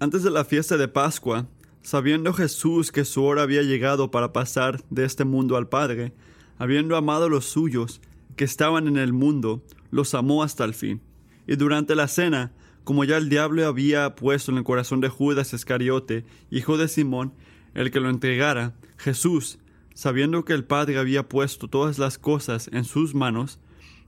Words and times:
Antes 0.00 0.24
de 0.24 0.30
la 0.30 0.44
fiesta 0.44 0.76
de 0.76 0.88
Pascua, 0.88 1.46
sabiendo 1.82 2.32
Jesús 2.32 2.90
que 2.90 3.04
su 3.04 3.22
hora 3.22 3.42
había 3.42 3.62
llegado 3.62 4.10
para 4.10 4.32
pasar 4.32 4.82
de 4.90 5.04
este 5.04 5.24
mundo 5.24 5.56
al 5.56 5.68
Padre, 5.68 6.12
habiendo 6.58 6.96
amado 6.96 7.26
a 7.26 7.28
los 7.28 7.44
suyos 7.44 8.00
que 8.34 8.44
estaban 8.44 8.88
en 8.88 8.96
el 8.96 9.12
mundo, 9.12 9.62
los 9.92 10.14
amó 10.14 10.42
hasta 10.42 10.64
el 10.64 10.74
fin. 10.74 11.00
Y 11.46 11.54
durante 11.54 11.94
la 11.94 12.08
cena, 12.08 12.52
como 12.82 13.04
ya 13.04 13.16
el 13.16 13.28
diablo 13.28 13.66
había 13.68 14.16
puesto 14.16 14.50
en 14.50 14.58
el 14.58 14.64
corazón 14.64 15.00
de 15.00 15.08
Judas 15.08 15.54
Iscariote, 15.54 16.24
hijo 16.50 16.76
de 16.76 16.88
Simón, 16.88 17.32
el 17.74 17.92
que 17.92 18.00
lo 18.00 18.10
entregara, 18.10 18.74
Jesús, 18.96 19.58
sabiendo 19.94 20.44
que 20.44 20.54
el 20.54 20.64
Padre 20.64 20.98
había 20.98 21.28
puesto 21.28 21.68
todas 21.68 21.98
las 21.98 22.18
cosas 22.18 22.68
en 22.72 22.84
sus 22.84 23.14
manos, 23.14 23.60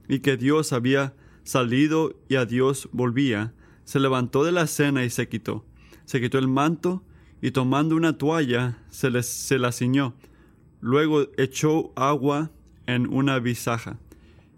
y 0.09 0.19
que 0.19 0.37
Dios 0.37 0.73
había 0.73 1.15
salido 1.45 2.17
y 2.29 2.35
a 2.35 2.45
Dios 2.45 2.89
volvía, 2.91 3.55
se 3.85 4.01
levantó 4.01 4.43
de 4.43 4.51
la 4.51 4.67
cena 4.67 5.05
y 5.05 5.11
se 5.11 5.29
quitó. 5.29 5.65
Se 6.07 6.21
quitó 6.21 6.39
el 6.39 6.49
manto, 6.49 7.03
y 7.43 7.51
tomando 7.51 7.95
una 7.97 8.17
toalla 8.17 8.79
se, 8.89 9.23
se 9.23 9.59
la 9.59 9.73
ciñó. 9.73 10.15
Luego 10.81 11.27
echó 11.37 11.93
agua 11.97 12.51
en 12.87 13.13
una 13.13 13.39
visaja, 13.39 13.99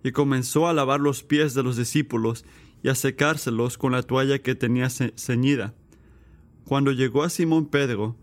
y 0.05 0.13
comenzó 0.13 0.69
a 0.69 0.73
lavar 0.73 1.01
los 1.01 1.23
pies 1.23 1.55
de 1.55 1.63
los 1.63 1.77
discípulos 1.77 2.45
y 2.83 2.89
a 2.89 2.95
secárselos 2.95 3.79
con 3.79 3.93
la 3.93 4.03
toalla 4.03 4.39
que 4.41 4.55
tenía 4.55 4.89
ceñida. 4.91 5.75
Cuando 6.65 6.93
llegó 6.93 7.25
a 7.25 7.31
Simón 7.31 7.67
Pedro, 7.67 8.17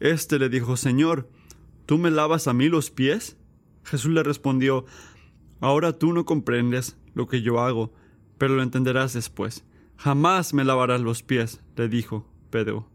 éste 0.00 0.38
le 0.38 0.48
dijo, 0.48 0.76
Señor, 0.76 1.30
¿tú 1.86 1.96
me 1.96 2.10
lavas 2.10 2.48
a 2.48 2.52
mí 2.52 2.68
los 2.68 2.90
pies? 2.90 3.36
Jesús 3.84 4.10
le 4.10 4.22
respondió, 4.22 4.84
Ahora 5.60 5.92
tú 5.92 6.12
no 6.12 6.24
comprendes 6.24 6.96
lo 7.14 7.26
que 7.26 7.42
yo 7.42 7.60
hago, 7.60 7.92
pero 8.36 8.54
lo 8.54 8.62
entenderás 8.62 9.12
después. 9.14 9.64
Jamás 9.96 10.54
me 10.54 10.64
lavarás 10.64 11.00
los 11.00 11.22
pies, 11.22 11.60
le 11.76 11.88
dijo 11.88 12.26
Pedro. 12.48 12.88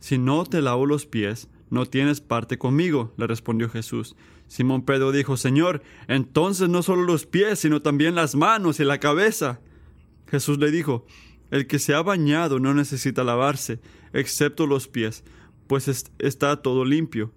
Si 0.00 0.18
no 0.18 0.44
te 0.44 0.60
lavo 0.60 0.86
los 0.86 1.06
pies, 1.06 1.48
no 1.70 1.86
tienes 1.86 2.20
parte 2.20 2.58
conmigo, 2.58 3.12
le 3.16 3.26
respondió 3.26 3.68
Jesús. 3.68 4.16
Simón 4.46 4.82
Pedro 4.82 5.12
dijo, 5.12 5.36
Señor, 5.36 5.82
entonces 6.08 6.68
no 6.68 6.82
solo 6.82 7.02
los 7.02 7.26
pies, 7.26 7.58
sino 7.58 7.82
también 7.82 8.14
las 8.14 8.34
manos 8.34 8.80
y 8.80 8.84
la 8.84 9.00
cabeza. 9.00 9.60
Jesús 10.26 10.58
le 10.58 10.70
dijo, 10.70 11.06
El 11.50 11.66
que 11.66 11.78
se 11.78 11.94
ha 11.94 12.02
bañado 12.02 12.60
no 12.60 12.74
necesita 12.74 13.24
lavarse, 13.24 13.80
excepto 14.12 14.66
los 14.66 14.88
pies, 14.88 15.24
pues 15.66 15.88
está 16.18 16.62
todo 16.62 16.84
limpio, 16.84 17.32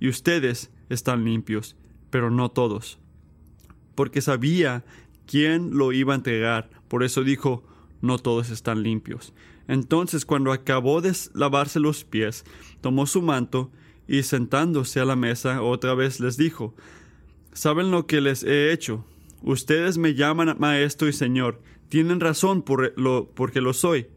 y 0.00 0.08
ustedes 0.08 0.70
están 0.88 1.24
limpios, 1.24 1.76
pero 2.10 2.30
no 2.30 2.50
todos. 2.50 2.98
Porque 3.94 4.20
sabía 4.20 4.84
quién 5.26 5.76
lo 5.76 5.92
iba 5.92 6.12
a 6.12 6.16
entregar, 6.16 6.70
por 6.88 7.02
eso 7.04 7.22
dijo, 7.22 7.64
no 8.00 8.18
todos 8.18 8.50
están 8.50 8.82
limpios. 8.82 9.32
Entonces, 9.68 10.24
cuando 10.24 10.50
acabó 10.50 11.00
de 11.00 11.14
lavarse 11.34 11.78
los 11.78 12.02
pies, 12.04 12.44
tomó 12.80 13.06
su 13.06 13.22
manto 13.22 13.70
y 14.08 14.22
sentándose 14.22 14.98
a 14.98 15.04
la 15.04 15.14
mesa 15.14 15.62
otra 15.62 15.94
vez 15.94 16.18
les 16.18 16.36
dijo, 16.38 16.74
¿saben 17.52 17.90
lo 17.90 18.06
que 18.06 18.22
les 18.22 18.42
he 18.42 18.72
hecho? 18.72 19.04
Ustedes 19.42 19.98
me 19.98 20.14
llaman 20.14 20.56
maestro 20.58 21.06
y 21.06 21.12
señor, 21.12 21.60
tienen 21.90 22.18
razón 22.18 22.62
por 22.62 22.98
lo, 22.98 23.30
porque 23.34 23.60
lo 23.60 23.74
soy. 23.74 24.08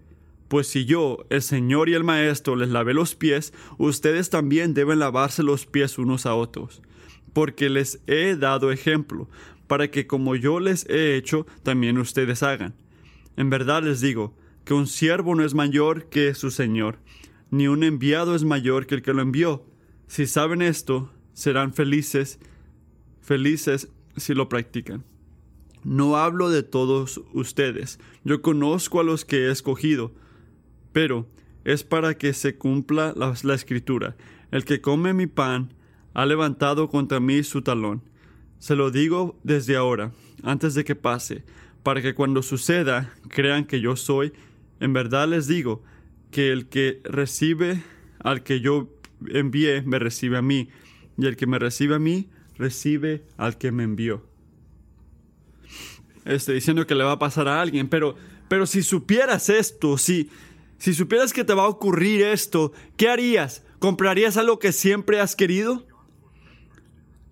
Pues 0.48 0.68
si 0.68 0.86
yo, 0.86 1.26
el 1.30 1.42
Señor 1.42 1.88
y 1.88 1.94
el 1.94 2.04
Maestro, 2.04 2.58
les 2.58 2.68
lavé 2.68 2.94
los 2.94 3.16
pies, 3.16 3.54
ustedes 3.78 4.30
también 4.30 4.74
deben 4.74 5.00
lavarse 5.00 5.44
los 5.44 5.66
pies 5.66 5.98
unos 5.98 6.26
a 6.26 6.36
otros, 6.36 6.82
porque 7.32 7.70
les 7.70 8.02
he 8.06 8.36
dado 8.36 8.70
ejemplo, 8.70 9.30
para 9.68 9.90
que 9.90 10.08
como 10.08 10.36
yo 10.36 10.60
les 10.60 10.86
he 10.90 11.16
hecho, 11.16 11.48
también 11.64 11.98
ustedes 11.98 12.44
hagan. 12.44 12.74
En 13.38 13.50
verdad 13.50 13.82
les 13.84 14.02
digo, 14.02 14.36
que 14.64 14.74
un 14.74 14.88
siervo 14.88 15.36
no 15.36 15.44
es 15.44 15.54
mayor 15.54 16.06
que 16.10 16.34
su 16.34 16.52
Señor, 16.52 17.00
ni 17.50 17.68
un 17.68 17.84
enviado 17.84 18.36
es 18.36 18.44
mayor 18.44 18.86
que 18.86 18.96
el 18.96 19.02
que 19.02 19.14
lo 19.14 19.22
envió. 19.22 19.66
Si 20.08 20.28
saben 20.28 20.62
esto, 20.62 21.12
serán 21.34 21.74
felices, 21.74 22.40
felices 23.22 23.90
si 24.18 24.34
lo 24.34 24.50
practican. 24.50 25.04
No 25.84 26.18
hablo 26.18 26.50
de 26.50 26.64
todos 26.64 27.22
ustedes, 27.34 28.00
yo 28.24 28.42
conozco 28.42 29.00
a 29.00 29.04
los 29.04 29.26
que 29.26 29.48
he 29.48 29.52
escogido, 29.52 30.12
pero 30.94 31.28
es 31.64 31.84
para 31.84 32.18
que 32.18 32.34
se 32.34 32.56
cumpla 32.56 33.14
la, 33.16 33.34
la 33.44 33.54
escritura. 33.56 34.16
El 34.52 34.66
que 34.66 34.82
come 34.82 35.14
mi 35.14 35.28
pan 35.28 35.74
ha 36.14 36.26
levantado 36.26 36.90
contra 36.90 37.20
mí 37.20 37.44
su 37.44 37.62
talón. 37.62 38.04
Se 38.60 38.76
lo 38.76 38.92
digo 38.92 39.40
desde 39.44 39.76
ahora, 39.76 40.12
antes 40.44 40.76
de 40.76 40.84
que 40.84 40.96
pase, 40.96 41.44
para 41.84 42.02
que 42.02 42.14
cuando 42.14 42.44
suceda 42.44 43.14
crean 43.30 43.66
que 43.66 43.82
yo 43.82 43.96
soy 43.96 44.34
en 44.82 44.94
verdad 44.94 45.30
les 45.30 45.48
digo 45.48 45.84
que 46.32 46.52
el 46.52 46.68
que 46.68 47.02
recibe 47.04 47.84
al 48.20 48.44
que 48.44 48.60
yo 48.60 48.90
envié, 49.28 49.84
me 49.84 50.00
recibe 50.00 50.38
a 50.38 50.42
mí, 50.42 50.70
y 51.18 51.28
el 51.28 51.38
que 51.38 51.46
me 51.46 51.60
recibe 51.60 51.96
a 51.96 52.00
mí, 52.00 52.30
recibe 52.58 53.24
al 53.38 53.58
que 53.58 53.72
me 53.72 53.84
envió. 53.84 54.26
Estoy 56.26 56.56
diciendo 56.56 56.86
que 56.88 56.96
le 56.96 57.04
va 57.04 57.14
a 57.14 57.20
pasar 57.20 57.48
a 57.48 57.62
alguien, 57.62 57.90
pero, 57.90 58.16
pero 58.48 58.66
si 58.66 58.82
supieras 58.82 59.50
esto, 59.50 59.98
si, 60.00 60.30
si 60.80 60.96
supieras 60.96 61.32
que 61.32 61.44
te 61.44 61.54
va 61.54 61.64
a 61.64 61.68
ocurrir 61.68 62.24
esto, 62.24 62.74
¿qué 62.98 63.08
harías? 63.08 63.64
¿Comprarías 63.78 64.36
algo 64.36 64.58
que 64.58 64.72
siempre 64.72 65.20
has 65.20 65.36
querido? 65.36 65.86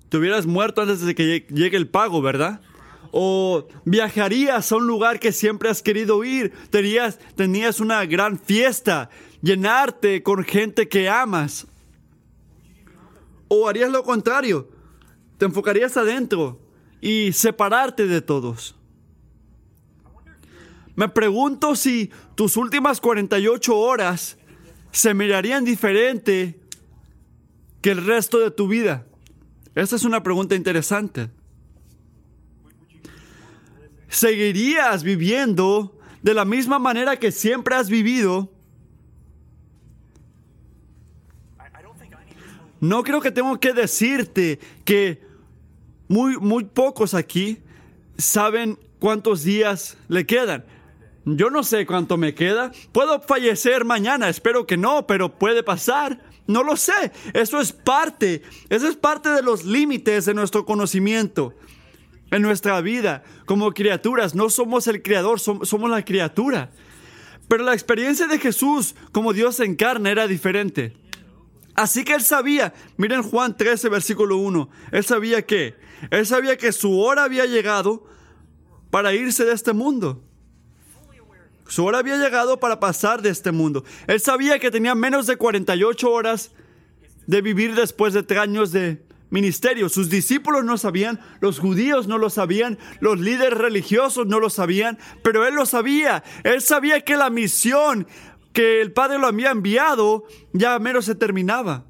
Te 0.09 0.17
hubieras 0.17 0.45
muerto 0.45 0.81
antes 0.81 1.01
de 1.01 1.15
que 1.15 1.47
llegue 1.49 1.77
el 1.77 1.87
pago, 1.87 2.21
¿verdad? 2.21 2.61
O 3.11 3.67
viajarías 3.85 4.71
a 4.71 4.75
un 4.75 4.87
lugar 4.87 5.19
que 5.19 5.31
siempre 5.31 5.69
has 5.69 5.81
querido 5.81 6.23
ir, 6.23 6.51
tenías, 6.69 7.19
tenías 7.35 7.79
una 7.79 8.05
gran 8.05 8.37
fiesta, 8.37 9.09
llenarte 9.41 10.23
con 10.23 10.43
gente 10.43 10.87
que 10.87 11.09
amas. 11.09 11.67
O 13.47 13.67
harías 13.67 13.91
lo 13.91 14.03
contrario, 14.03 14.69
te 15.37 15.45
enfocarías 15.45 15.97
adentro 15.97 16.59
y 17.01 17.33
separarte 17.33 18.07
de 18.07 18.21
todos. 18.21 18.75
Me 20.95 21.07
pregunto 21.07 21.75
si 21.75 22.11
tus 22.35 22.57
últimas 22.57 22.99
48 22.99 23.77
horas 23.77 24.37
se 24.91 25.13
mirarían 25.13 25.63
diferente 25.63 26.59
que 27.81 27.91
el 27.91 28.05
resto 28.05 28.39
de 28.39 28.51
tu 28.51 28.67
vida. 28.67 29.05
Esta 29.75 29.95
es 29.95 30.03
una 30.03 30.23
pregunta 30.23 30.55
interesante. 30.55 31.29
¿Seguirías 34.09 35.03
viviendo 35.03 35.95
de 36.23 36.33
la 36.33 36.43
misma 36.43 36.79
manera 36.79 37.17
que 37.17 37.31
siempre 37.31 37.75
has 37.75 37.89
vivido? 37.89 38.51
No 42.81 43.03
creo 43.03 43.21
que 43.21 43.31
tengo 43.31 43.59
que 43.59 43.73
decirte 43.73 44.59
que 44.83 45.21
muy, 46.07 46.37
muy 46.37 46.63
pocos 46.63 47.13
aquí 47.13 47.59
saben 48.17 48.79
cuántos 48.97 49.43
días 49.43 49.95
le 50.07 50.25
quedan. 50.25 50.65
Yo 51.25 51.51
no 51.51 51.63
sé 51.63 51.85
cuánto 51.85 52.17
me 52.17 52.33
queda. 52.33 52.71
Puedo 52.91 53.21
fallecer 53.21 53.85
mañana, 53.85 54.29
espero 54.29 54.65
que 54.65 54.77
no, 54.77 55.05
pero 55.05 55.37
puede 55.37 55.61
pasar. 55.61 56.19
No 56.47 56.63
lo 56.63 56.77
sé. 56.77 57.11
Eso 57.33 57.61
es 57.61 57.71
parte, 57.73 58.41
eso 58.69 58.87
es 58.87 58.95
parte 58.95 59.29
de 59.29 59.43
los 59.43 59.65
límites 59.65 60.25
de 60.25 60.33
nuestro 60.33 60.65
conocimiento 60.65 61.53
en 62.31 62.41
nuestra 62.41 62.79
vida 62.81 63.23
como 63.45 63.71
criaturas. 63.73 64.35
No 64.35 64.49
somos 64.49 64.87
el 64.87 65.01
creador, 65.01 65.39
somos 65.39 65.89
la 65.89 66.03
criatura. 66.03 66.71
Pero 67.47 67.63
la 67.63 67.73
experiencia 67.73 68.27
de 68.27 68.39
Jesús 68.39 68.95
como 69.11 69.33
Dios 69.33 69.59
en 69.59 69.75
carne 69.75 70.11
era 70.11 70.27
diferente. 70.27 70.95
Así 71.75 72.03
que 72.03 72.13
él 72.13 72.21
sabía, 72.21 72.73
miren 72.97 73.23
Juan 73.23 73.55
13, 73.55 73.89
versículo 73.89 74.37
1, 74.37 74.69
él 74.91 75.03
sabía 75.03 75.45
que, 75.45 75.75
él 76.11 76.25
sabía 76.25 76.57
que 76.57 76.71
su 76.71 76.99
hora 76.99 77.23
había 77.23 77.45
llegado 77.45 78.05
para 78.91 79.13
irse 79.13 79.45
de 79.45 79.53
este 79.53 79.73
mundo. 79.73 80.21
Su 81.67 81.85
hora 81.85 81.99
había 81.99 82.17
llegado 82.17 82.59
para 82.59 82.79
pasar 82.79 83.21
de 83.21 83.29
este 83.29 83.51
mundo. 83.51 83.83
Él 84.07 84.19
sabía 84.19 84.59
que 84.59 84.71
tenía 84.71 84.95
menos 84.95 85.27
de 85.27 85.37
48 85.37 86.11
horas 86.11 86.51
de 87.27 87.41
vivir 87.41 87.75
después 87.75 88.13
de 88.13 88.23
tres 88.23 88.39
años 88.39 88.71
de 88.71 89.03
ministerio. 89.29 89.89
Sus 89.89 90.09
discípulos 90.09 90.63
no 90.63 90.77
sabían, 90.77 91.19
los 91.39 91.59
judíos 91.59 92.07
no 92.07 92.17
lo 92.17 92.29
sabían, 92.29 92.77
los 92.99 93.19
líderes 93.19 93.57
religiosos 93.57 94.27
no 94.27 94.39
lo 94.39 94.49
sabían, 94.49 94.97
pero 95.23 95.47
él 95.47 95.55
lo 95.55 95.65
sabía. 95.65 96.23
Él 96.43 96.61
sabía 96.61 97.01
que 97.01 97.15
la 97.15 97.29
misión 97.29 98.07
que 98.53 98.81
el 98.81 98.91
Padre 98.91 99.19
lo 99.19 99.27
había 99.27 99.51
enviado 99.51 100.25
ya 100.53 100.79
menos 100.79 101.05
se 101.05 101.15
terminaba 101.15 101.85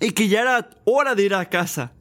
y 0.00 0.12
que 0.12 0.28
ya 0.28 0.40
era 0.40 0.70
hora 0.84 1.14
de 1.14 1.24
ir 1.24 1.34
a 1.34 1.48
casa. 1.48 1.92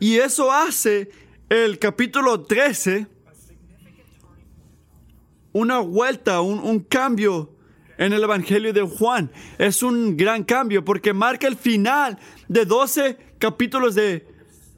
Y 0.00 0.16
eso 0.16 0.52
hace 0.52 1.10
el 1.48 1.78
capítulo 1.78 2.42
13 2.42 3.06
una 5.52 5.78
vuelta, 5.78 6.40
un, 6.40 6.58
un 6.58 6.80
cambio 6.80 7.53
en 7.98 8.12
el 8.12 8.22
Evangelio 8.22 8.72
de 8.72 8.82
Juan. 8.82 9.30
Es 9.58 9.82
un 9.82 10.16
gran 10.16 10.44
cambio 10.44 10.84
porque 10.84 11.12
marca 11.12 11.46
el 11.46 11.56
final 11.56 12.18
de 12.48 12.64
12 12.64 13.16
capítulos 13.38 13.94
de 13.94 14.26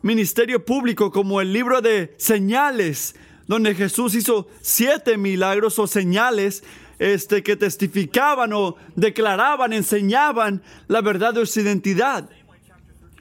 ministerio 0.03 0.65
público 0.65 1.11
como 1.11 1.41
el 1.41 1.53
libro 1.53 1.81
de 1.81 2.15
señales, 2.17 3.17
donde 3.47 3.75
Jesús 3.75 4.15
hizo 4.15 4.49
siete 4.61 5.17
milagros 5.17 5.79
o 5.79 5.87
señales 5.87 6.63
este, 6.99 7.43
que 7.43 7.57
testificaban 7.57 8.53
o 8.53 8.77
declaraban, 8.95 9.73
enseñaban 9.73 10.63
la 10.89 11.01
verdad 11.01 11.35
de 11.35 11.47
su 11.47 11.61
identidad. 11.61 12.29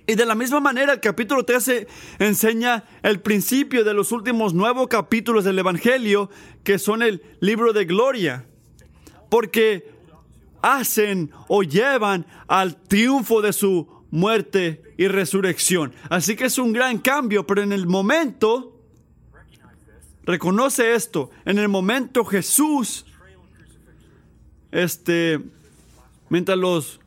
Y 0.07 0.15
de 0.15 0.25
la 0.25 0.35
misma 0.35 0.59
manera, 0.59 0.93
el 0.93 0.99
capítulo 0.99 1.43
13 1.43 1.87
enseña 2.19 2.83
el 3.01 3.21
principio 3.21 3.83
de 3.83 3.93
los 3.93 4.11
últimos 4.11 4.53
nueve 4.53 4.85
capítulos 4.87 5.43
del 5.43 5.57
Evangelio, 5.57 6.29
que 6.63 6.77
son 6.77 7.01
el 7.01 7.23
libro 7.39 7.73
de 7.73 7.85
gloria. 7.85 8.45
Porque 9.29 9.93
hacen 10.61 11.31
o 11.47 11.63
llevan 11.63 12.25
al 12.47 12.75
triunfo 12.75 13.41
de 13.41 13.53
su 13.53 13.87
muerte 14.11 14.81
y 14.97 15.07
resurrección. 15.07 15.93
Así 16.09 16.35
que 16.35 16.45
es 16.45 16.57
un 16.57 16.73
gran 16.73 16.99
cambio, 16.99 17.45
pero 17.45 17.61
en 17.61 17.71
el 17.71 17.85
momento, 17.85 18.81
reconoce 20.23 20.95
esto, 20.95 21.29
en 21.45 21.59
el 21.59 21.67
momento 21.67 22.25
Jesús, 22.25 23.05
este, 24.71 25.39
mientras 26.29 26.57
los 26.57 26.99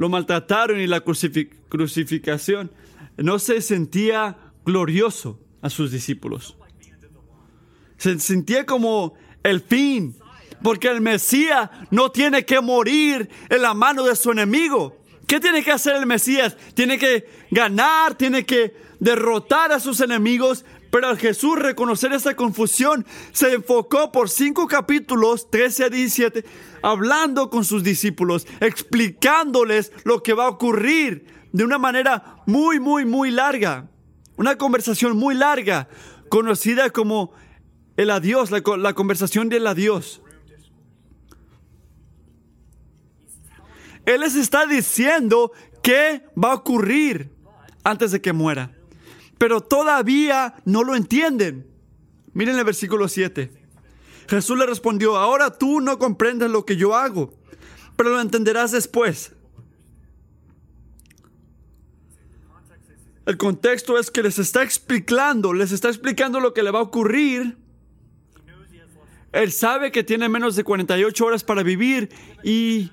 lo 0.00 0.08
maltrataron 0.08 0.80
y 0.80 0.86
la 0.86 1.02
crucificación, 1.02 2.70
no 3.18 3.38
se 3.38 3.60
sentía 3.60 4.38
glorioso 4.64 5.38
a 5.60 5.68
sus 5.68 5.90
discípulos. 5.90 6.56
Se 7.98 8.18
sentía 8.18 8.64
como 8.64 9.12
el 9.42 9.60
fin, 9.60 10.16
porque 10.62 10.88
el 10.88 11.00
Mesías 11.00 11.70
no 11.90 12.10
tiene 12.10 12.44
que 12.44 12.60
morir 12.60 13.28
en 13.48 13.62
la 13.62 13.74
mano 13.74 14.04
de 14.04 14.16
su 14.16 14.32
enemigo. 14.32 14.96
¿Qué 15.26 15.38
tiene 15.40 15.62
que 15.62 15.72
hacer 15.72 15.96
el 15.96 16.06
Mesías? 16.06 16.56
Tiene 16.74 16.98
que 16.98 17.28
ganar, 17.50 18.16
tiene 18.16 18.44
que 18.44 18.74
derrotar 18.98 19.72
a 19.72 19.80
sus 19.80 20.00
enemigos, 20.00 20.64
pero 20.90 21.08
al 21.08 21.18
Jesús 21.18 21.56
reconocer 21.56 22.12
esa 22.12 22.34
confusión, 22.34 23.06
se 23.32 23.54
enfocó 23.54 24.10
por 24.10 24.28
cinco 24.28 24.66
capítulos, 24.66 25.48
13 25.50 25.84
a 25.84 25.88
17, 25.88 26.44
hablando 26.82 27.48
con 27.48 27.64
sus 27.64 27.84
discípulos, 27.84 28.46
explicándoles 28.60 29.92
lo 30.04 30.22
que 30.22 30.34
va 30.34 30.46
a 30.46 30.50
ocurrir 30.50 31.26
de 31.52 31.64
una 31.64 31.78
manera 31.78 32.42
muy, 32.46 32.80
muy, 32.80 33.04
muy 33.04 33.30
larga. 33.30 33.88
Una 34.36 34.56
conversación 34.56 35.16
muy 35.16 35.34
larga, 35.34 35.88
conocida 36.28 36.90
como 36.90 37.32
el 37.96 38.10
adiós, 38.10 38.50
la, 38.50 38.62
la 38.78 38.94
conversación 38.94 39.48
del 39.48 39.66
adiós. 39.66 40.22
Él 44.06 44.20
les 44.20 44.34
está 44.34 44.66
diciendo 44.66 45.52
qué 45.82 46.24
va 46.42 46.52
a 46.52 46.54
ocurrir 46.54 47.30
antes 47.84 48.12
de 48.12 48.20
que 48.20 48.32
muera 48.32 48.72
pero 49.40 49.62
todavía 49.62 50.54
no 50.66 50.84
lo 50.84 50.94
entienden. 50.94 51.66
Miren 52.34 52.58
el 52.58 52.64
versículo 52.64 53.08
7. 53.08 53.50
Jesús 54.28 54.58
le 54.58 54.66
respondió, 54.66 55.16
ahora 55.16 55.56
tú 55.56 55.80
no 55.80 55.98
comprendes 55.98 56.50
lo 56.50 56.66
que 56.66 56.76
yo 56.76 56.94
hago, 56.94 57.32
pero 57.96 58.10
lo 58.10 58.20
entenderás 58.20 58.70
después. 58.70 59.32
El 63.24 63.38
contexto 63.38 63.98
es 63.98 64.10
que 64.10 64.22
les 64.22 64.38
está 64.38 64.62
explicando, 64.62 65.54
les 65.54 65.72
está 65.72 65.88
explicando 65.88 66.38
lo 66.38 66.52
que 66.52 66.62
le 66.62 66.70
va 66.70 66.80
a 66.80 66.82
ocurrir. 66.82 67.56
Él 69.32 69.52
sabe 69.52 69.90
que 69.90 70.04
tiene 70.04 70.28
menos 70.28 70.54
de 70.54 70.64
48 70.64 71.24
horas 71.24 71.44
para 71.44 71.62
vivir 71.62 72.10
y 72.44 72.90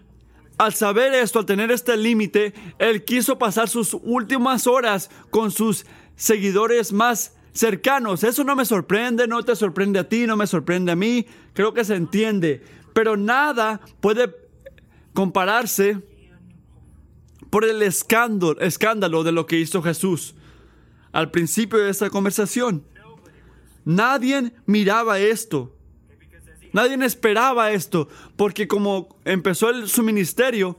al 0.58 0.74
saber 0.74 1.14
esto, 1.14 1.40
al 1.40 1.46
tener 1.46 1.72
este 1.72 1.96
límite, 1.98 2.54
él 2.80 3.06
quiso 3.06 3.38
pasar 3.38 3.70
sus 3.70 3.94
últimas 3.94 4.66
horas 4.66 5.10
con 5.30 5.52
sus 5.52 5.86
seguidores 6.16 6.92
más 6.92 7.36
cercanos. 7.54 8.24
Eso 8.24 8.44
no 8.44 8.56
me 8.56 8.66
sorprende, 8.66 9.28
no 9.28 9.44
te 9.44 9.56
sorprende 9.56 10.00
a 10.00 10.10
ti, 10.10 10.26
no 10.26 10.36
me 10.36 10.48
sorprende 10.48 10.92
a 10.92 10.96
mí. 10.96 11.28
Creo 11.54 11.74
que 11.74 11.86
se 11.86 11.96
entiende. 11.96 12.64
Pero 12.94 13.18
nada 13.18 13.82
puede 14.00 14.36
compararse 15.14 16.02
por 17.50 17.64
el 17.64 17.82
escándalo, 17.82 19.24
de 19.24 19.32
lo 19.32 19.46
que 19.46 19.60
hizo 19.60 19.82
Jesús 19.82 20.36
al 21.12 21.32
principio 21.32 21.80
de 21.80 21.90
esta 21.90 22.10
conversación. 22.10 22.84
Nadie 23.86 24.54
miraba 24.66 25.20
esto. 25.20 25.77
Nadie 26.78 27.04
esperaba 27.08 27.72
esto, 27.72 28.08
porque 28.36 28.68
como 28.68 29.18
empezó 29.26 29.88
su 29.88 30.04
ministerio, 30.04 30.78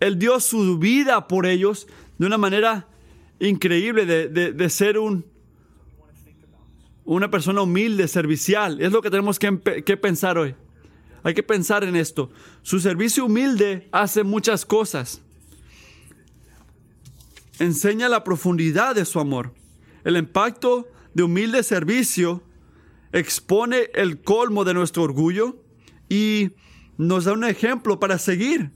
Él 0.00 0.18
dio 0.18 0.40
su 0.40 0.78
vida 0.78 1.28
por 1.28 1.44
ellos 1.44 1.86
de 2.16 2.24
una 2.24 2.38
manera 2.38 2.88
increíble 3.38 4.06
de, 4.06 4.70
ser 4.70 4.96
un, 4.96 5.26
una 7.04 7.30
persona 7.30 7.60
humilde, 7.60 8.08
servicial. 8.08 8.80
Es 8.80 8.92
lo 8.92 9.02
que 9.02 9.10
tenemos 9.10 9.38
que, 9.38 9.82
que 9.84 9.96
pensar 9.98 10.38
hoy. 10.38 10.54
Hay 11.22 11.34
que 11.34 11.42
pensar 11.42 11.84
en 11.84 11.96
esto. 11.96 12.30
Su 12.62 12.80
servicio 12.80 13.26
humilde 13.26 13.90
hace 13.92 14.24
muchas 14.24 14.64
cosas. 14.64 15.20
Enseña 17.58 18.08
la 18.08 18.24
profundidad 18.24 18.94
de 18.94 19.04
su 19.04 19.20
amor. 19.20 19.52
El 20.02 20.16
impacto 20.16 20.88
de 21.12 21.24
humilde 21.24 21.62
servicio 21.62 22.42
expone 23.14 23.90
el 23.94 24.20
colmo 24.20 24.64
de 24.64 24.74
nuestro 24.74 25.04
orgullo 25.04 25.56
y 26.08 26.50
nos 26.98 27.24
da 27.24 27.32
un 27.32 27.44
ejemplo 27.44 28.00
para 28.00 28.18
seguir. 28.18 28.72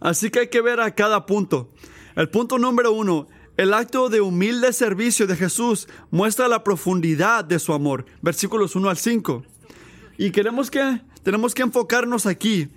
Así 0.00 0.30
que 0.30 0.40
hay 0.40 0.48
que 0.48 0.60
ver 0.60 0.80
a 0.80 0.94
cada 0.94 1.26
punto. 1.26 1.72
El 2.14 2.30
punto 2.30 2.56
número 2.56 2.92
uno, 2.92 3.26
el 3.56 3.74
acto 3.74 4.08
de 4.08 4.20
humilde 4.20 4.72
servicio 4.72 5.26
de 5.26 5.34
Jesús 5.34 5.88
muestra 6.12 6.46
la 6.46 6.62
profundidad 6.62 7.44
de 7.44 7.58
su 7.58 7.72
amor. 7.72 8.06
Versículos 8.22 8.76
1 8.76 8.88
al 8.88 8.96
5. 8.96 9.42
Y 10.16 10.30
queremos 10.30 10.70
que, 10.70 11.00
tenemos 11.24 11.52
que 11.52 11.62
enfocarnos 11.62 12.26
aquí, 12.26 12.68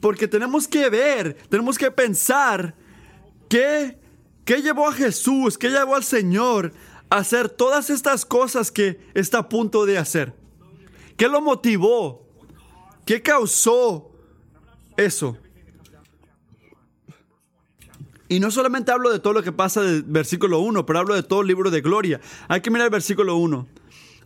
porque 0.00 0.28
tenemos 0.28 0.68
que 0.68 0.88
ver, 0.88 1.36
tenemos 1.48 1.78
que 1.78 1.90
pensar 1.90 2.76
qué, 3.48 3.98
qué 4.44 4.62
llevó 4.62 4.88
a 4.88 4.92
Jesús, 4.92 5.58
qué 5.58 5.68
llevó 5.68 5.96
al 5.96 6.04
Señor 6.04 6.72
hacer 7.18 7.48
todas 7.48 7.90
estas 7.90 8.24
cosas 8.24 8.72
que 8.72 9.00
está 9.14 9.38
a 9.38 9.48
punto 9.48 9.86
de 9.86 9.98
hacer. 9.98 10.34
¿Qué 11.16 11.28
lo 11.28 11.40
motivó? 11.40 12.26
¿Qué 13.06 13.22
causó 13.22 14.10
eso? 14.96 15.36
Y 18.28 18.40
no 18.40 18.50
solamente 18.50 18.90
hablo 18.90 19.12
de 19.12 19.20
todo 19.20 19.32
lo 19.32 19.42
que 19.42 19.52
pasa 19.52 19.82
del 19.82 20.02
versículo 20.02 20.58
1, 20.60 20.86
pero 20.86 20.98
hablo 20.98 21.14
de 21.14 21.22
todo 21.22 21.42
el 21.42 21.46
libro 21.46 21.70
de 21.70 21.82
gloria. 21.82 22.20
Hay 22.48 22.60
que 22.62 22.70
mirar 22.70 22.86
el 22.86 22.90
versículo 22.90 23.36
1. 23.36 23.68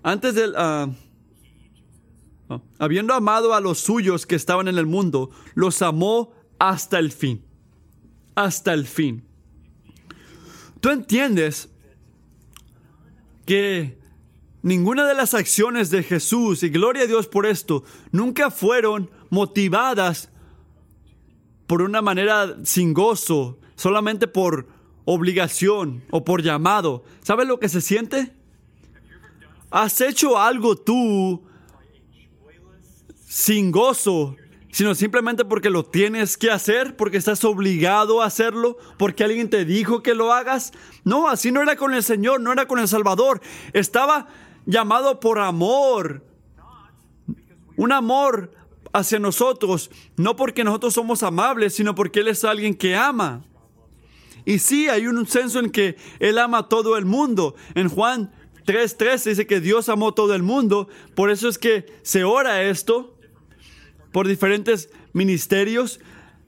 Antes 0.02 0.34
del... 0.34 0.54
Ah, 0.56 0.88
habiendo 2.78 3.12
amado 3.12 3.52
a 3.52 3.60
los 3.60 3.80
suyos 3.80 4.24
que 4.24 4.34
estaban 4.34 4.66
en 4.68 4.78
el 4.78 4.86
mundo, 4.86 5.30
los 5.54 5.82
amó 5.82 6.32
hasta 6.58 6.98
el 6.98 7.12
fin. 7.12 7.44
Hasta 8.34 8.72
el 8.72 8.86
fin. 8.86 9.24
Tú 10.80 10.88
entiendes 10.88 11.68
que 13.48 13.98
ninguna 14.60 15.06
de 15.06 15.14
las 15.14 15.32
acciones 15.32 15.88
de 15.88 16.02
Jesús, 16.02 16.62
y 16.62 16.68
gloria 16.68 17.04
a 17.04 17.06
Dios 17.06 17.26
por 17.28 17.46
esto, 17.46 17.82
nunca 18.12 18.50
fueron 18.50 19.10
motivadas 19.30 20.28
por 21.66 21.80
una 21.80 22.02
manera 22.02 22.58
sin 22.64 22.92
gozo, 22.92 23.58
solamente 23.74 24.28
por 24.28 24.68
obligación 25.06 26.04
o 26.10 26.26
por 26.26 26.42
llamado. 26.42 27.04
¿Sabes 27.22 27.48
lo 27.48 27.58
que 27.58 27.70
se 27.70 27.80
siente? 27.80 28.34
¿Has 29.70 30.02
hecho 30.02 30.38
algo 30.38 30.76
tú 30.76 31.42
sin 33.26 33.70
gozo, 33.70 34.36
sino 34.78 34.94
simplemente 34.94 35.44
porque 35.44 35.70
lo 35.70 35.84
tienes 35.84 36.36
que 36.36 36.52
hacer, 36.52 36.94
porque 36.94 37.16
estás 37.16 37.42
obligado 37.44 38.22
a 38.22 38.26
hacerlo, 38.26 38.78
porque 38.96 39.24
alguien 39.24 39.50
te 39.50 39.64
dijo 39.64 40.04
que 40.04 40.14
lo 40.14 40.32
hagas? 40.32 40.70
No, 41.02 41.28
así 41.28 41.50
no 41.50 41.60
era 41.60 41.74
con 41.74 41.94
el 41.94 42.04
Señor, 42.04 42.40
no 42.40 42.52
era 42.52 42.68
con 42.68 42.78
el 42.78 42.86
Salvador. 42.86 43.40
Estaba 43.72 44.28
llamado 44.66 45.18
por 45.18 45.40
amor. 45.40 46.24
Un 47.76 47.90
amor 47.90 48.52
hacia 48.92 49.18
nosotros, 49.18 49.90
no 50.16 50.36
porque 50.36 50.62
nosotros 50.62 50.94
somos 50.94 51.24
amables, 51.24 51.74
sino 51.74 51.96
porque 51.96 52.20
Él 52.20 52.28
es 52.28 52.44
alguien 52.44 52.76
que 52.76 52.94
ama. 52.94 53.42
Y 54.44 54.60
sí, 54.60 54.88
hay 54.88 55.08
un 55.08 55.26
senso 55.26 55.58
en 55.58 55.70
que 55.70 55.96
Él 56.20 56.38
ama 56.38 56.58
a 56.58 56.68
todo 56.68 56.96
el 56.96 57.04
mundo. 57.04 57.56
En 57.74 57.88
Juan 57.88 58.32
3.3 58.64 59.24
dice 59.24 59.46
que 59.48 59.58
Dios 59.58 59.88
amó 59.88 60.14
todo 60.14 60.36
el 60.36 60.44
mundo. 60.44 60.86
Por 61.16 61.32
eso 61.32 61.48
es 61.48 61.58
que 61.58 61.84
se 62.02 62.22
ora 62.22 62.62
esto 62.62 63.17
por 64.12 64.26
diferentes 64.26 64.90
ministerios. 65.12 66.00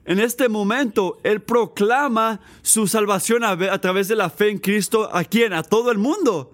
En 0.05 0.19
este 0.19 0.49
momento, 0.49 1.19
Él 1.23 1.41
proclama 1.41 2.41
su 2.61 2.87
salvación 2.87 3.43
a, 3.43 3.79
través 3.79 4.07
de 4.07 4.15
la 4.15 4.29
fe 4.29 4.49
en 4.49 4.57
Cristo. 4.57 5.09
¿A 5.13 5.23
quién? 5.23 5.53
A 5.53 5.63
todo 5.63 5.91
el 5.91 5.97
mundo. 5.97 6.53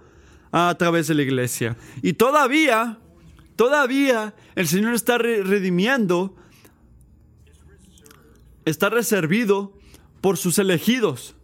A 0.51 0.75
través 0.77 1.07
de 1.07 1.15
la 1.15 1.23
iglesia. 1.23 1.77
Y 2.01 2.13
todavía, 2.13 2.99
todavía 3.55 4.33
el 4.55 4.67
Señor 4.67 4.93
está 4.93 5.17
redimiendo, 5.17 6.35
está 8.65 8.89
reservado 8.89 9.73
por 10.21 10.37
sus 10.37 10.59
elegidos 10.59 11.37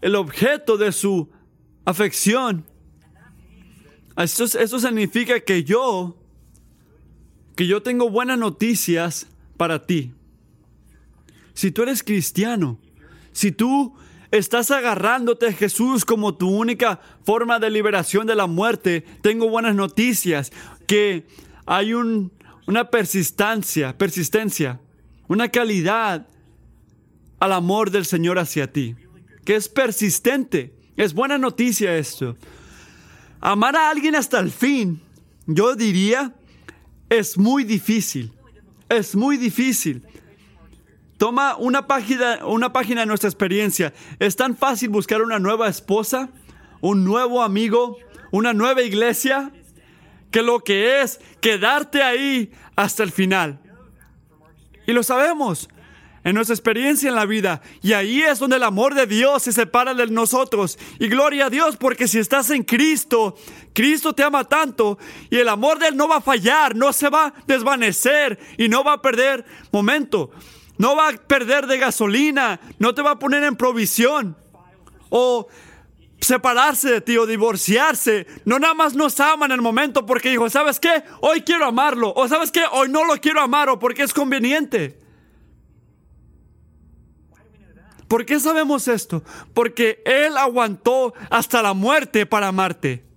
el 0.00 0.14
objeto 0.14 0.76
de 0.76 0.92
su 0.92 1.28
afección. 1.84 2.64
Eso 4.16 4.78
significa 4.78 5.40
que 5.40 5.64
yo 5.64 6.16
que 7.58 7.66
yo 7.66 7.82
tengo 7.82 8.08
buenas 8.08 8.38
noticias 8.38 9.26
para 9.56 9.84
ti. 9.84 10.12
Si 11.54 11.72
tú 11.72 11.82
eres 11.82 12.04
cristiano, 12.04 12.78
si 13.32 13.50
tú 13.50 13.96
estás 14.30 14.70
agarrándote 14.70 15.48
a 15.48 15.52
Jesús 15.52 16.04
como 16.04 16.36
tu 16.36 16.48
única 16.48 17.00
forma 17.24 17.58
de 17.58 17.70
liberación 17.70 18.28
de 18.28 18.36
la 18.36 18.46
muerte, 18.46 19.04
tengo 19.22 19.48
buenas 19.48 19.74
noticias, 19.74 20.52
que 20.86 21.26
hay 21.66 21.94
una 21.94 22.90
persistencia, 22.92 23.98
persistencia, 23.98 24.80
una 25.26 25.48
calidad 25.48 26.28
al 27.40 27.52
amor 27.52 27.90
del 27.90 28.06
Señor 28.06 28.38
hacia 28.38 28.72
ti, 28.72 28.94
que 29.44 29.56
es 29.56 29.68
persistente. 29.68 30.76
Es 30.96 31.12
buena 31.12 31.38
noticia 31.38 31.96
esto. 31.96 32.36
Amar 33.40 33.74
a 33.74 33.90
alguien 33.90 34.14
hasta 34.14 34.38
el 34.38 34.52
fin, 34.52 35.02
yo 35.48 35.74
diría, 35.74 36.36
es 37.08 37.38
muy 37.38 37.64
difícil. 37.64 38.32
Es 38.88 39.14
muy 39.14 39.36
difícil. 39.36 40.02
Toma 41.18 41.56
una 41.56 41.86
página, 41.86 42.46
una 42.46 42.72
página 42.72 43.00
de 43.00 43.06
nuestra 43.06 43.28
experiencia. 43.28 43.92
Es 44.18 44.36
tan 44.36 44.56
fácil 44.56 44.88
buscar 44.88 45.22
una 45.22 45.38
nueva 45.38 45.68
esposa, 45.68 46.30
un 46.80 47.04
nuevo 47.04 47.42
amigo, 47.42 47.98
una 48.30 48.52
nueva 48.52 48.82
iglesia, 48.82 49.50
que 50.30 50.42
lo 50.42 50.60
que 50.60 51.02
es 51.02 51.20
quedarte 51.40 52.02
ahí 52.02 52.52
hasta 52.76 53.02
el 53.02 53.10
final. 53.10 53.60
Y 54.86 54.92
lo 54.92 55.02
sabemos 55.02 55.68
en 56.24 56.34
nuestra 56.34 56.54
experiencia 56.54 57.08
en 57.08 57.14
la 57.14 57.26
vida. 57.26 57.62
Y 57.82 57.94
ahí 57.94 58.22
es 58.22 58.38
donde 58.38 58.56
el 58.56 58.62
amor 58.62 58.94
de 58.94 59.06
Dios 59.06 59.42
se 59.42 59.52
separa 59.52 59.94
de 59.94 60.06
nosotros. 60.08 60.78
Y 60.98 61.08
gloria 61.08 61.46
a 61.46 61.50
Dios, 61.50 61.76
porque 61.76 62.06
si 62.06 62.18
estás 62.18 62.50
en 62.50 62.62
Cristo, 62.62 63.36
Cristo 63.78 64.12
te 64.12 64.24
ama 64.24 64.42
tanto 64.42 64.98
y 65.30 65.36
el 65.36 65.48
amor 65.48 65.78
de 65.78 65.86
Él 65.86 65.96
no 65.96 66.08
va 66.08 66.16
a 66.16 66.20
fallar, 66.20 66.74
no 66.74 66.92
se 66.92 67.08
va 67.08 67.26
a 67.26 67.34
desvanecer 67.46 68.36
y 68.56 68.68
no 68.68 68.82
va 68.82 68.94
a 68.94 69.00
perder 69.00 69.44
momento. 69.70 70.32
No 70.78 70.96
va 70.96 71.10
a 71.10 71.12
perder 71.12 71.68
de 71.68 71.78
gasolina, 71.78 72.58
no 72.80 72.92
te 72.92 73.02
va 73.02 73.12
a 73.12 73.18
poner 73.20 73.44
en 73.44 73.54
provisión. 73.54 74.36
O 75.10 75.46
separarse 76.20 76.90
de 76.90 77.00
ti 77.02 77.16
o 77.18 77.24
divorciarse. 77.24 78.26
No 78.44 78.58
nada 78.58 78.74
más 78.74 78.96
nos 78.96 79.20
ama 79.20 79.46
en 79.46 79.52
el 79.52 79.62
momento 79.62 80.04
porque 80.04 80.30
dijo, 80.30 80.50
¿sabes 80.50 80.80
qué? 80.80 81.04
Hoy 81.20 81.42
quiero 81.42 81.64
amarlo. 81.64 82.12
O 82.16 82.26
¿sabes 82.26 82.50
qué? 82.50 82.64
Hoy 82.72 82.88
no 82.88 83.04
lo 83.04 83.16
quiero 83.18 83.40
amar 83.40 83.68
o 83.68 83.78
porque 83.78 84.02
es 84.02 84.12
conveniente. 84.12 84.98
¿Por 88.08 88.26
qué 88.26 88.40
sabemos 88.40 88.88
esto? 88.88 89.22
Porque 89.54 90.02
Él 90.04 90.36
aguantó 90.36 91.14
hasta 91.30 91.62
la 91.62 91.74
muerte 91.74 92.26
para 92.26 92.48
amarte, 92.48 93.07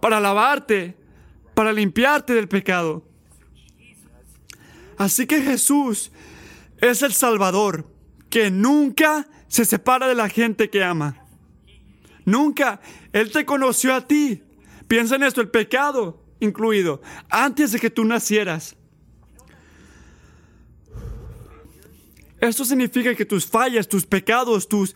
para 0.00 0.20
lavarte, 0.20 0.96
para 1.54 1.72
limpiarte 1.72 2.34
del 2.34 2.48
pecado. 2.48 3.04
Así 4.96 5.26
que 5.26 5.42
Jesús 5.42 6.10
es 6.80 7.02
el 7.02 7.12
Salvador 7.12 7.86
que 8.30 8.50
nunca 8.50 9.28
se 9.48 9.64
separa 9.64 10.08
de 10.08 10.14
la 10.14 10.28
gente 10.28 10.70
que 10.70 10.84
ama. 10.84 11.24
Nunca. 12.24 12.80
Él 13.12 13.30
te 13.30 13.46
conoció 13.46 13.94
a 13.94 14.06
ti. 14.06 14.42
Piensa 14.86 15.16
en 15.16 15.22
esto, 15.22 15.40
el 15.40 15.50
pecado 15.50 16.22
incluido, 16.40 17.02
antes 17.28 17.72
de 17.72 17.80
que 17.80 17.90
tú 17.90 18.04
nacieras. 18.04 18.76
Esto 22.40 22.64
significa 22.64 23.14
que 23.14 23.24
tus 23.24 23.46
fallas, 23.46 23.88
tus 23.88 24.06
pecados, 24.06 24.68
tus, 24.68 24.94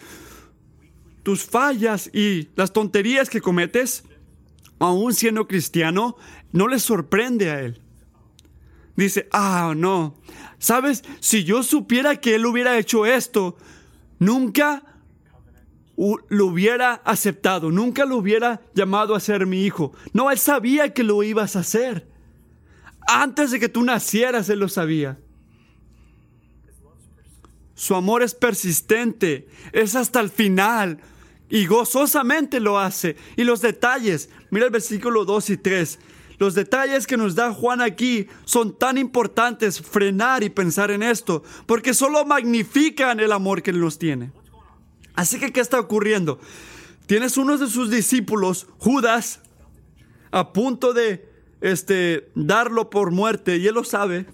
tus 1.22 1.42
fallas 1.44 2.08
y 2.12 2.48
las 2.54 2.72
tonterías 2.72 3.28
que 3.28 3.40
cometes, 3.40 4.04
aún 4.82 5.14
siendo 5.14 5.46
cristiano, 5.46 6.16
no 6.50 6.66
le 6.66 6.80
sorprende 6.80 7.50
a 7.50 7.60
Él. 7.60 7.80
Dice, 8.96 9.28
ah, 9.30 9.74
no, 9.76 10.16
sabes, 10.58 11.04
si 11.20 11.44
yo 11.44 11.62
supiera 11.62 12.16
que 12.16 12.34
Él 12.34 12.44
hubiera 12.46 12.76
hecho 12.76 13.06
esto, 13.06 13.56
nunca 14.18 14.82
lo 15.96 16.46
hubiera 16.46 16.94
aceptado, 16.94 17.70
nunca 17.70 18.04
lo 18.04 18.16
hubiera 18.16 18.60
llamado 18.74 19.14
a 19.14 19.20
ser 19.20 19.46
mi 19.46 19.64
hijo. 19.64 19.92
No, 20.12 20.30
Él 20.30 20.38
sabía 20.38 20.92
que 20.92 21.04
lo 21.04 21.22
ibas 21.22 21.54
a 21.54 21.60
hacer. 21.60 22.08
Antes 23.06 23.52
de 23.52 23.60
que 23.60 23.68
tú 23.68 23.84
nacieras, 23.84 24.48
Él 24.48 24.58
lo 24.58 24.68
sabía. 24.68 25.18
Su 27.74 27.94
amor 27.94 28.22
es 28.22 28.34
persistente, 28.34 29.48
es 29.72 29.94
hasta 29.94 30.20
el 30.20 30.28
final 30.28 30.98
y 31.52 31.66
gozosamente 31.66 32.60
lo 32.60 32.78
hace. 32.78 33.14
Y 33.36 33.44
los 33.44 33.60
detalles, 33.60 34.30
mira 34.50 34.64
el 34.64 34.72
versículo 34.72 35.26
2 35.26 35.50
y 35.50 35.56
3. 35.58 35.98
Los 36.38 36.54
detalles 36.54 37.06
que 37.06 37.18
nos 37.18 37.34
da 37.34 37.52
Juan 37.52 37.82
aquí 37.82 38.26
son 38.46 38.76
tan 38.76 38.96
importantes 38.96 39.78
frenar 39.78 40.42
y 40.42 40.48
pensar 40.48 40.90
en 40.90 41.02
esto, 41.02 41.42
porque 41.66 41.92
solo 41.92 42.24
magnifican 42.24 43.20
el 43.20 43.32
amor 43.32 43.62
que 43.62 43.70
Él 43.70 43.80
nos 43.80 43.98
tiene. 43.98 44.32
Así 45.14 45.38
que, 45.38 45.52
¿qué 45.52 45.60
está 45.60 45.78
ocurriendo? 45.78 46.40
Tienes 47.04 47.36
uno 47.36 47.58
de 47.58 47.68
sus 47.68 47.90
discípulos, 47.90 48.66
Judas, 48.78 49.42
a 50.30 50.54
punto 50.54 50.94
de 50.94 51.28
este, 51.60 52.30
darlo 52.34 52.88
por 52.88 53.10
muerte, 53.10 53.58
y 53.58 53.66
él 53.66 53.74
lo 53.74 53.84
sabe. 53.84 54.24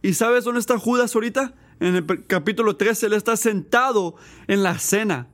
¿Y 0.00 0.14
sabes 0.14 0.44
dónde 0.44 0.60
está 0.60 0.78
Judas 0.78 1.12
ahorita? 1.12 1.54
en 1.80 1.96
el 1.96 2.26
capítulo 2.26 2.76
13, 2.76 3.06
él 3.06 3.14
está 3.14 3.36
sentado 3.36 4.14
en 4.46 4.62
la 4.62 4.78
cena 4.78 5.29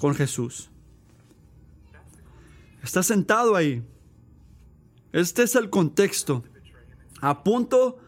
con 0.00 0.14
Jesús. 0.14 0.70
Está 2.82 3.02
sentado 3.02 3.54
ahí. 3.54 3.84
Este 5.12 5.42
es 5.42 5.54
el 5.56 5.68
contexto. 5.68 6.42
A 7.20 7.44
punto 7.44 7.98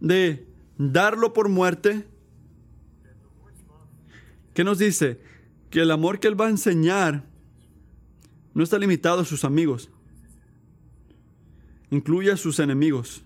de 0.00 0.48
darlo 0.78 1.34
por 1.34 1.50
muerte. 1.50 2.08
¿Qué 4.54 4.64
nos 4.64 4.78
dice? 4.78 5.20
Que 5.68 5.82
el 5.82 5.90
amor 5.90 6.18
que 6.18 6.28
él 6.28 6.40
va 6.40 6.46
a 6.46 6.50
enseñar 6.50 7.26
no 8.54 8.64
está 8.64 8.78
limitado 8.78 9.20
a 9.20 9.26
sus 9.26 9.44
amigos. 9.44 9.90
Incluye 11.90 12.32
a 12.32 12.38
sus 12.38 12.58
enemigos. 12.58 13.22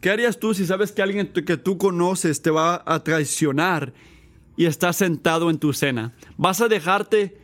¿Qué 0.00 0.10
harías 0.10 0.38
tú 0.38 0.54
si 0.54 0.66
sabes 0.66 0.92
que 0.92 1.02
alguien 1.02 1.32
que 1.32 1.56
tú 1.56 1.78
conoces 1.78 2.42
te 2.42 2.50
va 2.50 2.84
a 2.86 3.02
traicionar 3.02 3.92
y 4.60 4.66
está 4.66 4.92
sentado 4.92 5.48
en 5.48 5.58
tu 5.58 5.72
cena? 5.72 6.12
¿Vas 6.36 6.60
a 6.60 6.68
dejarte 6.68 7.40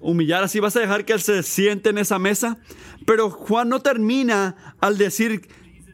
humillar 0.00 0.42
así? 0.42 0.58
¿Vas 0.58 0.74
a 0.74 0.80
dejar 0.80 1.04
que 1.04 1.12
él 1.12 1.20
se 1.20 1.40
siente 1.44 1.90
en 1.90 1.98
esa 1.98 2.18
mesa? 2.18 2.58
Pero 3.06 3.30
Juan 3.30 3.68
no 3.68 3.80
termina 3.80 4.74
al 4.80 4.98
decir 4.98 5.48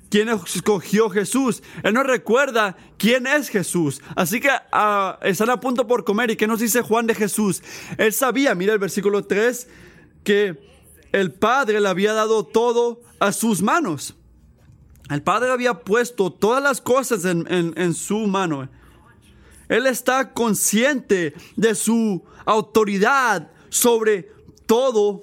quién 0.08 0.30
escogió 0.30 1.10
Jesús. 1.10 1.62
Él 1.82 1.92
no 1.92 2.02
recuerda 2.02 2.78
quién 2.96 3.26
es 3.26 3.50
Jesús. 3.50 4.00
Así 4.16 4.40
que 4.40 4.48
uh, 4.48 5.18
están 5.20 5.50
a 5.50 5.60
punto 5.60 5.86
por 5.86 6.02
comer. 6.02 6.30
¿Y 6.30 6.36
qué 6.36 6.46
nos 6.46 6.60
dice 6.60 6.80
Juan 6.80 7.06
de 7.06 7.14
Jesús? 7.14 7.62
Él 7.98 8.14
sabía, 8.14 8.54
mira 8.54 8.72
el 8.72 8.78
versículo 8.78 9.26
3, 9.26 9.68
que 10.24 10.58
el 11.12 11.34
Padre 11.34 11.78
le 11.78 11.88
había 11.88 12.14
dado 12.14 12.46
todo 12.46 13.02
a 13.20 13.32
sus 13.32 13.60
manos. 13.60 14.16
El 15.10 15.20
Padre 15.22 15.50
había 15.50 15.80
puesto 15.80 16.32
todas 16.32 16.62
las 16.62 16.80
cosas 16.80 17.26
en, 17.26 17.92
su 17.92 18.20
mano. 18.28 18.70
Él 19.68 19.86
está 19.86 20.32
consciente 20.32 21.34
de 21.56 21.74
su 21.74 22.22
autoridad 22.44 23.50
sobre 23.68 24.30
todo 24.66 25.22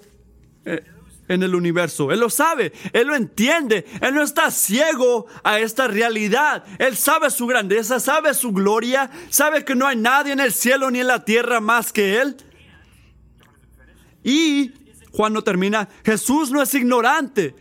eh, 0.65 0.83
en 1.27 1.43
el 1.43 1.55
universo. 1.55 2.11
Él 2.11 2.19
lo 2.19 2.29
sabe, 2.29 2.73
Él 2.91 3.07
lo 3.07 3.15
entiende, 3.15 3.85
Él 4.01 4.15
no 4.15 4.23
está 4.23 4.51
ciego 4.51 5.27
a 5.43 5.59
esta 5.59 5.87
realidad. 5.87 6.63
Él 6.79 6.97
sabe 6.97 7.29
su 7.29 7.45
grandeza, 7.47 7.99
sabe 7.99 8.33
su 8.33 8.51
gloria, 8.51 9.09
sabe 9.29 9.63
que 9.63 9.75
no 9.75 9.87
hay 9.87 9.95
nadie 9.95 10.33
en 10.33 10.39
el 10.39 10.51
cielo 10.51 10.89
ni 10.89 10.99
en 10.99 11.07
la 11.07 11.23
tierra 11.23 11.59
más 11.59 11.93
que 11.93 12.19
Él. 12.19 12.37
Y 14.23 14.71
cuando 15.11 15.43
termina, 15.43 15.87
Jesús 16.03 16.51
no 16.51 16.61
es 16.61 16.73
ignorante 16.73 17.55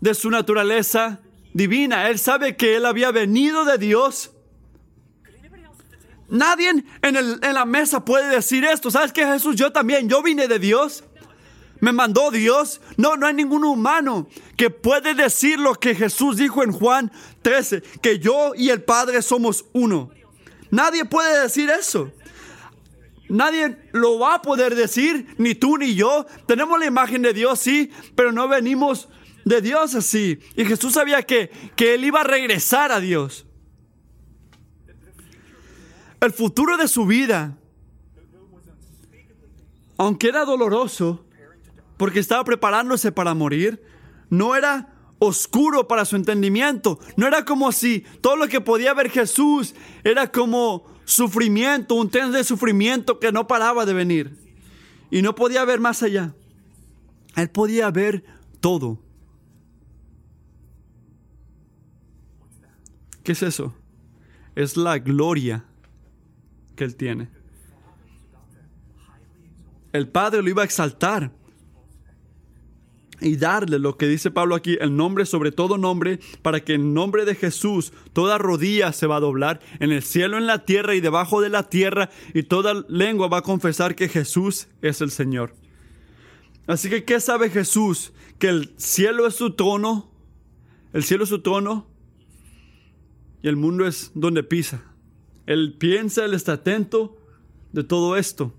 de 0.00 0.14
su 0.14 0.30
naturaleza 0.30 1.20
divina. 1.52 2.08
Él 2.08 2.18
sabe 2.18 2.56
que 2.56 2.76
él 2.76 2.86
había 2.86 3.10
venido 3.10 3.64
de 3.64 3.78
Dios. 3.78 4.32
Nadie 6.28 6.84
en, 7.02 7.40
la 7.40 7.64
mesa 7.64 8.04
puede 8.04 8.28
decir 8.28 8.64
esto. 8.64 8.90
¿Sabes 8.90 9.12
qué, 9.12 9.26
Jesús? 9.26 9.56
Yo 9.56 9.72
también, 9.72 10.08
yo 10.08 10.22
vine 10.22 10.48
de 10.48 10.58
Dios. 10.58 11.04
Me 11.80 11.92
mandó 11.92 12.30
Dios. 12.30 12.80
No, 12.96 13.16
no 13.16 13.26
hay 13.26 13.34
ningún 13.34 13.64
humano 13.64 14.28
que 14.56 14.70
puede 14.70 15.14
decir 15.14 15.58
lo 15.58 15.74
que 15.74 15.94
Jesús 15.94 16.36
dijo 16.36 16.64
en 16.64 16.72
Juan 16.72 17.12
13, 17.42 17.82
que 18.02 18.18
yo 18.18 18.52
y 18.56 18.70
el 18.70 18.82
Padre 18.82 19.22
somos 19.22 19.66
uno. 19.72 20.10
Nadie 20.70 21.04
puede 21.04 21.42
decir 21.42 21.70
eso. 21.70 22.10
Nadie 23.28 23.76
lo 23.92 24.18
va 24.18 24.34
a 24.34 24.42
poder 24.42 24.74
decir, 24.74 25.34
ni 25.38 25.54
tú 25.54 25.78
ni 25.78 25.94
yo. 25.94 26.26
Tenemos 26.46 26.78
la 26.78 26.86
imagen 26.86 27.22
de 27.22 27.32
Dios, 27.32 27.58
sí, 27.58 27.90
pero 28.14 28.32
no 28.32 28.48
venimos 28.48 29.08
de 29.44 29.60
Dios 29.60 29.94
así. 29.94 30.38
Y 30.56 30.64
Jesús 30.64 30.94
sabía 30.94 31.22
que, 31.22 31.50
que 31.76 31.94
Él 31.94 32.04
iba 32.04 32.20
a 32.20 32.24
regresar 32.24 32.92
a 32.92 33.00
Dios. 33.00 33.46
El 36.20 36.32
futuro 36.32 36.76
de 36.76 36.88
su 36.88 37.06
vida, 37.06 37.58
aunque 39.98 40.28
era 40.28 40.44
doloroso, 40.44 41.24
porque 41.96 42.20
estaba 42.20 42.44
preparándose 42.44 43.12
para 43.12 43.34
morir, 43.34 43.82
no 44.28 44.54
era 44.54 44.92
oscuro 45.18 45.88
para 45.88 46.04
su 46.04 46.16
entendimiento. 46.16 46.98
No 47.16 47.26
era 47.26 47.44
como 47.44 47.72
si 47.72 48.00
todo 48.20 48.36
lo 48.36 48.48
que 48.48 48.60
podía 48.60 48.94
ver 48.94 49.10
Jesús 49.10 49.74
era 50.04 50.30
como 50.30 50.84
sufrimiento, 51.04 51.94
un 51.94 52.10
tren 52.10 52.32
de 52.32 52.44
sufrimiento 52.44 53.18
que 53.18 53.32
no 53.32 53.46
paraba 53.46 53.86
de 53.86 53.94
venir. 53.94 54.36
Y 55.10 55.22
no 55.22 55.34
podía 55.34 55.64
ver 55.64 55.80
más 55.80 56.02
allá. 56.02 56.34
Él 57.36 57.50
podía 57.50 57.90
ver 57.90 58.24
todo. 58.60 58.98
¿Qué 63.22 63.32
es 63.32 63.42
eso? 63.42 63.74
Es 64.54 64.76
la 64.76 64.98
gloria 64.98 65.65
que 66.76 66.84
él 66.84 66.94
tiene. 66.94 67.28
El 69.92 70.08
Padre 70.08 70.42
lo 70.42 70.50
iba 70.50 70.62
a 70.62 70.64
exaltar 70.64 71.32
y 73.20 73.36
darle 73.36 73.78
lo 73.78 73.96
que 73.96 74.06
dice 74.06 74.30
Pablo 74.30 74.54
aquí, 74.54 74.76
el 74.80 74.94
nombre 74.94 75.24
sobre 75.24 75.52
todo 75.52 75.78
nombre, 75.78 76.20
para 76.42 76.60
que 76.60 76.74
en 76.74 76.92
nombre 76.92 77.24
de 77.24 77.34
Jesús 77.34 77.92
toda 78.12 78.38
rodilla 78.38 78.92
se 78.92 79.06
va 79.06 79.16
a 79.16 79.20
doblar 79.20 79.60
en 79.80 79.92
el 79.92 80.02
cielo, 80.02 80.36
en 80.36 80.46
la 80.46 80.64
tierra 80.64 80.94
y 80.94 81.00
debajo 81.00 81.40
de 81.40 81.48
la 81.48 81.68
tierra, 81.68 82.10
y 82.34 82.42
toda 82.42 82.84
lengua 82.88 83.28
va 83.28 83.38
a 83.38 83.42
confesar 83.42 83.94
que 83.94 84.08
Jesús 84.08 84.68
es 84.82 85.00
el 85.00 85.10
Señor. 85.10 85.54
Así 86.66 86.90
que, 86.90 87.04
¿qué 87.04 87.20
sabe 87.20 87.48
Jesús? 87.48 88.12
Que 88.38 88.48
el 88.48 88.74
cielo 88.76 89.26
es 89.26 89.34
su 89.34 89.54
trono, 89.54 90.10
el 90.92 91.04
cielo 91.04 91.24
es 91.24 91.30
su 91.30 91.40
trono, 91.40 91.86
y 93.42 93.48
el 93.48 93.56
mundo 93.56 93.86
es 93.86 94.10
donde 94.14 94.42
pisa. 94.42 94.82
Él 95.46 95.76
piensa, 95.78 96.24
él 96.24 96.34
está 96.34 96.54
atento 96.54 97.16
de 97.72 97.84
todo 97.84 98.16
esto. 98.16 98.52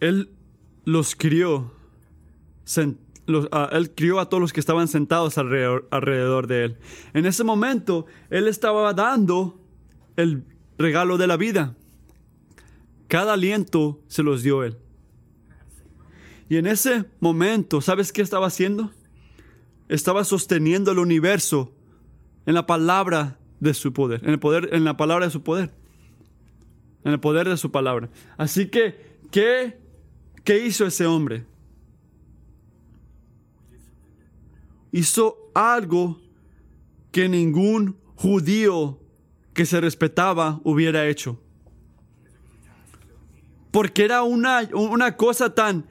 Él 0.00 0.30
los 0.84 1.14
crió, 1.14 1.72
él 2.76 3.90
crió 3.94 4.18
a 4.18 4.28
todos 4.28 4.40
los 4.40 4.52
que 4.52 4.60
estaban 4.60 4.88
sentados 4.88 5.36
alrededor, 5.36 5.86
alrededor 5.90 6.46
de 6.46 6.64
él. 6.64 6.76
En 7.12 7.26
ese 7.26 7.44
momento, 7.44 8.06
él 8.30 8.48
estaba 8.48 8.92
dando 8.94 9.60
el 10.16 10.44
regalo 10.78 11.18
de 11.18 11.26
la 11.26 11.36
vida. 11.36 11.76
Cada 13.08 13.34
aliento 13.34 14.00
se 14.08 14.22
los 14.22 14.42
dio 14.42 14.64
él. 14.64 14.78
Y 16.48 16.56
en 16.56 16.66
ese 16.66 17.04
momento, 17.20 17.80
¿sabes 17.80 18.12
qué 18.12 18.22
estaba 18.22 18.46
haciendo? 18.46 18.90
Estaba 19.90 20.24
sosteniendo 20.24 20.92
el 20.92 20.98
universo 20.98 21.72
en 22.46 22.54
la 22.54 22.66
palabra 22.66 23.38
de 23.60 23.74
su 23.74 23.92
poder, 23.92 24.24
en 24.24 24.30
el 24.30 24.38
poder, 24.38 24.70
en 24.72 24.84
la 24.84 24.96
palabra 24.96 25.26
de 25.26 25.30
su 25.30 25.42
poder, 25.42 25.70
en 27.04 27.12
el 27.12 27.20
poder 27.20 27.48
de 27.48 27.58
su 27.58 27.70
palabra. 27.70 28.08
Así 28.38 28.68
que, 28.68 29.18
¿qué 29.30 29.80
¿Qué 30.44 30.66
hizo 30.66 30.86
ese 30.86 31.06
hombre? 31.06 31.44
Hizo 34.92 35.36
algo 35.54 36.20
que 37.12 37.28
ningún 37.28 37.96
judío 38.16 38.98
que 39.52 39.66
se 39.66 39.80
respetaba 39.80 40.60
hubiera 40.64 41.06
hecho. 41.06 41.40
Porque 43.70 44.04
era 44.04 44.22
una, 44.22 44.68
una 44.72 45.16
cosa 45.16 45.54
tan, 45.54 45.86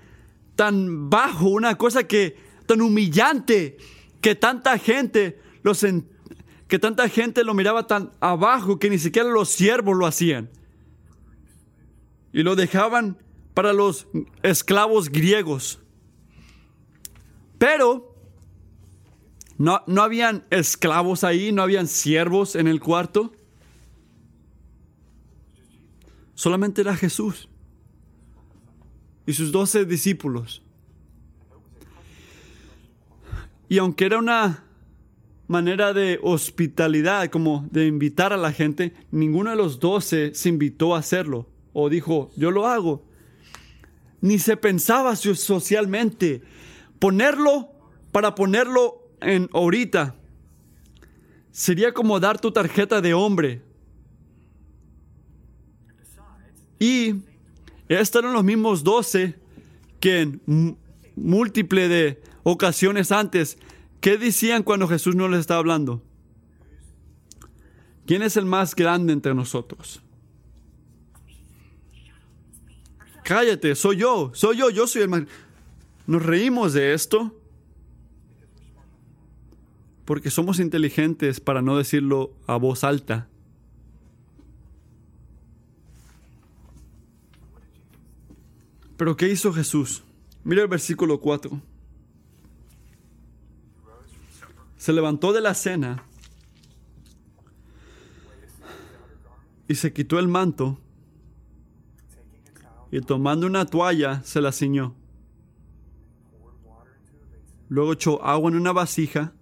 tan 0.55 1.09
bajo, 1.09 1.47
una 1.49 1.77
cosa 1.77 2.05
que 2.05 2.35
tan 2.69 2.81
humillante, 2.81 3.77
que 4.21 4.35
tanta 4.35 4.77
gente 4.77 5.41
los 5.63 5.83
que 6.67 6.77
tanta 6.77 7.09
gente 7.09 7.43
lo 7.43 7.55
miraba 7.55 7.87
tan 7.87 8.11
abajo 8.19 8.77
que 8.77 8.91
ni 8.91 8.99
siquiera 8.99 9.27
los 9.27 9.49
siervos 9.49 9.97
lo 9.97 10.05
hacían. 10.05 10.51
Y 12.31 12.43
lo 12.43 12.55
dejaban 12.55 13.17
para 13.55 13.73
los 13.73 14.05
esclavos 14.43 15.09
griegos. 15.09 15.79
Pero 17.57 18.15
no, 19.57 19.81
no 19.87 20.03
habían 20.03 20.45
esclavos 20.51 21.23
ahí, 21.23 21.51
no 21.51 21.63
habían 21.63 21.87
siervos 21.87 22.55
en 22.55 22.67
el 22.67 22.79
cuarto. 22.79 23.33
Solamente 26.35 26.81
era 26.81 26.95
Jesús 26.95 27.49
y 29.25 29.33
sus 29.33 29.51
doce 29.51 29.85
discípulos. 29.85 30.61
Y 33.69 33.77
aunque 33.77 34.05
era 34.05 34.17
una 34.17 34.65
manera 35.47 35.93
de 35.93 36.19
hospitalidad, 36.21 37.29
como 37.29 37.65
de 37.71 37.87
invitar 37.87 38.33
a 38.33 38.37
la 38.37 38.51
gente, 38.51 38.93
ninguno 39.11 39.51
de 39.51 39.55
los 39.55 39.79
doce 39.79 40.33
se 40.35 40.49
invitó 40.49 40.95
a 40.95 40.99
hacerlo 40.99 41.47
o 41.71 41.89
dijo, 41.89 42.31
yo 42.35 42.51
lo 42.51 42.67
hago 42.67 43.09
ni 44.21 44.39
se 44.39 44.57
pensaba 44.57 45.15
socialmente. 45.15 46.41
Ponerlo 46.99 47.69
para 48.11 48.35
ponerlo 48.35 49.07
en 49.21 49.49
ahorita 49.53 50.15
sería 51.51 51.93
como 51.93 52.19
dar 52.19 52.39
tu 52.39 52.51
tarjeta 52.51 53.01
de 53.01 53.13
hombre. 53.13 53.61
Y 56.79 57.15
estos 57.87 58.21
eran 58.21 58.33
los 58.33 58.43
mismos 58.43 58.83
doce 58.83 59.35
que 59.99 60.21
en 60.21 60.77
múltiples 61.21 61.89
de 61.89 62.21
ocasiones 62.43 63.11
antes, 63.11 63.57
¿qué 64.01 64.17
decían 64.17 64.63
cuando 64.63 64.87
Jesús 64.87 65.15
no 65.15 65.27
les 65.27 65.41
estaba 65.41 65.59
hablando? 65.59 66.01
¿Quién 68.05 68.21
es 68.21 68.37
el 68.37 68.45
más 68.45 68.75
grande 68.75 69.13
entre 69.13 69.33
nosotros? 69.33 70.01
cállate, 73.29 73.75
soy 73.75 73.97
yo, 73.97 74.31
soy 74.33 74.57
yo, 74.57 74.71
yo 74.71 74.87
soy 74.87 75.03
el 75.03 75.09
más... 75.09 75.21
Nos 76.07 76.25
reímos 76.25 76.73
de 76.73 76.95
esto 76.95 77.39
porque 80.03 80.31
somos 80.31 80.59
inteligentes 80.59 81.39
para 81.39 81.61
no 81.61 81.77
decirlo 81.77 82.33
a 82.47 82.57
voz 82.57 82.83
alta. 82.83 83.27
Pero 88.97 89.15
¿qué 89.15 89.29
hizo 89.29 89.53
Jesús? 89.53 90.01
Mira 90.43 90.61
el 90.61 90.67
versículo 90.67 91.19
4. 91.19 91.61
Se 94.77 94.93
levantó 94.93 95.33
de 95.33 95.41
la 95.41 95.53
cena 95.53 96.03
y 99.67 99.75
se 99.75 99.91
quitó 99.93 100.17
el 100.17 100.27
manto 100.27 100.79
y 102.91 103.01
tomando 103.01 103.45
una 103.45 103.65
toalla 103.65 104.23
se 104.23 104.41
la 104.41 104.51
ciñó. 104.51 104.95
Luego 107.67 107.93
echó 107.93 108.23
agua 108.23 108.49
en 108.49 108.57
una 108.57 108.71
vasija 108.71 109.33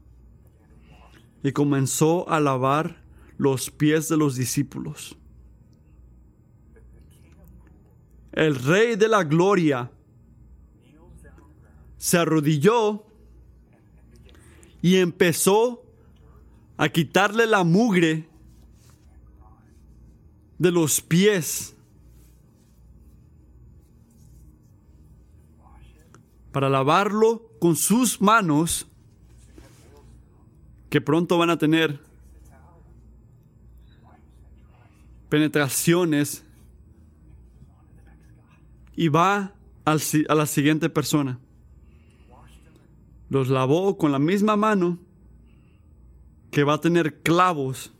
y 1.43 1.51
comenzó 1.53 2.29
a 2.29 2.39
lavar 2.39 3.01
los 3.38 3.69
pies 3.69 4.10
de 4.10 4.17
los 4.17 4.36
discípulos. 4.36 5.17
El 8.33 8.55
rey 8.55 8.95
de 8.95 9.07
la 9.07 9.23
gloria 9.23 9.91
se 11.97 12.17
arrodilló 12.17 13.05
y 14.81 14.97
empezó 14.97 15.83
a 16.77 16.89
quitarle 16.89 17.47
la 17.47 17.63
mugre 17.63 18.27
de 20.60 20.71
los 20.71 21.01
pies 21.01 21.75
para 26.51 26.69
lavarlo 26.69 27.51
con 27.60 27.75
sus 27.75 28.21
manos 28.21 28.88
que 30.89 31.01
pronto 31.01 31.38
van 31.38 31.49
a 31.49 31.57
tener 31.57 31.99
penetraciones 35.29 36.43
y 38.95 39.10
va 39.10 39.53
a 39.86 40.36
la 40.36 40.45
siguiente 40.45 40.89
persona. 40.89 41.39
Los 43.30 43.50
lavó 43.50 43.98
con 43.98 44.12
la 44.12 44.20
misma 44.20 44.56
mano 44.56 45.00
que 46.52 46.63
va 46.63 46.76
a 46.76 46.82
tener 46.82 47.22
clavos 47.22 47.94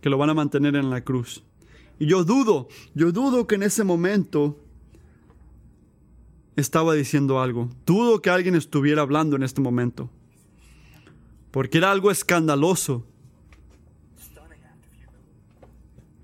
que 0.00 0.10
lo 0.10 0.18
van 0.18 0.30
a 0.30 0.34
mantener 0.34 0.76
en 0.76 0.90
la 0.90 1.02
cruz. 1.02 1.42
Y 1.98 2.06
yo 2.06 2.24
dudo, 2.24 2.68
yo 2.94 3.10
dudo 3.12 3.46
que 3.46 3.54
en 3.54 3.62
ese 3.62 3.84
momento 3.84 4.58
estaba 6.56 6.94
diciendo 6.94 7.40
algo. 7.40 7.70
Dudo 7.84 8.20
que 8.20 8.30
alguien 8.30 8.54
estuviera 8.54 9.02
hablando 9.02 9.36
en 9.36 9.42
este 9.42 9.60
momento. 9.60 10.10
Porque 11.50 11.78
era 11.78 11.90
algo 11.90 12.10
escandaloso. 12.10 13.04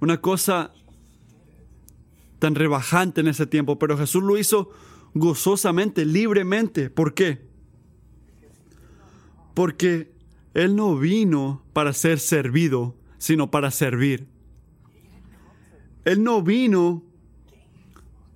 Una 0.00 0.20
cosa 0.20 0.72
tan 2.38 2.54
rebajante 2.54 3.20
en 3.20 3.28
ese 3.28 3.46
tiempo. 3.46 3.78
Pero 3.78 3.96
Jesús 3.96 4.22
lo 4.22 4.36
hizo 4.36 4.70
gozosamente, 5.14 6.04
libremente. 6.04 6.90
¿Por 6.90 7.14
qué? 7.14 7.46
Porque 9.54 10.12
Él 10.54 10.76
no 10.76 10.96
vino 10.96 11.62
para 11.72 11.92
ser 11.92 12.18
servido, 12.18 12.96
sino 13.18 13.50
para 13.50 13.70
servir. 13.70 14.26
Él 16.04 16.24
no 16.24 16.42
vino 16.42 17.04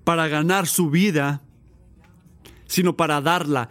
para 0.04 0.28
ganar 0.28 0.66
su 0.66 0.90
vida, 0.90 1.42
sino 2.66 2.96
para 2.96 3.20
darla. 3.20 3.68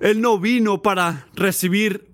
Él 0.00 0.20
no 0.20 0.38
vino 0.38 0.82
para 0.82 1.28
recibir 1.34 2.08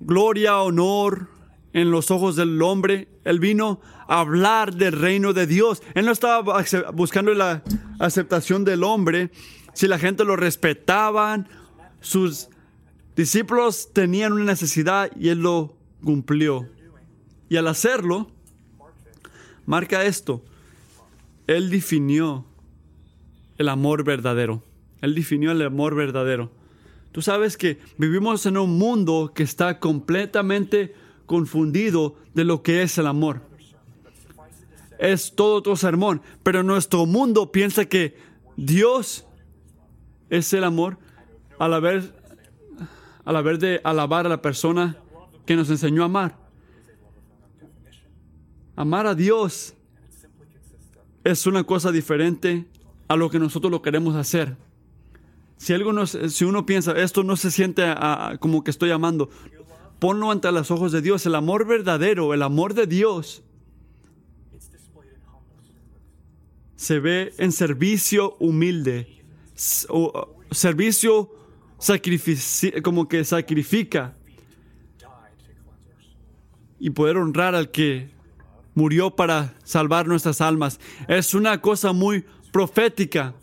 gloria, 0.00 0.58
honor 0.58 1.35
en 1.76 1.90
los 1.90 2.10
ojos 2.10 2.36
del 2.36 2.62
hombre. 2.62 3.06
Él 3.24 3.38
vino 3.38 3.82
a 4.08 4.20
hablar 4.20 4.74
del 4.74 4.92
reino 4.92 5.34
de 5.34 5.46
Dios. 5.46 5.82
Él 5.92 6.06
no 6.06 6.12
estaba 6.12 6.64
buscando 6.92 7.34
la 7.34 7.62
aceptación 7.98 8.64
del 8.64 8.82
hombre. 8.82 9.30
Si 9.74 9.86
la 9.86 9.98
gente 9.98 10.24
lo 10.24 10.36
respetaban, 10.36 11.48
sus 12.00 12.48
discípulos 13.14 13.90
tenían 13.92 14.32
una 14.32 14.44
necesidad 14.44 15.10
y 15.20 15.28
él 15.28 15.40
lo 15.40 15.76
cumplió. 16.02 16.66
Y 17.50 17.58
al 17.58 17.68
hacerlo, 17.68 18.30
marca 19.66 20.06
esto. 20.06 20.42
Él 21.46 21.68
definió 21.68 22.46
el 23.58 23.68
amor 23.68 24.02
verdadero. 24.02 24.62
Él 25.02 25.14
definió 25.14 25.52
el 25.52 25.60
amor 25.60 25.94
verdadero. 25.94 26.50
Tú 27.12 27.20
sabes 27.20 27.58
que 27.58 27.78
vivimos 27.98 28.46
en 28.46 28.56
un 28.56 28.78
mundo 28.78 29.32
que 29.34 29.42
está 29.42 29.78
completamente 29.78 30.94
confundido 31.26 32.16
de 32.34 32.44
lo 32.44 32.62
que 32.62 32.82
es 32.82 32.96
el 32.98 33.06
amor. 33.06 33.42
Es 34.98 35.34
todo 35.34 35.56
otro 35.56 35.76
sermón, 35.76 36.22
pero 36.42 36.62
nuestro 36.62 37.04
mundo 37.04 37.52
piensa 37.52 37.84
que 37.84 38.16
Dios 38.56 39.26
es 40.30 40.52
el 40.52 40.64
amor 40.64 40.98
al 41.58 41.74
haber, 41.74 42.14
al 43.24 43.36
haber 43.36 43.58
de 43.58 43.80
alabar 43.84 44.26
a 44.26 44.30
la 44.30 44.40
persona 44.40 44.96
que 45.44 45.56
nos 45.56 45.68
enseñó 45.70 46.02
a 46.02 46.06
amar. 46.06 46.38
Amar 48.74 49.06
a 49.06 49.14
Dios 49.14 49.74
es 51.24 51.46
una 51.46 51.64
cosa 51.64 51.92
diferente 51.92 52.66
a 53.08 53.16
lo 53.16 53.30
que 53.30 53.38
nosotros 53.38 53.70
lo 53.70 53.82
queremos 53.82 54.14
hacer. 54.16 54.56
Si, 55.56 55.72
algo 55.72 55.92
no, 55.92 56.06
si 56.06 56.44
uno 56.44 56.66
piensa, 56.66 56.92
esto 56.92 57.22
no 57.22 57.36
se 57.36 57.50
siente 57.50 57.82
como 58.40 58.62
que 58.62 58.70
estoy 58.70 58.90
amando, 58.90 59.30
ponlo 59.98 60.30
ante 60.30 60.50
los 60.52 60.70
ojos 60.70 60.92
de 60.92 61.02
Dios. 61.02 61.26
El 61.26 61.34
amor 61.34 61.66
verdadero, 61.66 62.34
el 62.34 62.42
amor 62.42 62.74
de 62.74 62.86
Dios, 62.86 63.42
se 66.76 67.00
ve 67.00 67.32
en 67.38 67.52
servicio 67.52 68.36
humilde, 68.38 69.22
servicio 70.50 71.30
como 72.82 73.08
que 73.08 73.24
sacrifica 73.24 74.14
y 76.78 76.90
poder 76.90 77.16
honrar 77.16 77.54
al 77.54 77.70
que 77.70 78.10
murió 78.74 79.10
para 79.10 79.54
salvar 79.64 80.06
nuestras 80.06 80.40
almas. 80.40 80.78
Es 81.08 81.34
una 81.34 81.60
cosa 81.60 81.92
muy 81.92 82.24
profética. 82.52 83.34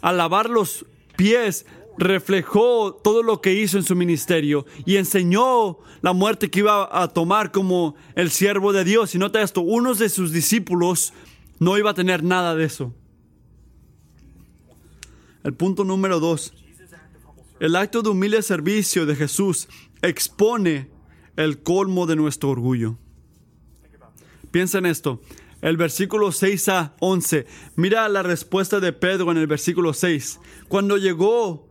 Al 0.00 0.18
lavar 0.18 0.50
los 0.50 0.84
pies, 1.16 1.64
reflejó 1.98 2.94
todo 2.94 3.22
lo 3.22 3.40
que 3.40 3.54
hizo 3.54 3.78
en 3.78 3.84
su 3.84 3.94
ministerio 3.94 4.66
y 4.84 4.96
enseñó 4.96 5.78
la 6.02 6.12
muerte 6.12 6.50
que 6.50 6.60
iba 6.60 7.02
a 7.02 7.08
tomar 7.08 7.52
como 7.52 7.96
el 8.14 8.30
siervo 8.30 8.72
de 8.72 8.84
Dios. 8.84 9.14
Y 9.14 9.18
nota 9.18 9.42
esto, 9.42 9.60
uno 9.60 9.94
de 9.94 10.08
sus 10.08 10.32
discípulos 10.32 11.12
no 11.58 11.78
iba 11.78 11.90
a 11.90 11.94
tener 11.94 12.22
nada 12.22 12.54
de 12.54 12.64
eso. 12.64 12.94
El 15.42 15.54
punto 15.54 15.84
número 15.84 16.20
dos. 16.20 16.52
El 17.60 17.76
acto 17.76 18.02
de 18.02 18.10
humilde 18.10 18.42
servicio 18.42 19.06
de 19.06 19.16
Jesús 19.16 19.68
expone 20.02 20.90
el 21.36 21.62
colmo 21.62 22.06
de 22.06 22.16
nuestro 22.16 22.50
orgullo. 22.50 22.98
Piensa 24.50 24.78
en 24.78 24.86
esto. 24.86 25.20
El 25.62 25.76
versículo 25.76 26.32
6 26.32 26.68
a 26.68 26.94
11. 27.00 27.46
Mira 27.76 28.08
la 28.08 28.22
respuesta 28.22 28.80
de 28.80 28.92
Pedro 28.92 29.30
en 29.30 29.38
el 29.38 29.46
versículo 29.46 29.94
6. 29.94 30.40
Cuando 30.68 30.96
llegó 30.98 31.65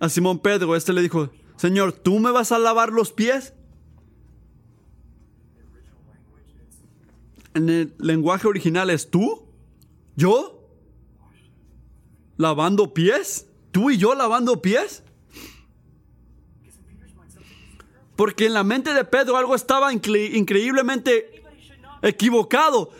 a 0.00 0.08
Simón 0.08 0.38
Pedro, 0.38 0.76
este 0.76 0.92
le 0.92 1.02
dijo, 1.02 1.30
Señor, 1.56 1.92
¿tú 1.92 2.18
me 2.18 2.30
vas 2.30 2.52
a 2.52 2.58
lavar 2.58 2.92
los 2.92 3.12
pies? 3.12 3.52
En 7.54 7.68
el 7.68 7.94
lenguaje 7.98 8.46
original 8.46 8.90
es 8.90 9.10
tú, 9.10 9.44
yo, 10.14 10.68
lavando 12.36 12.94
pies, 12.94 13.48
tú 13.72 13.90
y 13.90 13.98
yo 13.98 14.14
lavando 14.14 14.62
pies. 14.62 15.02
Porque 18.14 18.46
en 18.46 18.54
la 18.54 18.64
mente 18.64 18.94
de 18.94 19.04
Pedro 19.04 19.36
algo 19.36 19.54
estaba 19.54 19.92
increíblemente 19.92 21.42
equivocado. 22.02 22.90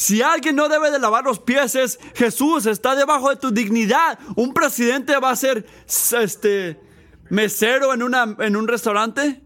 Si 0.00 0.22
alguien 0.22 0.56
no 0.56 0.70
debe 0.70 0.90
de 0.90 0.98
lavar 0.98 1.24
los 1.24 1.40
pies 1.40 1.74
es 1.74 2.00
Jesús, 2.14 2.64
está 2.64 2.96
debajo 2.96 3.28
de 3.28 3.36
tu 3.36 3.50
dignidad. 3.50 4.18
Un 4.34 4.54
presidente 4.54 5.14
va 5.18 5.28
a 5.28 5.36
ser 5.36 5.66
este 5.86 6.80
mesero 7.28 7.92
en, 7.92 8.02
una, 8.02 8.34
en 8.38 8.56
un 8.56 8.66
restaurante 8.66 9.42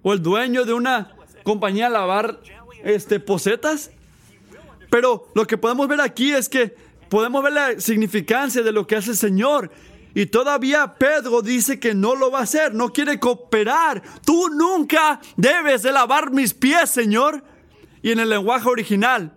o 0.00 0.14
el 0.14 0.22
dueño 0.22 0.64
de 0.64 0.72
una 0.72 1.14
compañía 1.42 1.90
lavar 1.90 2.40
este 2.84 3.20
posetas. 3.20 3.90
Pero 4.88 5.28
lo 5.34 5.46
que 5.46 5.58
podemos 5.58 5.88
ver 5.88 6.00
aquí 6.00 6.32
es 6.32 6.48
que 6.48 6.74
podemos 7.10 7.42
ver 7.42 7.52
la 7.52 7.80
significancia 7.80 8.62
de 8.62 8.72
lo 8.72 8.86
que 8.86 8.96
hace 8.96 9.10
el 9.10 9.18
Señor. 9.18 9.70
Y 10.14 10.24
todavía 10.24 10.94
Pedro 10.94 11.42
dice 11.42 11.78
que 11.78 11.92
no 11.92 12.14
lo 12.14 12.30
va 12.30 12.38
a 12.38 12.44
hacer, 12.44 12.72
no 12.72 12.94
quiere 12.94 13.20
cooperar. 13.20 14.02
Tú 14.24 14.48
nunca 14.48 15.20
debes 15.36 15.82
de 15.82 15.92
lavar 15.92 16.30
mis 16.30 16.54
pies, 16.54 16.88
Señor. 16.88 17.44
Y 18.04 18.10
en 18.10 18.18
el 18.18 18.28
lenguaje 18.28 18.68
original, 18.68 19.32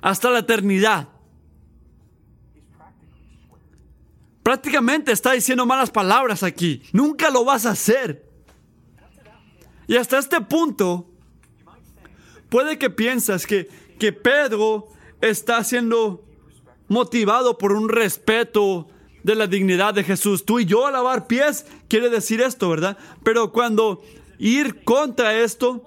hasta 0.00 0.30
la 0.30 0.38
eternidad. 0.38 1.08
Prácticamente 4.44 5.10
está 5.10 5.32
diciendo 5.32 5.66
malas 5.66 5.90
palabras 5.90 6.44
aquí. 6.44 6.80
Nunca 6.92 7.28
lo 7.28 7.44
vas 7.44 7.66
a 7.66 7.70
hacer. 7.70 8.24
Y 9.88 9.96
hasta 9.96 10.16
este 10.16 10.40
punto, 10.40 11.10
puede 12.48 12.78
que 12.78 12.88
piensas 12.88 13.44
que, 13.44 13.68
que 13.98 14.12
Pedro 14.12 14.86
está 15.20 15.64
siendo 15.64 16.24
motivado 16.86 17.58
por 17.58 17.72
un 17.72 17.88
respeto 17.88 18.86
de 19.24 19.34
la 19.34 19.48
dignidad 19.48 19.92
de 19.92 20.04
Jesús. 20.04 20.44
Tú 20.44 20.60
y 20.60 20.66
yo 20.66 20.88
lavar 20.88 21.26
pies 21.26 21.66
quiere 21.88 22.10
decir 22.10 22.40
esto, 22.42 22.70
¿verdad? 22.70 22.96
Pero 23.24 23.50
cuando 23.50 24.04
ir 24.38 24.84
contra 24.84 25.36
esto, 25.36 25.84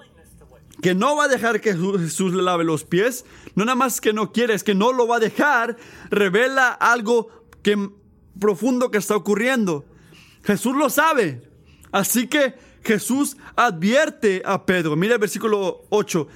que 0.82 0.96
no 0.96 1.16
va 1.16 1.26
a 1.26 1.28
dejar 1.28 1.62
que 1.62 1.74
Jesús 1.74 2.34
le 2.34 2.42
lave 2.42 2.64
los 2.64 2.84
pies, 2.84 3.26
no 3.56 3.66
nada 3.66 3.76
más 3.76 4.02
que 4.02 4.14
no 4.14 4.32
quiere, 4.32 4.54
es 4.54 4.64
que 4.64 4.76
no 4.76 4.92
lo 4.92 5.08
va 5.08 5.18
a 5.18 5.20
dejar, 5.20 5.78
revela 6.10 6.70
algo 6.70 7.30
que, 7.62 7.90
profundo 8.40 8.90
que 8.90 8.98
está 8.98 9.16
ocurriendo. 9.16 9.86
Jesús 10.44 10.76
lo 10.76 10.90
sabe. 10.90 11.48
Así 11.92 12.28
que 12.28 12.56
Jesús 12.84 13.38
advierte 13.56 14.42
a 14.46 14.66
Pedro. 14.66 14.96
Mira 14.96 15.14
el 15.14 15.20
versículo 15.20 15.86
8. 15.90 16.28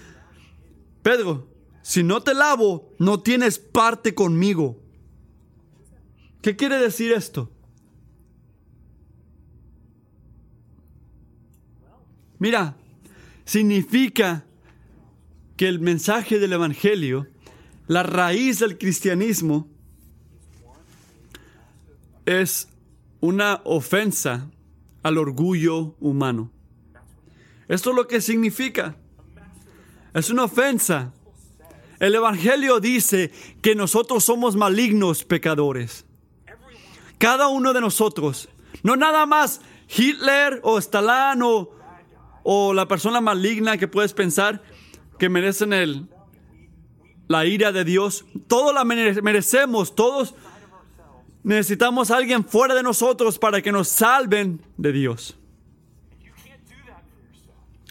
Pedro, 1.02 1.48
si 1.82 2.04
no 2.04 2.22
te 2.22 2.34
lavo, 2.34 2.94
no 3.00 3.22
tienes 3.22 3.58
parte 3.58 4.14
conmigo. 4.14 4.80
¿Qué 6.42 6.56
quiere 6.56 6.78
decir 6.78 7.12
esto? 7.12 7.50
Mira, 12.38 12.76
significa 13.46 14.46
que 15.56 15.68
el 15.68 15.80
mensaje 15.80 16.40
del 16.40 16.54
Evangelio, 16.54 17.28
la 17.88 18.04
raíz 18.04 18.60
del 18.60 18.78
cristianismo, 18.78 19.68
es 22.26 22.68
una 23.22 23.62
ofensa 23.64 24.50
al 25.04 25.18
orgullo 25.18 25.96
humano. 26.00 26.52
Esto 27.68 27.92
es 27.92 27.96
lo 27.96 28.08
que 28.08 28.22
significa. 28.22 28.96
Es 30.14 30.30
una 30.30 30.44
ofensa. 30.46 31.14
El 32.00 32.16
Evangelio 32.16 32.80
dice 32.80 33.32
que 33.62 33.76
nosotros 33.76 34.24
somos 34.24 34.56
malignos 34.56 35.24
pecadores. 35.24 36.06
Cada 37.18 37.48
uno 37.48 37.74
de 37.74 37.82
nosotros. 37.82 38.50
No 38.84 38.96
nada 38.96 39.26
más 39.26 39.62
Hitler 39.88 40.60
o 40.64 40.78
Stalin 40.78 41.42
o, 41.44 41.75
la 42.46 42.88
persona 42.88 43.22
maligna 43.22 43.78
que 43.78 43.88
puedes 43.88 44.14
pensar 44.14 44.62
que 45.18 45.30
merecen 45.30 45.74
el, 45.74 46.08
la 47.28 47.46
ira 47.46 47.72
de 47.72 47.84
Dios. 47.84 48.26
Todos 48.48 48.74
la 48.74 48.84
merecemos, 48.84 49.96
todos 49.96 50.36
necesitamos 51.44 52.12
a 52.12 52.18
alguien 52.18 52.46
fuera 52.46 52.76
de 52.76 52.84
nosotros 52.84 53.40
para 53.40 53.62
que 53.62 53.72
nos 53.72 53.88
salven 53.88 54.62
de 54.78 54.92
Dios. 54.92 55.38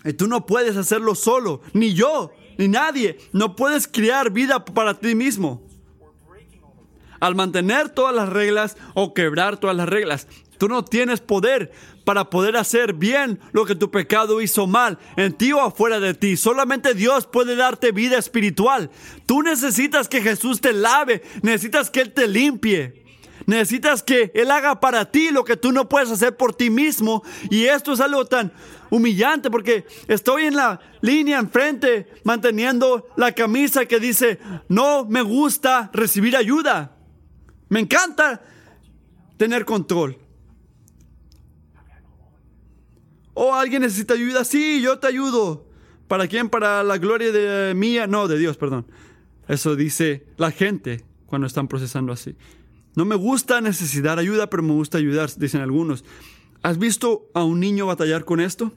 Y 0.04 0.12
tú 0.12 0.26
no 0.26 0.44
puedes 0.44 0.76
hacerlo 0.76 1.14
solo, 1.14 1.62
ni 1.72 1.94
yo, 1.94 2.30
ni 2.58 2.68
nadie. 2.68 3.18
No 3.32 3.56
puedes 3.56 3.88
crear 3.88 4.30
vida 4.30 4.64
para 4.64 4.94
ti 4.94 5.14
mismo 5.14 5.62
al 7.20 7.34
mantener 7.34 7.88
todas 7.88 8.14
las 8.14 8.28
reglas 8.28 8.76
o 8.92 9.14
quebrar 9.14 9.56
todas 9.56 9.74
las 9.74 9.88
reglas. 9.88 10.28
Tú 10.58 10.68
no 10.68 10.84
tienes 10.84 11.20
poder 11.20 11.72
para 12.04 12.30
poder 12.30 12.56
hacer 12.56 12.92
bien 12.92 13.40
lo 13.52 13.64
que 13.64 13.74
tu 13.74 13.90
pecado 13.90 14.40
hizo 14.40 14.66
mal, 14.66 14.98
en 15.16 15.32
ti 15.32 15.52
o 15.52 15.60
afuera 15.60 16.00
de 16.00 16.14
ti. 16.14 16.36
Solamente 16.36 16.94
Dios 16.94 17.26
puede 17.26 17.56
darte 17.56 17.92
vida 17.92 18.18
espiritual. 18.18 18.90
Tú 19.26 19.42
necesitas 19.42 20.08
que 20.08 20.22
Jesús 20.22 20.60
te 20.60 20.72
lave, 20.72 21.22
necesitas 21.42 21.90
que 21.90 22.02
Él 22.02 22.12
te 22.12 22.28
limpie. 22.28 23.04
Necesitas 23.46 24.02
que 24.02 24.32
Él 24.34 24.50
haga 24.50 24.80
para 24.80 25.10
ti 25.10 25.30
lo 25.30 25.44
que 25.44 25.56
tú 25.56 25.72
no 25.72 25.88
puedes 25.88 26.10
hacer 26.10 26.36
por 26.36 26.54
ti 26.54 26.70
mismo. 26.70 27.22
Y 27.50 27.64
esto 27.64 27.92
es 27.92 28.00
algo 28.00 28.24
tan 28.24 28.52
humillante 28.90 29.50
porque 29.50 29.84
estoy 30.08 30.44
en 30.44 30.56
la 30.56 30.80
línea 31.00 31.38
enfrente 31.38 32.08
manteniendo 32.22 33.08
la 33.16 33.32
camisa 33.32 33.86
que 33.86 34.00
dice, 34.00 34.38
no 34.68 35.04
me 35.04 35.22
gusta 35.22 35.90
recibir 35.92 36.36
ayuda. 36.36 36.96
Me 37.68 37.80
encanta 37.80 38.42
tener 39.36 39.64
control. 39.64 40.16
O 40.16 40.18
oh, 43.34 43.54
alguien 43.54 43.82
necesita 43.82 44.14
ayuda, 44.14 44.44
sí, 44.44 44.80
yo 44.80 44.98
te 44.98 45.06
ayudo. 45.06 45.66
¿Para 46.08 46.28
quién? 46.28 46.48
Para 46.48 46.82
la 46.82 46.98
gloria 46.98 47.32
de 47.32 47.74
mía, 47.74 48.06
no, 48.06 48.28
de 48.28 48.38
Dios, 48.38 48.56
perdón. 48.56 48.86
Eso 49.48 49.76
dice 49.76 50.26
la 50.36 50.50
gente 50.50 51.04
cuando 51.26 51.46
están 51.46 51.68
procesando 51.68 52.12
así. 52.12 52.36
No 52.94 53.04
me 53.04 53.16
gusta 53.16 53.60
necesitar 53.60 54.18
ayuda, 54.18 54.48
pero 54.48 54.62
me 54.62 54.72
gusta 54.72 54.98
ayudar, 54.98 55.28
dicen 55.36 55.60
algunos. 55.60 56.04
¿Has 56.62 56.78
visto 56.78 57.28
a 57.34 57.44
un 57.44 57.60
niño 57.60 57.86
batallar 57.86 58.24
con 58.24 58.40
esto? 58.40 58.72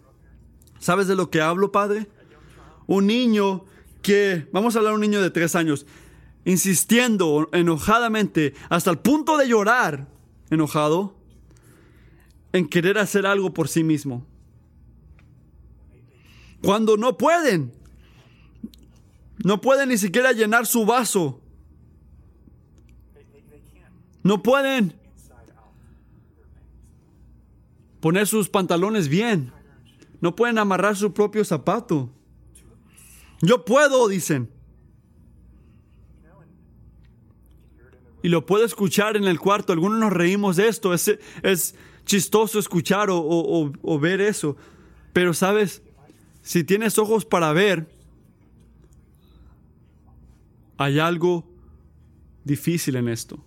¿Sabes 0.80 1.08
de 1.08 1.16
lo 1.16 1.30
que 1.30 1.42
hablo, 1.42 1.72
padre? 1.72 2.08
Un 2.88 3.08
niño 3.08 3.66
que, 4.02 4.48
vamos 4.52 4.76
a 4.76 4.80
hablar 4.80 4.94
de 4.94 4.96
un 4.96 5.02
niño 5.02 5.22
de 5.22 5.30
tres 5.30 5.56
años, 5.56 5.86
insistiendo 6.46 7.50
enojadamente 7.52 8.54
hasta 8.70 8.90
el 8.90 9.00
punto 9.00 9.38
de 9.38 9.48
llorar, 9.48 10.08
enojado, 10.50 11.16
en 12.54 12.68
querer 12.68 12.98
hacer 12.98 13.26
algo 13.26 13.54
por 13.54 13.68
sí 13.68 13.84
mismo. 13.84 14.26
Cuando 16.62 16.98
no 16.98 17.18
pueden, 17.18 17.72
no 19.44 19.62
pueden 19.62 19.90
ni 19.90 19.98
siquiera 19.98 20.32
llenar 20.32 20.66
su 20.66 20.86
vaso 20.86 21.42
no 24.28 24.44
pueden 24.44 24.94
poner 28.02 28.28
sus 28.28 28.50
pantalones 28.50 29.08
bien. 29.08 29.54
No 30.20 30.36
pueden 30.36 30.58
amarrar 30.58 30.98
su 30.98 31.14
propio 31.14 31.46
zapato. 31.46 32.10
Yo 33.42 33.64
puedo, 33.64 34.10
dicen. 34.10 34.50
Y 38.22 38.28
lo 38.28 38.46
puedo 38.46 38.66
escuchar 38.66 39.16
en 39.16 39.24
el 39.24 39.40
cuarto. 39.40 39.72
Algunos 39.72 39.98
nos 39.98 40.12
reímos 40.12 40.58
de 40.58 40.68
esto. 40.68 40.94
Es, 40.94 41.18
es 41.42 41.76
chistoso 42.06 42.60
escuchar 42.60 43.10
o, 43.10 43.24
o 43.24 44.00
ver 44.00 44.20
eso. 44.20 44.58
Pero 45.14 45.34
sabes, 45.34 45.84
si 46.48 46.64
tienes 46.64 46.98
ojos 46.98 47.26
para 47.26 47.52
ver, 47.52 47.90
hay 50.78 50.98
algo 50.98 51.46
difícil 52.46 52.96
en 52.96 53.10
esto 53.10 53.44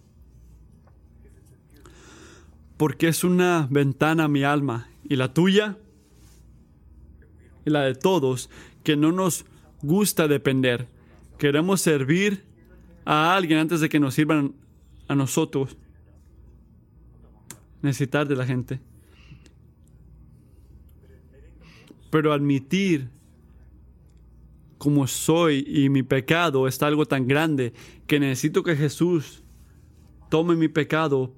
porque 2.76 3.08
es 3.08 3.24
una 3.24 3.68
ventana 3.70 4.24
a 4.24 4.28
mi 4.28 4.42
alma 4.42 4.88
y 5.08 5.16
la 5.16 5.32
tuya 5.32 5.78
y 7.64 7.70
la 7.70 7.82
de 7.82 7.94
todos 7.94 8.50
que 8.84 8.96
no 8.96 9.12
nos 9.12 9.46
gusta 9.80 10.28
depender. 10.28 10.88
Queremos 11.38 11.80
servir 11.80 12.44
a 13.06 13.34
alguien 13.34 13.60
antes 13.60 13.80
de 13.80 13.88
que 13.88 13.98
nos 13.98 14.12
sirvan 14.12 14.54
a 15.08 15.14
nosotros. 15.14 15.78
Necesitar 17.80 18.28
de 18.28 18.36
la 18.36 18.44
gente. 18.44 18.80
Pero 22.10 22.32
admitir 22.32 23.08
como 24.78 25.06
soy 25.06 25.64
y 25.68 25.88
mi 25.90 26.02
pecado 26.02 26.66
está 26.66 26.86
algo 26.86 27.06
tan 27.06 27.26
grande 27.26 27.72
que 28.06 28.18
necesito 28.18 28.62
que 28.62 28.76
Jesús 28.76 29.42
tome 30.30 30.56
mi 30.56 30.68
pecado 30.68 31.34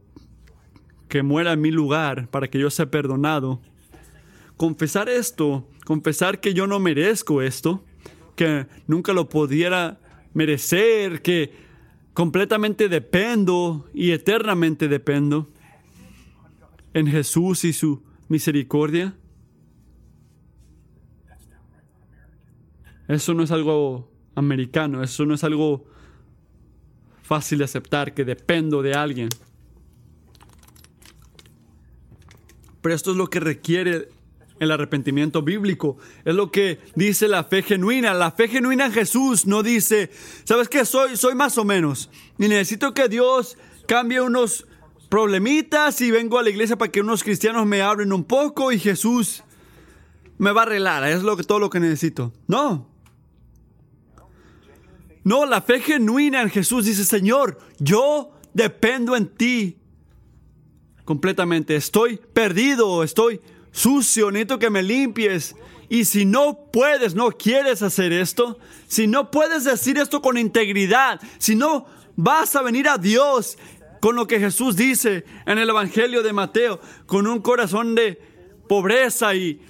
que 1.09 1.23
muera 1.23 1.53
en 1.53 1.61
mi 1.61 1.71
lugar 1.71 2.29
para 2.29 2.49
que 2.49 2.59
yo 2.59 2.71
sea 2.71 2.91
perdonado. 2.91 3.61
Confesar 4.57 5.09
esto, 5.09 5.69
confesar 5.85 6.41
que 6.41 6.55
yo 6.55 6.67
no 6.67 6.79
merezco 6.79 7.43
esto, 7.43 7.85
que 8.37 8.67
nunca 8.87 9.13
lo 9.13 9.29
pudiera 9.29 9.99
merecer, 10.35 11.21
que 11.21 11.53
completamente 12.15 12.89
dependo 12.89 13.89
y 13.93 14.13
eternamente 14.13 14.89
dependo 14.89 15.49
en 16.95 17.09
Jesús 17.09 17.65
y 17.65 17.73
su 17.73 18.03
misericordia. 18.29 19.15
Eso 23.13 23.35
no 23.35 23.43
es 23.43 23.51
algo 23.51 24.09
americano, 24.35 25.03
eso 25.03 25.27
no 25.27 25.35
es 25.35 25.45
algo 25.45 25.85
fácil 27.23 27.59
de 27.59 27.65
aceptar, 27.65 28.15
que 28.15 28.25
dependo 28.25 28.81
de 28.81 28.95
alguien. 28.95 29.29
Pero 32.81 32.95
esto 32.95 33.11
es 33.11 33.19
lo 33.19 33.29
que 33.29 33.39
requiere 33.39 34.09
el 34.61 34.71
arrepentimiento 34.71 35.43
bíblico. 35.43 35.99
Es 36.25 36.35
lo 36.35 36.51
que 36.51 36.81
dice 36.95 37.29
la 37.29 37.45
fe 37.45 37.63
genuina. 37.63 38.15
La 38.15 38.31
fe 38.31 38.49
genuina 38.49 38.87
en 38.87 38.93
Jesús 38.93 39.45
no 39.45 39.63
dice, 39.63 40.11
¿sabes 40.45 40.71
qué? 40.71 40.87
Soy, 40.87 41.19
soy 41.19 41.35
más 41.35 41.59
o 41.59 41.67
menos. 41.67 42.09
Y 42.39 42.49
necesito 42.49 42.95
que 42.95 43.09
Dios 43.09 43.59
cambie 43.87 44.23
unos 44.23 44.67
problemitas 45.11 46.01
y 46.01 46.11
vengo 46.11 46.39
a 46.39 46.43
la 46.43 46.49
iglesia 46.49 46.79
para 46.79 46.91
que 46.91 47.03
unos 47.03 47.23
cristianos 47.23 47.67
me 47.67 47.83
abren 47.83 48.11
un 48.11 48.25
poco 48.25 48.73
y 48.73 48.79
Jesús 48.79 49.43
me 50.39 50.53
va 50.53 50.63
a 50.63 50.65
arreglar. 50.65 51.07
Es 51.07 51.23
lo 51.23 51.37
todo 51.37 51.59
lo 51.59 51.69
que 51.69 51.79
necesito. 51.79 52.33
No. 52.47 52.92
No, 55.25 55.47
la 55.47 55.63
fe 55.63 55.81
genuina 55.81 56.43
en 56.43 56.51
Jesús 56.51 56.87
dice, 56.87 57.05
Señor, 57.05 57.59
yo 57.79 58.33
dependo 58.55 59.17
en 59.17 59.29
ti 59.29 59.77
completamente. 61.05 61.77
Estoy 61.77 62.19
perdido, 62.33 63.03
estoy 63.03 63.41
sucio, 63.71 64.31
necesito 64.31 64.59
que 64.59 64.71
me 64.71 64.83
limpies. 64.83 65.55
Y 65.89 66.07
si 66.07 66.25
no 66.25 66.71
puedes, 66.73 67.15
no 67.15 67.31
quieres 67.31 67.83
hacer 67.83 68.13
esto, 68.13 68.59
si 68.87 69.07
no 69.07 69.31
puedes 69.31 69.65
decir 69.65 69.99
esto 69.99 70.23
con 70.23 70.39
integridad, 70.39 71.21
si 71.39 71.55
no 71.55 71.87
vas 72.17 72.57
a 72.57 72.63
venir 72.63 72.89
a 72.89 72.97
Dios 72.99 73.59
con 74.01 74.17
lo 74.17 74.27
que 74.27 74.41
Jesús 74.41 74.75
dice 74.75 75.25
en 75.47 75.59
el 75.59 75.69
Evangelio 75.69 76.23
de 76.23 76.33
Mateo, 76.33 76.81
con 77.07 77.27
un 77.27 77.41
corazón 77.41 77.95
de 77.95 78.21
pobreza 78.69 79.35
y, 79.35 79.61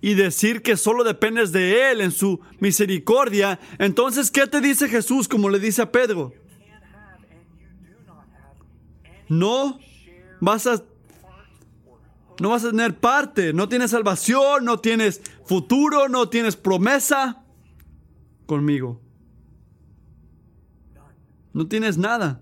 y 0.00 0.14
decir 0.14 0.62
que 0.62 0.76
solo 0.76 1.04
dependes 1.04 1.52
de 1.52 1.90
Él 1.90 2.00
en 2.00 2.12
su 2.12 2.40
misericordia, 2.58 3.60
entonces, 3.78 4.30
¿qué 4.30 4.46
te 4.46 4.60
dice 4.60 4.88
Jesús 4.88 5.28
como 5.28 5.50
le 5.50 5.58
dice 5.58 5.82
a 5.82 5.92
Pedro? 5.92 6.32
No 9.28 9.78
vas 10.40 10.66
a 10.66 10.82
no 12.40 12.48
vas 12.48 12.64
a 12.64 12.70
tener 12.70 12.98
parte, 12.98 13.52
no 13.52 13.68
tienes 13.68 13.90
salvación, 13.90 14.64
no 14.64 14.78
tienes 14.78 15.20
futuro, 15.44 16.08
no 16.08 16.30
tienes 16.30 16.56
promesa 16.56 17.44
conmigo. 18.46 18.98
No 21.52 21.68
tienes 21.68 21.98
nada. 21.98 22.40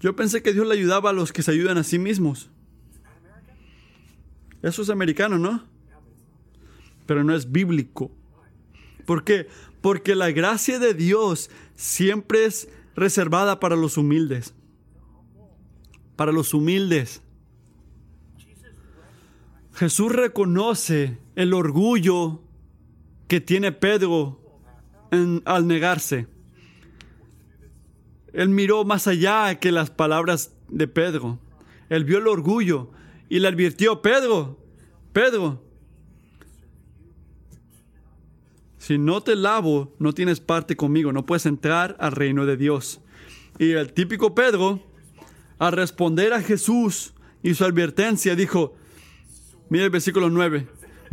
Yo 0.00 0.16
pensé 0.16 0.42
que 0.42 0.54
Dios 0.54 0.66
le 0.66 0.74
ayudaba 0.74 1.10
a 1.10 1.12
los 1.12 1.32
que 1.32 1.42
se 1.42 1.50
ayudan 1.50 1.76
a 1.76 1.84
sí 1.84 1.98
mismos. 1.98 2.50
Eso 4.66 4.82
es 4.82 4.90
americano, 4.90 5.38
¿no? 5.38 5.62
Pero 7.06 7.22
no 7.22 7.36
es 7.36 7.52
bíblico. 7.52 8.10
¿Por 9.04 9.22
qué? 9.22 9.46
Porque 9.80 10.16
la 10.16 10.32
gracia 10.32 10.80
de 10.80 10.92
Dios 10.92 11.50
siempre 11.76 12.46
es 12.46 12.68
reservada 12.96 13.60
para 13.60 13.76
los 13.76 13.96
humildes. 13.96 14.54
Para 16.16 16.32
los 16.32 16.52
humildes. 16.52 17.22
Jesús 19.74 20.10
reconoce 20.10 21.16
el 21.36 21.54
orgullo 21.54 22.42
que 23.28 23.40
tiene 23.40 23.70
Pedro 23.70 24.40
al 25.44 25.68
negarse. 25.68 26.26
Él 28.32 28.48
miró 28.48 28.84
más 28.84 29.06
allá 29.06 29.60
que 29.60 29.70
las 29.70 29.90
palabras 29.90 30.52
de 30.68 30.88
Pedro. 30.88 31.38
Él 31.88 32.04
vio 32.04 32.18
el 32.18 32.26
orgullo 32.26 32.90
y 33.28 33.38
le 33.38 33.48
advirtió, 33.48 34.02
Pedro, 34.02 34.58
Pedro, 35.12 35.66
Si 38.86 38.98
no 38.98 39.20
te 39.20 39.34
lavo, 39.34 39.92
no 39.98 40.12
tienes 40.12 40.38
parte 40.38 40.76
conmigo, 40.76 41.12
no 41.12 41.26
puedes 41.26 41.44
entrar 41.44 41.96
al 41.98 42.12
reino 42.12 42.46
de 42.46 42.56
Dios. 42.56 43.00
Y 43.58 43.72
el 43.72 43.92
típico 43.92 44.32
Pedro, 44.32 44.80
al 45.58 45.72
responder 45.72 46.32
a 46.32 46.40
Jesús 46.40 47.12
y 47.42 47.54
su 47.54 47.64
advertencia, 47.64 48.36
dijo, 48.36 48.76
mira 49.70 49.86
el 49.86 49.90
versículo 49.90 50.30
9, 50.30 50.68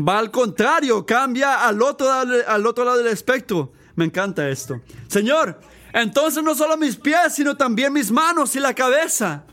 va 0.08 0.20
al 0.20 0.30
contrario, 0.30 1.04
cambia 1.04 1.68
al 1.68 1.82
otro, 1.82 2.12
al 2.12 2.68
otro 2.68 2.86
lado 2.86 3.00
del 3.00 3.08
espectro. 3.08 3.74
Me 3.96 4.06
encanta 4.06 4.48
esto. 4.48 4.80
Señor, 5.08 5.60
entonces 5.94 6.44
no 6.44 6.54
solo 6.54 6.78
mis 6.78 6.96
pies, 6.96 7.34
sino 7.34 7.58
también 7.58 7.92
mis 7.92 8.12
manos 8.12 8.56
y 8.56 8.60
la 8.60 8.76
cabeza. 8.76 9.48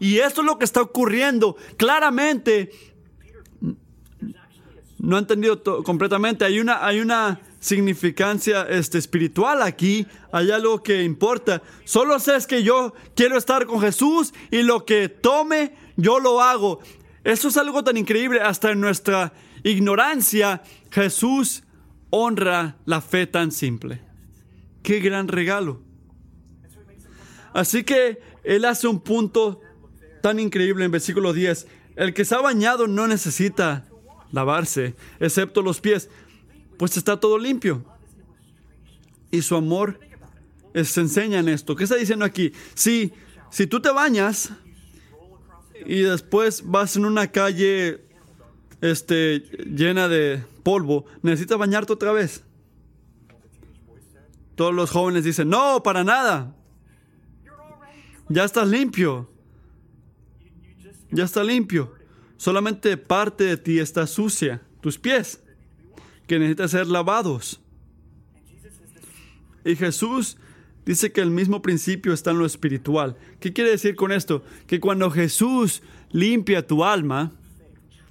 Y 0.00 0.18
esto 0.18 0.40
es 0.40 0.46
lo 0.46 0.58
que 0.58 0.64
está 0.64 0.80
ocurriendo. 0.80 1.56
Claramente, 1.76 2.70
no 4.98 5.16
he 5.16 5.20
entendido 5.20 5.62
completamente. 5.84 6.44
Hay 6.44 6.58
una, 6.58 6.84
hay 6.84 7.00
una 7.00 7.40
significancia 7.60 8.62
este, 8.62 8.98
espiritual 8.98 9.62
aquí. 9.62 10.06
Hay 10.32 10.50
algo 10.50 10.82
que 10.82 11.04
importa. 11.04 11.62
Solo 11.84 12.18
sé 12.18 12.36
es 12.36 12.46
que 12.46 12.62
yo 12.62 12.94
quiero 13.14 13.36
estar 13.36 13.66
con 13.66 13.80
Jesús 13.80 14.32
y 14.50 14.62
lo 14.62 14.84
que 14.84 15.08
tome, 15.08 15.74
yo 15.96 16.18
lo 16.18 16.40
hago. 16.40 16.80
Eso 17.22 17.48
es 17.48 17.56
algo 17.56 17.84
tan 17.84 17.96
increíble. 17.96 18.40
Hasta 18.40 18.72
en 18.72 18.80
nuestra 18.80 19.32
ignorancia, 19.62 20.62
Jesús 20.90 21.62
honra 22.08 22.76
la 22.86 23.00
fe 23.00 23.26
tan 23.26 23.52
simple. 23.52 24.00
Qué 24.82 25.00
gran 25.00 25.28
regalo. 25.28 25.82
Así 27.52 27.84
que 27.84 28.20
Él 28.44 28.64
hace 28.64 28.86
un 28.86 29.00
punto 29.00 29.60
tan 30.20 30.40
increíble 30.40 30.84
en 30.84 30.90
versículo 30.90 31.32
10. 31.32 31.66
El 31.96 32.14
que 32.14 32.24
se 32.24 32.34
ha 32.34 32.40
bañado 32.40 32.86
no 32.86 33.06
necesita 33.06 33.86
lavarse, 34.32 34.94
excepto 35.18 35.62
los 35.62 35.80
pies, 35.80 36.08
pues 36.78 36.96
está 36.96 37.18
todo 37.18 37.38
limpio. 37.38 37.84
Y 39.30 39.42
su 39.42 39.54
amor 39.54 40.00
se 40.74 41.00
enseña 41.00 41.40
en 41.40 41.48
esto. 41.48 41.76
¿Qué 41.76 41.84
está 41.84 41.96
diciendo 41.96 42.24
aquí? 42.24 42.52
Si, 42.74 43.12
si 43.50 43.66
tú 43.66 43.80
te 43.80 43.90
bañas 43.90 44.50
y 45.86 46.00
después 46.00 46.62
vas 46.64 46.96
en 46.96 47.04
una 47.04 47.28
calle 47.28 48.04
este, 48.80 49.40
llena 49.66 50.08
de 50.08 50.42
polvo, 50.62 51.06
necesitas 51.22 51.58
bañarte 51.58 51.92
otra 51.92 52.12
vez. 52.12 52.42
Todos 54.54 54.74
los 54.74 54.90
jóvenes 54.90 55.24
dicen, 55.24 55.48
no, 55.48 55.82
para 55.82 56.04
nada. 56.04 56.54
Ya 58.28 58.44
estás 58.44 58.68
limpio. 58.68 59.28
Ya 61.10 61.24
está 61.24 61.42
limpio. 61.42 61.94
Solamente 62.36 62.96
parte 62.96 63.44
de 63.44 63.56
ti 63.56 63.78
está 63.78 64.06
sucia, 64.06 64.62
tus 64.80 64.98
pies, 64.98 65.42
que 66.26 66.38
necesitan 66.38 66.68
ser 66.68 66.86
lavados. 66.86 67.60
Y 69.64 69.76
Jesús 69.76 70.38
dice 70.86 71.12
que 71.12 71.20
el 71.20 71.30
mismo 71.30 71.60
principio 71.60 72.12
está 72.12 72.30
en 72.30 72.38
lo 72.38 72.46
espiritual. 72.46 73.16
¿Qué 73.40 73.52
quiere 73.52 73.70
decir 73.70 73.94
con 73.94 74.10
esto? 74.10 74.42
Que 74.66 74.80
cuando 74.80 75.10
Jesús 75.10 75.82
limpia 76.10 76.66
tu 76.66 76.84
alma, 76.84 77.32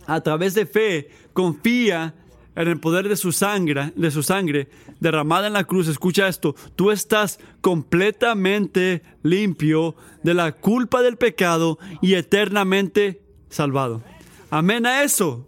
a 0.06 0.22
través 0.22 0.54
de 0.54 0.66
fe, 0.66 1.10
confía 1.34 2.16
en 2.56 2.68
el 2.68 2.80
poder 2.80 3.08
de 3.08 3.16
su 3.16 3.32
sangre, 3.32 3.94
de 3.96 4.12
su 4.12 4.24
sangre 4.24 4.70
derramada 5.00 5.48
en 5.48 5.54
la 5.54 5.64
cruz. 5.64 5.88
Escucha 5.88 6.28
esto, 6.28 6.56
tú 6.76 6.92
estás 6.92 7.40
completamente 7.62 9.04
limpio 9.24 9.96
de 10.24 10.34
la 10.34 10.52
culpa 10.52 11.02
del 11.02 11.18
pecado 11.18 11.80
y 12.02 12.16
eternamente 12.16 13.22
salvado. 13.50 14.04
Amén 14.50 14.86
a 14.86 15.04
eso. 15.04 15.46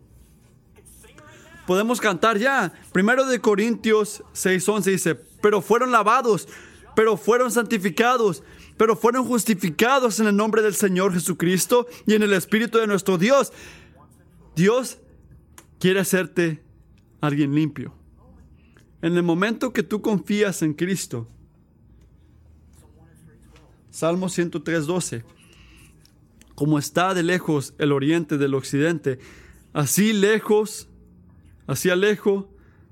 Podemos 1.65 2.01
cantar 2.01 2.37
ya. 2.37 2.73
Primero 2.91 3.25
de 3.25 3.39
Corintios 3.39 4.23
6:11 4.33 4.83
dice, 4.91 5.15
pero 5.15 5.61
fueron 5.61 5.91
lavados, 5.91 6.47
pero 6.95 7.17
fueron 7.17 7.51
santificados, 7.51 8.43
pero 8.77 8.95
fueron 8.95 9.25
justificados 9.25 10.19
en 10.19 10.27
el 10.27 10.35
nombre 10.35 10.61
del 10.61 10.75
Señor 10.75 11.13
Jesucristo 11.13 11.87
y 12.05 12.13
en 12.13 12.23
el 12.23 12.33
Espíritu 12.33 12.77
de 12.77 12.87
nuestro 12.87 13.17
Dios. 13.17 13.53
Dios 14.55 14.99
quiere 15.79 15.99
hacerte 15.99 16.61
alguien 17.21 17.55
limpio. 17.55 17.93
En 19.01 19.15
el 19.15 19.23
momento 19.23 19.71
que 19.71 19.83
tú 19.83 20.01
confías 20.01 20.61
en 20.61 20.73
Cristo, 20.73 21.27
Salmo 23.89 24.27
103:12 24.27 25.23
como 26.61 26.77
está 26.77 27.15
de 27.15 27.23
lejos 27.23 27.73
el 27.79 27.91
oriente 27.91 28.37
del 28.37 28.53
occidente, 28.53 29.17
así 29.73 30.13
lejos, 30.13 30.87
así 31.65 31.89
lejos 31.95 32.45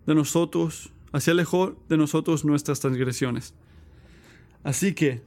de 0.07 0.15
nosotros, 0.15 0.91
así 1.11 1.31
lejos 1.35 1.73
de 1.87 1.95
nosotros 1.95 2.43
nuestras 2.45 2.79
transgresiones. 2.79 3.53
Así 4.63 4.95
que, 4.95 5.21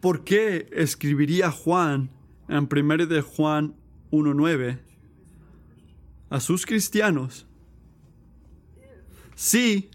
¿por 0.00 0.22
qué 0.22 0.68
escribiría 0.72 1.50
Juan 1.50 2.10
en 2.48 2.68
1 2.70 3.06
de 3.06 3.22
Juan 3.22 3.74
1.9 4.10 4.87
a 6.30 6.40
sus 6.40 6.66
cristianos? 6.66 7.46
Sí, 9.34 9.90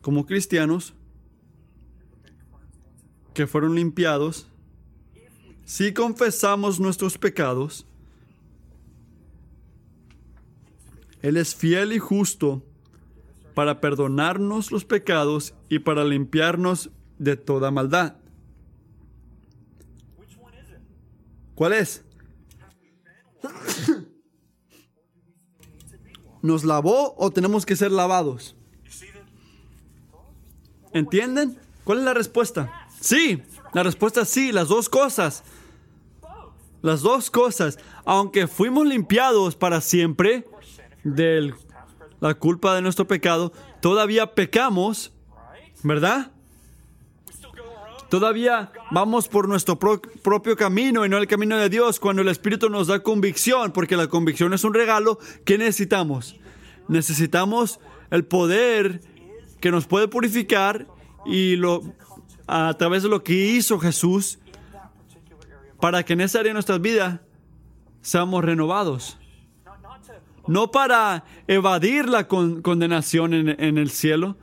como 0.00 0.26
cristianos, 0.26 0.94
que 3.34 3.46
fueron 3.46 3.74
limpiados, 3.74 4.48
si 5.64 5.92
confesamos 5.92 6.80
nuestros 6.80 7.18
pecados, 7.18 7.86
Él 11.22 11.36
es 11.36 11.54
fiel 11.54 11.92
y 11.92 11.98
justo 11.98 12.62
para 13.54 13.80
perdonarnos 13.80 14.70
los 14.70 14.84
pecados 14.84 15.54
y 15.68 15.80
para 15.80 16.04
limpiarnos 16.04 16.90
de 17.18 17.36
toda 17.36 17.70
maldad. 17.70 18.16
¿Cuál 21.54 21.72
es? 21.72 22.04
¿Nos 26.42 26.64
lavó 26.64 27.14
o 27.16 27.30
tenemos 27.30 27.66
que 27.66 27.76
ser 27.76 27.90
lavados? 27.92 28.54
¿Entienden? 30.92 31.58
¿Cuál 31.84 31.98
es 31.98 32.04
la 32.04 32.14
respuesta? 32.14 32.88
Sí, 33.00 33.42
la 33.72 33.82
respuesta 33.82 34.22
es 34.22 34.28
sí, 34.28 34.52
las 34.52 34.68
dos 34.68 34.88
cosas. 34.88 35.44
Las 36.82 37.02
dos 37.02 37.30
cosas. 37.30 37.78
Aunque 38.04 38.46
fuimos 38.46 38.86
limpiados 38.86 39.56
para 39.56 39.80
siempre 39.80 40.46
de 41.04 41.52
la 42.20 42.34
culpa 42.34 42.74
de 42.74 42.82
nuestro 42.82 43.06
pecado, 43.06 43.52
todavía 43.80 44.34
pecamos, 44.34 45.12
¿verdad? 45.82 46.32
Todavía 48.08 48.72
vamos 48.90 49.28
por 49.28 49.48
nuestro 49.48 49.78
propio 49.78 50.56
camino 50.56 51.04
y 51.04 51.08
no 51.08 51.18
el 51.18 51.26
camino 51.26 51.58
de 51.58 51.68
Dios 51.68 52.00
cuando 52.00 52.22
el 52.22 52.28
Espíritu 52.28 52.70
nos 52.70 52.86
da 52.86 53.02
convicción, 53.02 53.72
porque 53.72 53.96
la 53.96 54.06
convicción 54.06 54.54
es 54.54 54.64
un 54.64 54.72
regalo 54.72 55.18
que 55.44 55.58
necesitamos. 55.58 56.36
Necesitamos 56.88 57.80
el 58.10 58.24
poder 58.24 59.02
que 59.60 59.70
nos 59.70 59.86
puede 59.86 60.08
purificar 60.08 60.86
y 61.26 61.56
lo 61.56 61.82
a 62.46 62.74
través 62.78 63.02
de 63.02 63.10
lo 63.10 63.22
que 63.22 63.34
hizo 63.34 63.78
Jesús 63.78 64.38
para 65.80 66.02
que 66.02 66.14
en 66.14 66.22
esa 66.22 66.40
área 66.40 66.50
de 66.50 66.54
nuestras 66.54 66.80
vidas 66.80 67.20
seamos 68.00 68.42
renovados. 68.42 69.18
No 70.46 70.70
para 70.70 71.24
evadir 71.46 72.08
la 72.08 72.26
condenación 72.26 73.34
en, 73.34 73.78
el 73.78 73.90
cielo, 73.90 74.38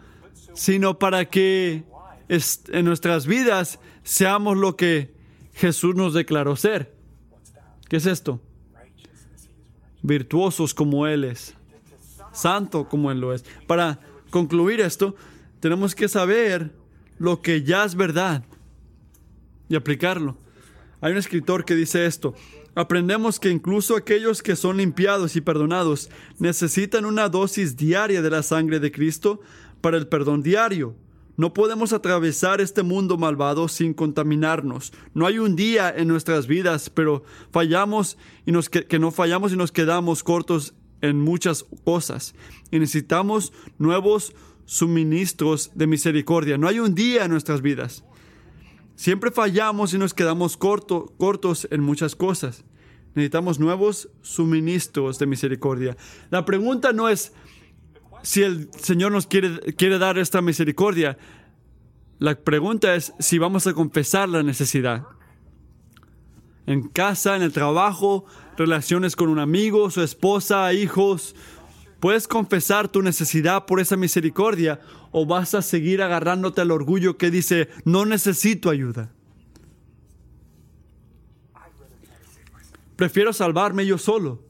sino 0.54 1.00
para 1.00 1.26
que 1.26 1.84
en 2.28 2.86
nuestras 2.86 3.28
vidas 3.28 3.80
seamos 4.04 4.58
lo 4.58 4.76
que 4.76 5.14
Jesús 5.54 5.96
nos 5.96 6.14
declaró 6.14 6.56
ser. 6.56 6.94
¿Qué 7.90 7.98
es 7.98 8.06
esto? 8.06 8.42
Virtuosos 10.02 10.74
como 10.74 11.08
Él 11.08 11.24
es, 11.24 11.56
santo 12.34 12.88
como 12.88 13.12
Él 13.12 13.20
lo 13.20 13.34
es. 13.34 13.44
Para 13.68 14.00
concluir 14.30 14.82
esto, 14.82 15.16
tenemos 15.60 15.96
que 15.96 16.08
saber 16.08 16.72
lo 17.18 17.42
que 17.42 17.64
ya 17.64 17.86
es 17.86 17.96
verdad 17.96 18.44
y 19.70 19.76
aplicarlo. 19.76 20.38
Hay 21.02 21.12
un 21.12 21.18
escritor 21.18 21.66
que 21.66 21.76
dice 21.76 22.06
esto. 22.06 22.34
Aprendemos 22.76 23.40
que 23.40 23.50
incluso 23.50 23.96
aquellos 23.96 24.44
que 24.44 24.56
son 24.56 24.78
limpiados 24.78 25.36
y 25.36 25.42
perdonados 25.42 26.10
necesitan 26.40 27.06
una 27.06 27.30
dosis 27.30 27.78
diaria 27.78 28.22
de 28.22 28.30
la 28.30 28.44
sangre 28.44 28.80
de 28.80 28.92
Cristo 28.92 29.40
para 29.80 29.98
el 29.98 30.08
perdón 30.08 30.44
diario. 30.44 30.96
No 31.38 31.54
podemos 31.54 31.92
atravesar 31.92 32.62
este 32.62 32.82
mundo 32.82 33.18
malvado 33.18 33.68
sin 33.68 33.94
contaminarnos. 33.94 34.94
No 35.14 35.26
hay 35.26 35.40
un 35.40 35.56
día 35.56 35.94
en 35.96 36.08
nuestras 36.08 36.48
vidas, 36.48 36.90
pero 36.90 37.24
fallamos 37.52 38.18
y 38.46 38.52
nos 38.52 38.70
que, 38.70 39.00
no 39.00 39.12
fallamos 39.12 39.52
y 39.52 39.58
nos 39.58 39.72
quedamos 39.72 40.24
cortos 40.24 40.74
en 41.02 41.20
muchas 41.20 41.66
cosas. 41.84 42.36
Y 42.72 42.80
necesitamos 42.80 43.52
nuevos 43.78 44.34
suministros 44.66 45.72
de 45.76 45.88
misericordia. 45.88 46.58
No 46.58 46.70
hay 46.70 46.80
un 46.80 46.96
día 46.96 47.26
en 47.26 47.32
nuestras 47.32 47.62
vidas. 47.62 48.06
Siempre 48.96 49.30
fallamos 49.30 49.94
y 49.94 49.98
nos 49.98 50.14
quedamos 50.14 50.56
cortos 50.56 51.68
en 51.70 51.82
muchas 51.82 52.16
cosas. 52.16 52.64
Necesitamos 53.14 53.60
nuevos 53.60 54.10
suministros 54.22 55.20
de 55.20 55.26
misericordia. 55.26 55.98
La 56.30 56.46
pregunta 56.46 56.94
no 56.94 57.10
es 57.10 57.34
si 58.26 58.44
el 58.44 58.70
Señor 58.74 59.12
nos 59.12 59.28
quiere, 59.28 59.74
quiere 59.76 60.00
dar 60.00 60.18
esta 60.18 60.42
misericordia. 60.42 61.18
La 62.20 62.36
pregunta 62.36 62.96
es 62.96 63.14
si 63.20 63.38
vamos 63.38 63.68
a 63.68 63.74
confesar 63.74 64.30
la 64.30 64.44
necesidad. 64.44 65.04
En 66.66 66.88
casa, 66.88 67.36
en 67.36 67.44
el 67.44 67.54
trabajo, 67.54 68.26
relaciones 68.58 69.16
con 69.16 69.30
un 69.30 69.38
amigo, 69.38 69.92
su 69.92 70.02
esposa, 70.02 70.74
hijos, 70.74 71.36
¿Puedes 72.06 72.28
confesar 72.28 72.88
tu 72.88 73.02
necesidad 73.02 73.66
por 73.66 73.80
esa 73.80 73.98
misericordia 73.98 74.80
o 75.12 75.26
vas 75.26 75.56
a 75.56 75.64
seguir 75.64 76.04
agarrándote 76.04 76.62
al 76.62 76.70
orgullo 76.70 77.18
que 77.18 77.32
dice, 77.32 77.70
no 77.84 78.06
necesito 78.06 78.70
ayuda? 78.70 79.12
Prefiero 82.96 83.34
salvarme 83.34 83.88
yo 83.88 83.98
solo. 83.98 84.44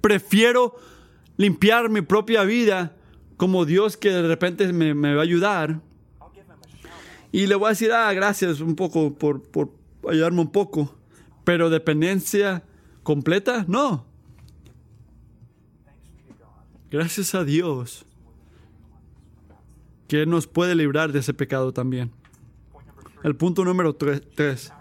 Prefiero 0.00 0.74
limpiar 1.38 1.88
mi 1.88 2.02
propia 2.02 2.42
vida 2.44 2.94
como 3.38 3.64
Dios 3.64 3.96
que 3.96 4.10
de 4.10 4.28
repente 4.28 4.70
me, 4.74 5.14
va 5.14 5.20
a 5.20 5.24
ayudar. 5.24 5.80
Y 7.32 7.46
le 7.46 7.54
voy 7.54 7.68
a 7.68 7.70
decir, 7.70 7.92
ah, 7.92 8.12
gracias 8.12 8.60
un 8.60 8.74
poco 8.74 9.14
por, 9.14 9.42
ayudarme 10.06 10.40
un 10.40 10.50
poco. 10.50 10.94
Pero 11.44 11.70
dependencia 11.70 12.62
completa, 13.02 13.64
no. 13.68 14.04
Gracias 16.90 17.34
a 17.34 17.44
Dios 17.44 18.04
que 20.08 20.26
nos 20.26 20.46
puede 20.46 20.74
librar 20.74 21.12
de 21.12 21.20
ese 21.20 21.34
pecado 21.34 21.72
también. 21.72 22.10
El 23.22 23.36
punto 23.36 23.64
número 23.64 23.94
3. 23.94 24.72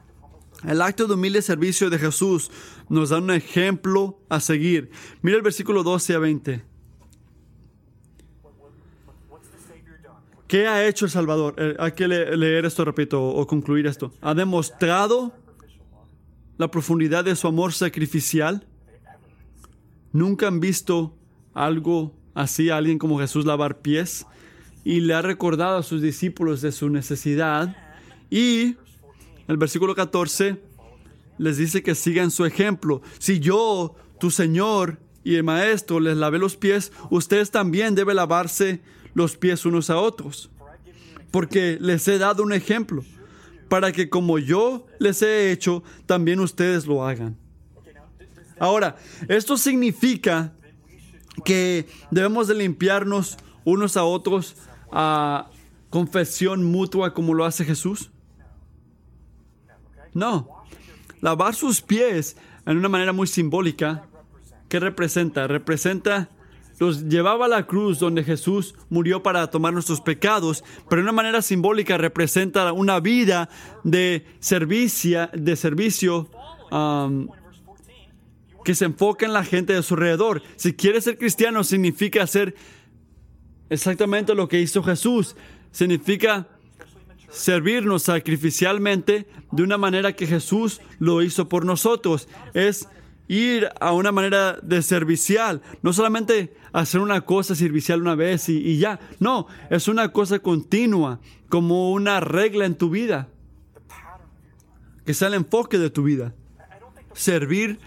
El 0.64 0.82
acto 0.82 1.08
de 1.08 1.14
humilde 1.14 1.42
servicio 1.42 1.90
de 1.90 2.00
Jesús 2.00 2.50
nos 2.90 3.10
da 3.10 3.20
un 3.20 3.32
ejemplo 3.32 4.20
a 4.30 4.40
seguir. 4.40 4.90
Mira 5.22 5.38
el 5.38 5.44
versículo 5.44 5.84
12 5.84 6.16
a 6.16 6.20
20. 6.20 6.64
¿Qué 10.48 10.66
ha 10.68 10.88
hecho 10.88 11.06
el 11.06 11.12
Salvador? 11.12 11.56
Eh, 11.58 11.76
hay 11.78 11.92
que 11.92 12.08
leer 12.08 12.66
esto, 12.66 12.86
repito, 12.86 13.22
o 13.22 13.46
concluir 13.46 13.86
esto. 13.86 14.14
Ha 14.22 14.34
demostrado 14.34 15.34
la 16.58 16.72
profundidad 16.72 17.26
de 17.26 17.36
su 17.36 17.48
amor 17.48 17.74
sacrificial. 17.74 18.66
Nunca 20.14 20.48
han 20.48 20.62
visto 20.62 21.14
algo 21.54 22.16
así 22.34 22.70
alguien 22.70 22.98
como 22.98 23.20
Jesús 23.20 23.46
lavar 23.46 23.82
pies 23.82 24.26
y 24.86 25.02
le 25.02 25.14
ha 25.16 25.22
recordado 25.22 25.78
a 25.78 25.84
sus 25.84 26.02
discípulos 26.02 26.62
de 26.62 26.72
su 26.72 26.90
necesidad. 26.90 27.76
Y 28.30 28.78
el 29.48 29.58
versículo 29.58 29.96
14 29.96 30.62
les 31.38 31.58
dice 31.58 31.84
que 31.84 31.96
sigan 31.96 32.32
su 32.32 32.46
ejemplo. 32.46 33.02
Si 33.20 33.40
yo, 33.40 33.96
tu 34.20 34.32
Señor 34.32 35.00
y 35.24 35.36
el 35.36 35.44
Maestro, 35.44 36.00
les 36.00 36.18
lavé 36.18 36.40
los 36.40 36.56
pies, 36.56 36.92
ustedes 37.10 37.52
también 37.52 37.96
deben 37.96 38.16
lavarse 38.16 38.82
los 39.14 39.38
pies 39.38 39.66
unos 39.66 39.90
a 39.90 39.98
otros. 39.98 40.50
Porque 41.32 41.78
les 41.80 42.08
he 42.08 42.18
dado 42.18 42.44
un 42.44 42.54
ejemplo, 42.54 43.04
para 43.70 43.92
que 43.92 44.10
como 44.10 44.40
yo 44.40 44.86
les 45.00 45.22
he 45.22 45.52
hecho, 45.52 45.84
también 46.06 46.40
ustedes 46.40 46.86
lo 46.86 47.06
hagan. 47.06 47.38
Ahora, 48.60 48.96
esto 49.28 49.58
significa 49.58 50.54
que 51.46 51.88
debemos 52.10 52.48
de 52.48 52.56
limpiarnos 52.56 53.38
unos 53.64 53.98
a 53.98 54.04
otros 54.04 54.56
a 54.92 55.52
confesión 55.90 56.64
mutua 56.64 57.14
como 57.14 57.34
lo 57.34 57.46
hace 57.46 57.66
Jesús? 57.66 58.12
No. 60.18 60.64
Lavar 61.22 61.54
sus 61.54 61.82
pies 61.82 62.38
en 62.66 62.78
una 62.78 62.90
manera 62.90 63.14
muy 63.14 63.28
simbólica, 63.28 64.08
¿qué 64.68 64.80
representa? 64.80 65.46
Representa 65.46 66.30
los 66.80 67.08
llevaba 67.08 67.46
a 67.46 67.50
la 67.50 67.68
cruz 67.68 68.00
donde 68.00 68.24
Jesús 68.24 68.76
murió 68.90 69.22
para 69.22 69.48
tomar 69.50 69.74
nuestros 69.74 70.02
pecados, 70.02 70.64
pero 70.90 71.02
de 71.02 71.04
una 71.04 71.12
manera 71.12 71.42
simbólica 71.42 71.98
representa 71.98 72.72
una 72.74 73.00
vida 73.00 73.50
de 73.84 74.26
servicio, 74.40 75.30
de 75.34 75.56
servicio 75.56 76.30
um, 76.72 77.28
que 78.64 78.74
se 78.76 78.86
enfoca 78.86 79.26
en 79.26 79.34
la 79.34 79.44
gente 79.44 79.74
de 79.74 79.84
su 79.84 79.94
alrededor. 79.94 80.42
Si 80.56 80.74
quieres 80.74 81.04
ser 81.04 81.18
cristiano, 81.18 81.64
significa 81.64 82.24
hacer 82.24 82.56
exactamente 83.70 84.34
lo 84.34 84.48
que 84.48 84.62
hizo 84.62 84.82
Jesús. 84.84 85.36
Significa 85.72 86.48
servirnos 87.30 88.04
sacrificialmente 88.04 89.28
de 89.52 89.64
una 89.64 89.78
manera 89.78 90.14
que 90.14 90.28
Jesús 90.28 90.82
lo 91.00 91.22
hizo 91.22 91.50
por 91.50 91.66
nosotros. 91.66 92.28
Es 92.54 92.88
ir 93.28 93.70
a 93.80 93.92
una 93.94 94.12
manera 94.12 94.58
de 94.62 94.82
servicial, 94.82 95.62
no 95.82 95.94
solamente 95.94 96.54
hacer 96.72 97.02
una 97.02 97.22
cosa 97.22 97.56
servicial 97.56 98.02
una 98.02 98.16
vez 98.16 98.48
y, 98.50 98.58
y, 98.58 98.78
ya, 98.78 99.00
no, 99.20 99.48
es 99.70 99.88
una 99.88 100.12
cosa 100.12 100.40
continua, 100.40 101.20
como 101.50 101.92
una 101.92 102.20
regla 102.20 102.66
en 102.66 102.76
tu 102.76 102.90
vida, 102.90 103.30
que 105.06 105.14
sea 105.14 105.28
el 105.30 105.36
enfoque 105.36 105.78
de 105.78 105.90
tu 105.90 106.04
vida. 106.04 106.34
Servir 107.14 107.80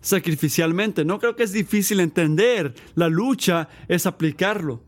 sacrificialmente. 0.00 1.04
No 1.04 1.18
creo 1.18 1.36
que 1.36 1.42
es 1.42 1.52
difícil 1.52 2.00
entender. 2.00 2.74
La 2.94 3.08
lucha 3.08 3.68
es 3.88 4.06
aplicarlo, 4.06 4.82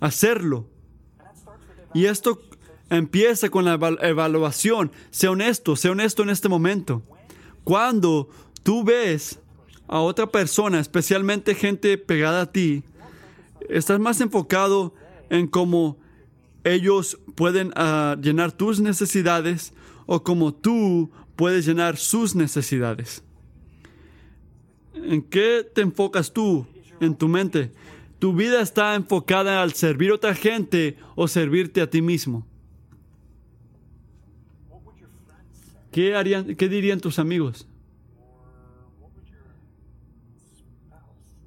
hacerlo. 0.00 0.68
Y 1.94 2.06
esto 2.06 2.40
empieza 2.90 3.48
con 3.50 3.64
la 3.64 3.74
evaluación. 4.02 4.92
Sé 5.10 5.28
honesto, 5.28 5.76
sé 5.76 5.90
honesto 5.90 6.22
en 6.22 6.30
este 6.30 6.48
momento. 6.48 7.02
Cuando 7.64 8.28
tú 8.62 8.84
ves 8.84 9.38
a 9.86 10.00
otra 10.00 10.26
persona, 10.26 10.80
especialmente 10.80 11.54
gente 11.54 11.98
pegada 11.98 12.42
a 12.42 12.52
ti, 12.52 12.84
estás 13.68 13.98
más 14.00 14.20
enfocado 14.20 14.94
en 15.30 15.46
cómo 15.46 15.98
ellos 16.64 17.18
pueden 17.34 17.68
uh, 17.68 18.20
llenar 18.20 18.52
tus 18.52 18.80
necesidades 18.80 19.72
o 20.06 20.22
cómo 20.22 20.54
tú 20.54 21.10
puedes 21.36 21.66
llenar 21.66 21.96
sus 21.96 22.34
necesidades. 22.34 23.22
¿En 24.94 25.22
qué 25.22 25.64
te 25.74 25.82
enfocas 25.82 26.32
tú 26.32 26.66
en 27.00 27.14
tu 27.14 27.28
mente? 27.28 27.70
¿Tu 28.18 28.32
vida 28.32 28.60
está 28.60 28.94
enfocada 28.96 29.62
al 29.62 29.74
servir 29.74 30.10
a 30.10 30.14
otra 30.14 30.34
gente 30.34 30.96
o 31.14 31.28
servirte 31.28 31.80
a 31.80 31.88
ti 31.88 32.02
mismo? 32.02 32.44
¿Qué, 35.92 36.16
harían, 36.16 36.56
¿Qué 36.56 36.68
dirían 36.68 37.00
tus 37.00 37.18
amigos? 37.18 37.66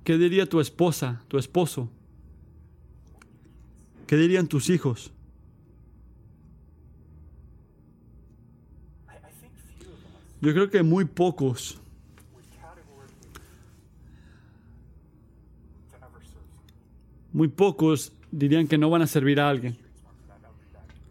¿Qué 0.03 0.17
diría 0.17 0.47
tu 0.47 0.59
esposa, 0.59 1.23
tu 1.27 1.37
esposo? 1.37 1.89
¿Qué 4.07 4.15
dirían 4.15 4.47
tus 4.47 4.69
hijos? 4.69 5.11
Yo 10.41 10.53
creo 10.53 10.69
que 10.69 10.81
muy 10.81 11.05
pocos 11.05 11.80
muy 17.33 17.47
pocos 17.47 18.13
dirían 18.31 18.67
que 18.67 18.77
no 18.77 18.89
van 18.89 19.01
a 19.01 19.07
servir 19.07 19.39
a 19.39 19.49
alguien. 19.49 19.77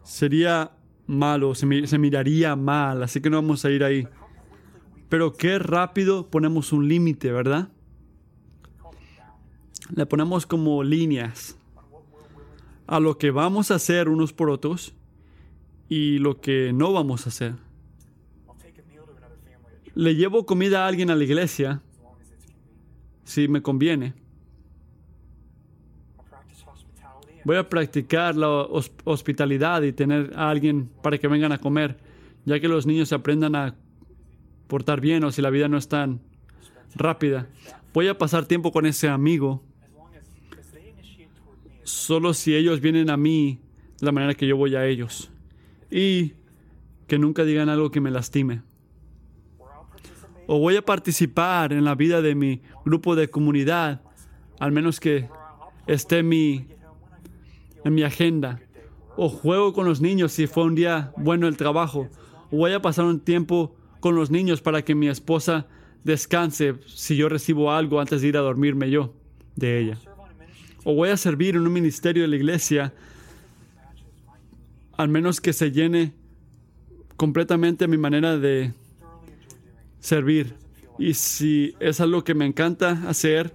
Sería 0.03 0.73
malo, 1.07 1.55
se, 1.55 1.67
miraría 1.67 2.57
mal, 2.57 3.03
así 3.03 3.21
que 3.21 3.31
no 3.31 3.37
vamos 3.37 3.65
a 3.65 3.71
ir 3.71 3.85
ahí. 3.85 4.07
Pero 5.09 5.35
qué 5.35 5.59
rápido 5.59 6.29
ponemos 6.29 6.73
un 6.73 6.89
límite, 6.89 7.33
¿verdad? 7.33 7.69
Le 9.95 10.07
ponemos 10.07 10.47
como 10.47 10.83
líneas 10.85 11.57
a 12.87 13.01
lo 13.01 13.19
que 13.19 13.31
vamos 13.31 13.71
a 13.71 13.77
hacer 13.77 14.09
unos 14.09 14.33
por 14.33 14.51
otros 14.51 14.95
y 15.89 16.19
lo 16.19 16.41
que 16.41 16.73
no 16.73 16.93
vamos 16.93 17.27
a 17.27 17.31
hacer. 17.31 17.55
Le 19.95 20.15
llevo 20.15 20.47
comida 20.47 20.85
a 20.85 20.89
alguien 20.89 21.11
a 21.11 21.17
la 21.17 21.25
iglesia 21.25 21.83
si 23.25 23.49
me 23.49 23.63
conviene. 23.63 24.15
Voy 27.51 27.57
a 27.57 27.69
practicar 27.69 28.37
la 28.37 28.49
hospitalidad 29.03 29.83
y 29.83 29.93
tener 29.93 30.31
a 30.37 30.51
alguien 30.51 30.89
para 31.03 31.19
que 31.19 31.27
vengan 31.27 31.51
a 31.51 31.59
comer, 31.59 31.97
ya 32.45 32.61
que 32.61 32.69
los 32.69 32.87
niños 32.87 33.13
aprendan 33.13 33.57
a 33.57 33.75
portar 34.69 35.01
bien 35.01 35.25
o 35.25 35.33
si 35.33 35.43
la 35.43 35.51
vida 35.51 35.67
no 35.67 35.77
es 35.77 35.89
tan 35.89 36.21
rápida. 36.95 37.49
Voy 37.93 38.07
a 38.07 38.17
pasar 38.17 38.47
tiempo 38.47 38.71
con 38.71 38.87
ese 38.87 39.09
amigo 39.09 39.65
solo 41.83 42.35
si 42.35 42.55
ellos 42.55 42.81
vienen 42.81 43.11
a 43.11 43.17
mí 43.17 43.59
de 43.99 44.07
la 44.07 44.13
manera 44.13 44.35
que 44.35 44.47
yo 44.47 44.57
voy 44.57 44.77
a 44.77 44.87
ellos. 44.87 45.33
Y 45.91 46.35
que 47.09 47.19
nunca 47.19 47.43
digan 47.43 47.69
algo 47.69 47.91
que 47.91 48.01
me 48.01 48.13
lastime. 48.13 48.63
O 50.47 50.61
voy 50.61 50.77
a 50.77 50.83
participar 50.83 51.73
en 51.73 51.85
la 51.85 51.97
vida 51.97 52.23
de 52.23 52.37
mi 52.37 52.63
grupo 52.85 53.17
de 53.17 53.29
comunidad, 53.29 54.03
al 54.61 54.71
menos 54.71 55.01
que 55.01 55.29
esté 55.89 56.23
mi 56.23 56.79
en 57.85 57.95
mi 57.95 58.03
agenda. 58.03 58.61
O 59.17 59.29
juego 59.29 59.73
con 59.73 59.87
los 59.87 60.01
niños 60.01 60.33
si 60.33 60.47
fue 60.47 60.65
un 60.65 60.75
día 60.75 61.13
bueno 61.17 61.47
el 61.47 61.57
trabajo. 61.57 62.09
O 62.51 62.59
voy 62.59 62.73
a 62.73 62.83
pasar 62.83 63.05
un 63.05 63.21
tiempo 63.21 63.75
con 64.01 64.15
los 64.15 64.31
niños 64.31 64.61
para 64.61 64.83
que 64.83 64.95
mi 64.95 65.09
esposa 65.09 65.67
descanse 66.05 66.75
si 66.87 67.17
yo 67.17 67.29
recibo 67.29 67.73
algo 67.73 68.01
antes 68.01 68.23
de 68.23 68.29
ir 68.29 68.37
a 68.37 68.41
dormirme 68.41 68.91
yo 68.91 69.13
de 69.57 69.79
ella. 69.79 69.99
O 70.85 70.95
voy 70.95 71.11
a 71.11 71.17
servir 71.17 71.57
en 71.57 71.63
un 71.63 71.73
ministerio 71.73 72.23
de 72.23 72.29
la 72.29 72.37
iglesia 72.37 72.95
al 74.97 75.09
menos 75.09 75.41
que 75.41 75.53
se 75.53 75.71
llene 75.71 76.13
completamente 77.17 77.89
mi 77.89 77.97
manera 77.97 78.39
de 78.39 78.73
servir. 79.99 80.55
Y 80.99 81.15
si 81.15 81.75
es 81.81 82.01
algo 82.01 82.25
que 82.25 82.35
me 82.35 82.45
encanta 82.45 83.03
hacer 83.09 83.55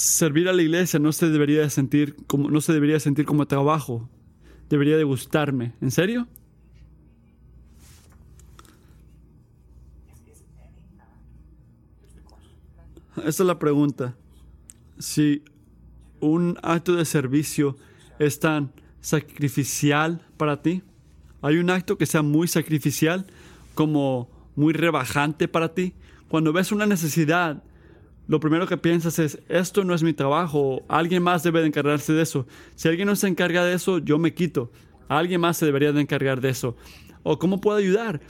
servir 0.00 0.48
a 0.48 0.52
la 0.54 0.62
iglesia 0.62 0.98
no 0.98 1.12
se 1.12 1.28
debería 1.28 1.60
de 1.60 1.68
sentir 1.68 2.16
como 2.26 2.50
no 2.50 2.62
se 2.62 2.72
debería 2.72 2.94
de 2.94 3.00
sentir 3.00 3.26
como 3.26 3.46
trabajo. 3.46 4.08
Debería 4.70 4.96
de 4.96 5.04
gustarme. 5.04 5.74
¿En 5.80 5.90
serio? 5.90 6.26
Esa 13.16 13.42
es 13.42 13.46
la 13.46 13.58
pregunta. 13.58 14.16
Si 14.98 15.42
un 16.20 16.56
acto 16.62 16.94
de 16.94 17.04
servicio 17.04 17.76
es 18.18 18.40
tan 18.40 18.72
sacrificial 19.00 20.26
para 20.36 20.62
ti, 20.62 20.82
hay 21.42 21.58
un 21.58 21.68
acto 21.68 21.98
que 21.98 22.06
sea 22.06 22.22
muy 22.22 22.48
sacrificial, 22.48 23.26
como 23.74 24.30
muy 24.56 24.72
rebajante 24.72 25.48
para 25.48 25.74
ti. 25.74 25.94
Cuando 26.28 26.52
ves 26.52 26.72
una 26.72 26.86
necesidad, 26.86 27.62
lo 28.28 28.38
primero 28.40 28.66
que 28.66 28.76
piensas 28.76 29.18
es, 29.18 29.40
esto 29.48 29.84
no 29.84 29.94
es 29.94 30.02
mi 30.02 30.12
trabajo, 30.12 30.82
alguien 30.88 31.22
más 31.22 31.42
debe 31.42 31.60
de 31.60 31.66
encargarse 31.66 32.12
de 32.12 32.22
eso. 32.22 32.46
Si 32.76 32.88
alguien 32.88 33.08
no 33.08 33.16
se 33.16 33.26
encarga 33.26 33.64
de 33.64 33.74
eso, 33.74 33.98
yo 33.98 34.18
me 34.18 34.34
quito. 34.34 34.70
Alguien 35.08 35.40
más 35.40 35.56
se 35.56 35.66
debería 35.66 35.92
de 35.92 36.00
encargar 36.00 36.40
de 36.40 36.50
eso. 36.50 36.76
¿O 37.24 37.38
cómo 37.38 37.60
puedo 37.60 37.78
ayudar? 37.78 38.20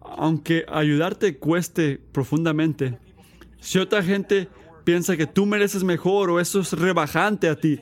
Aunque 0.00 0.64
ayudarte 0.68 1.36
cueste 1.36 2.00
profundamente, 2.12 2.98
si 3.60 3.78
otra 3.78 4.02
gente 4.02 4.48
piensa 4.84 5.16
que 5.16 5.26
tú 5.26 5.46
mereces 5.46 5.84
mejor 5.84 6.30
o 6.30 6.40
eso 6.40 6.60
es 6.60 6.72
rebajante 6.72 7.48
a 7.48 7.56
ti, 7.56 7.80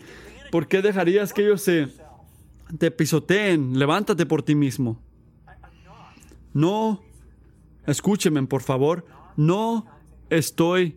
¿por 0.50 0.66
qué 0.66 0.82
dejarías 0.82 1.32
que 1.32 1.42
ellos 1.42 1.62
se 1.62 1.88
te 2.78 2.90
pisoteen? 2.90 3.78
Levántate 3.78 4.26
por 4.26 4.42
ti 4.42 4.54
mismo. 4.54 5.00
No, 6.52 7.02
escúcheme 7.86 8.42
por 8.46 8.62
favor, 8.62 9.06
no 9.36 9.86
estoy 10.28 10.96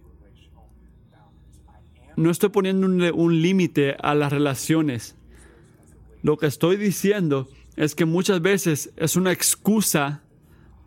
no 2.15 2.29
estoy 2.29 2.49
poniendo 2.49 2.87
un, 2.87 3.01
un 3.01 3.41
límite 3.41 3.95
a 4.01 4.15
las 4.15 4.31
relaciones. 4.31 5.15
Lo 6.21 6.37
que 6.37 6.47
estoy 6.47 6.77
diciendo 6.77 7.47
es 7.75 7.95
que 7.95 8.05
muchas 8.05 8.41
veces 8.41 8.91
es 8.95 9.15
una 9.15 9.31
excusa 9.31 10.23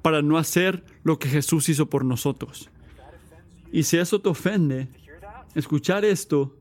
para 0.03 0.23
no 0.23 0.39
hacer 0.39 0.85
lo 1.03 1.19
que 1.19 1.29
Jesús 1.29 1.69
hizo 1.69 1.87
por 1.87 2.05
nosotros. 2.05 2.71
Y 3.73 3.83
si 3.83 3.99
eso 3.99 4.21
te 4.21 4.29
ofende, 4.29 4.89
escuchar 5.55 6.05
esto, 6.05 6.57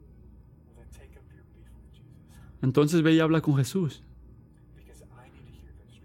entonces 2.61 3.01
ve 3.01 3.13
y 3.13 3.19
habla 3.19 3.41
con 3.41 3.55
Jesús. 3.55 4.03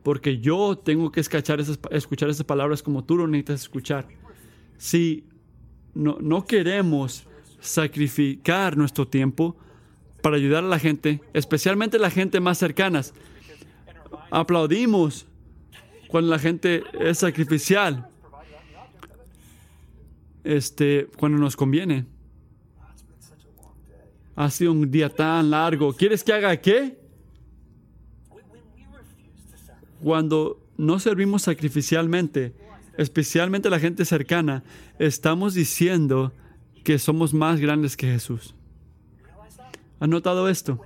Porque 0.03 0.39
yo 0.39 0.77
tengo 0.79 1.11
que 1.13 1.21
escuchar 1.21 1.61
esas, 1.61 1.79
escuchar 1.91 2.29
esas 2.29 2.45
palabras 2.45 2.83
como 2.83 3.05
tú 3.05 3.17
lo 3.17 3.27
necesitas 3.27 3.63
escuchar. 3.63 4.09
Si 4.77 5.27
no, 5.95 6.19
no 6.21 6.45
queremos 6.45 7.27
sacrificar 7.63 8.77
nuestro 8.77 9.07
tiempo 9.07 9.57
para 10.21 10.37
ayudar 10.37 10.65
a 10.65 10.69
la 10.69 10.79
gente, 10.79 11.23
especialmente 11.33 11.99
la 11.99 12.11
gente 12.11 12.41
más 12.41 12.59
cercanas. 12.59 13.15
Aplaudimos 14.31 15.27
cuando 16.09 16.31
la 16.31 16.39
gente 16.39 16.83
es 17.01 17.19
sacrificial, 17.19 18.09
este, 20.45 21.09
cuando 21.17 21.39
nos 21.39 21.57
conviene. 21.57 22.05
Ha 24.35 24.51
sido 24.51 24.73
un 24.73 24.91
día 24.91 25.09
tan 25.09 25.51
largo. 25.51 25.93
¿Quieres 25.95 26.25
que 26.25 26.33
haga 26.33 26.57
qué? 26.57 26.99
Cuando 30.03 30.61
no 30.77 30.99
servimos 30.99 31.43
sacrificialmente, 31.43 32.55
especialmente 32.97 33.71
la 33.71 33.79
gente 33.79 34.05
cercana, 34.05 34.65
estamos 34.99 35.55
diciendo 35.55 36.33
que 36.83 36.99
somos 36.99 37.33
más 37.33 37.61
grandes 37.61 37.97
que 37.97 38.07
Jesús. 38.07 38.55
¿Has 40.01 40.09
notado 40.09 40.49
esto? 40.49 40.81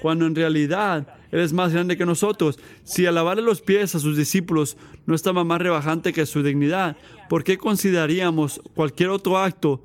Cuando 0.00 0.26
en 0.26 0.34
realidad 0.34 1.06
Él 1.30 1.40
es 1.40 1.52
más 1.52 1.72
grande 1.72 1.96
que 1.96 2.06
nosotros. 2.06 2.58
Si 2.84 3.04
al 3.04 3.14
lavarle 3.14 3.42
los 3.42 3.60
pies 3.60 3.94
a 3.94 3.98
sus 3.98 4.16
discípulos 4.16 4.78
no 5.04 5.14
estaba 5.14 5.44
más 5.44 5.60
rebajante 5.60 6.12
que 6.12 6.24
su 6.24 6.42
dignidad, 6.42 6.96
¿por 7.28 7.44
qué 7.44 7.58
consideraríamos 7.58 8.62
cualquier 8.74 9.10
otro 9.10 9.38
acto 9.38 9.84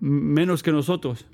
menos 0.00 0.62
que 0.62 0.72
nosotros? 0.72 1.26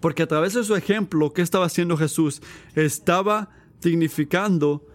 Porque 0.00 0.22
a 0.22 0.26
través 0.26 0.54
de 0.54 0.64
su 0.64 0.74
ejemplo, 0.74 1.32
¿qué 1.32 1.42
estaba 1.42 1.66
haciendo 1.66 1.96
Jesús? 1.96 2.40
Estaba 2.74 3.50
dignificando 3.82 4.86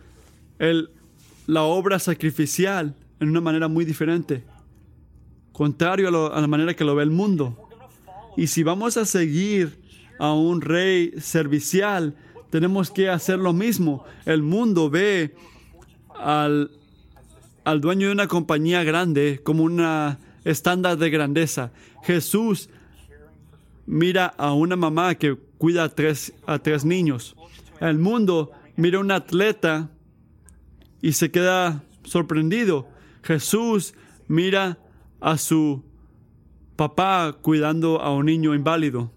la 1.46 1.64
obra 1.64 2.00
sacrificial 2.00 2.96
en 3.20 3.30
una 3.30 3.42
manera 3.42 3.68
muy 3.68 3.86
diferente 3.86 4.44
contrario 5.52 6.08
a, 6.34 6.42
la 6.42 6.48
manera 6.48 6.74
que 6.74 6.84
lo 6.84 6.96
ve 6.96 7.04
el 7.04 7.12
mundo. 7.12 7.58
Y 8.38 8.48
si 8.48 8.64
vamos 8.64 8.98
a 8.98 9.06
seguir 9.06 9.80
a 10.20 10.34
un 10.34 10.62
rey 10.62 11.14
servicial, 11.20 12.16
tenemos 12.50 12.92
que 12.92 13.10
hacer 13.10 13.40
lo 13.40 13.54
mismo. 13.54 14.06
El 14.26 14.42
mundo 14.42 14.90
ve 14.90 15.36
al, 16.16 16.72
al 17.64 17.82
dueño 17.82 18.08
de 18.08 18.14
una 18.14 18.28
compañía 18.28 18.84
grande 18.84 19.42
como 19.44 19.64
una 19.64 20.20
estándar 20.44 20.98
de 20.98 21.10
grandeza. 21.10 21.72
Jesús 22.04 22.70
mira 23.86 24.28
a 24.38 24.54
una 24.54 24.76
mamá 24.76 25.16
que 25.16 25.36
cuida 25.58 25.84
a 25.84 25.90
tres, 25.90 26.34
a 26.46 26.60
tres 26.60 26.86
niños. 26.86 27.36
El 27.80 27.98
mundo 27.98 28.52
mira 28.76 28.98
a 28.98 29.02
un 29.02 29.12
atleta 29.12 29.90
y 31.02 31.14
se 31.14 31.32
queda 31.32 31.84
sorprendido. 32.04 32.88
Jesús 33.24 33.94
mira 34.28 34.78
a 35.22 35.38
su 35.38 35.84
papá 36.76 37.38
cuidando 37.42 38.02
a 38.02 38.14
un 38.14 38.26
niño 38.26 38.56
inválido. 38.56 39.12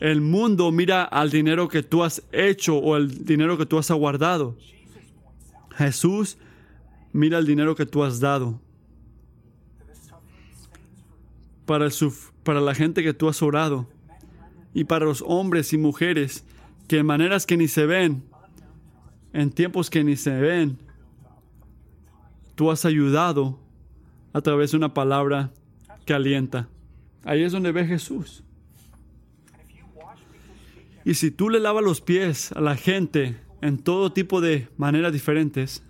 El 0.00 0.20
mundo 0.20 0.70
mira 0.72 1.02
al 1.02 1.30
dinero 1.30 1.68
que 1.68 1.82
tú 1.82 2.04
has 2.04 2.22
hecho 2.30 2.78
o 2.78 2.96
el 2.96 3.24
dinero 3.24 3.58
que 3.58 3.66
tú 3.66 3.78
has 3.78 3.90
aguardado. 3.90 4.56
Jesús 5.76 6.38
mira 7.12 7.38
el 7.38 7.46
dinero 7.46 7.74
que 7.74 7.84
tú 7.84 8.04
has 8.04 8.20
dado. 8.20 8.60
Para, 11.64 11.88
para 12.44 12.60
la 12.60 12.74
gente 12.74 13.02
que 13.02 13.12
tú 13.12 13.28
has 13.28 13.42
orado. 13.42 13.88
Y 14.72 14.84
para 14.84 15.06
los 15.06 15.24
hombres 15.26 15.72
y 15.72 15.78
mujeres 15.78 16.44
que 16.86 16.98
en 16.98 17.06
maneras 17.06 17.46
que 17.46 17.56
ni 17.56 17.66
se 17.66 17.86
ven, 17.86 18.22
en 19.32 19.50
tiempos 19.50 19.90
que 19.90 20.04
ni 20.04 20.16
se 20.16 20.38
ven, 20.38 20.78
tú 22.54 22.70
has 22.70 22.84
ayudado 22.84 23.65
a 24.36 24.42
través 24.42 24.72
de 24.72 24.76
una 24.76 24.92
palabra 24.92 25.50
que 26.04 26.12
alienta. 26.12 26.68
Ahí 27.24 27.42
es 27.42 27.52
donde 27.52 27.72
ve 27.72 27.86
Jesús. 27.86 28.44
Y 31.06 31.14
si 31.14 31.30
tú 31.30 31.48
le 31.48 31.58
lavas 31.58 31.82
los 31.82 32.02
pies 32.02 32.52
a 32.52 32.60
la 32.60 32.76
gente 32.76 33.40
en 33.62 33.78
todo 33.78 34.12
tipo 34.12 34.42
de 34.42 34.68
maneras 34.76 35.14
diferentes, 35.14 35.82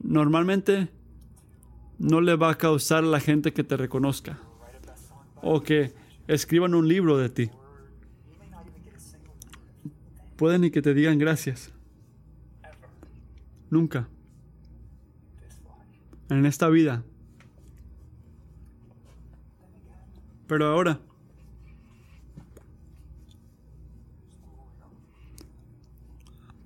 normalmente 0.00 0.86
no 1.98 2.20
le 2.20 2.36
va 2.36 2.50
a 2.50 2.58
causar 2.58 3.02
a 3.02 3.08
la 3.08 3.18
gente 3.18 3.52
que 3.52 3.64
te 3.64 3.76
reconozca 3.76 4.38
o 5.42 5.62
que 5.62 5.94
escriban 6.28 6.76
un 6.76 6.86
libro 6.86 7.18
de 7.18 7.28
ti. 7.28 7.50
Pueden 10.36 10.62
y 10.62 10.70
que 10.70 10.80
te 10.80 10.94
digan 10.94 11.18
gracias. 11.18 11.72
Nunca 13.68 14.08
en 16.30 16.46
esta 16.46 16.68
vida. 16.68 17.04
Pero 20.46 20.66
ahora, 20.66 20.98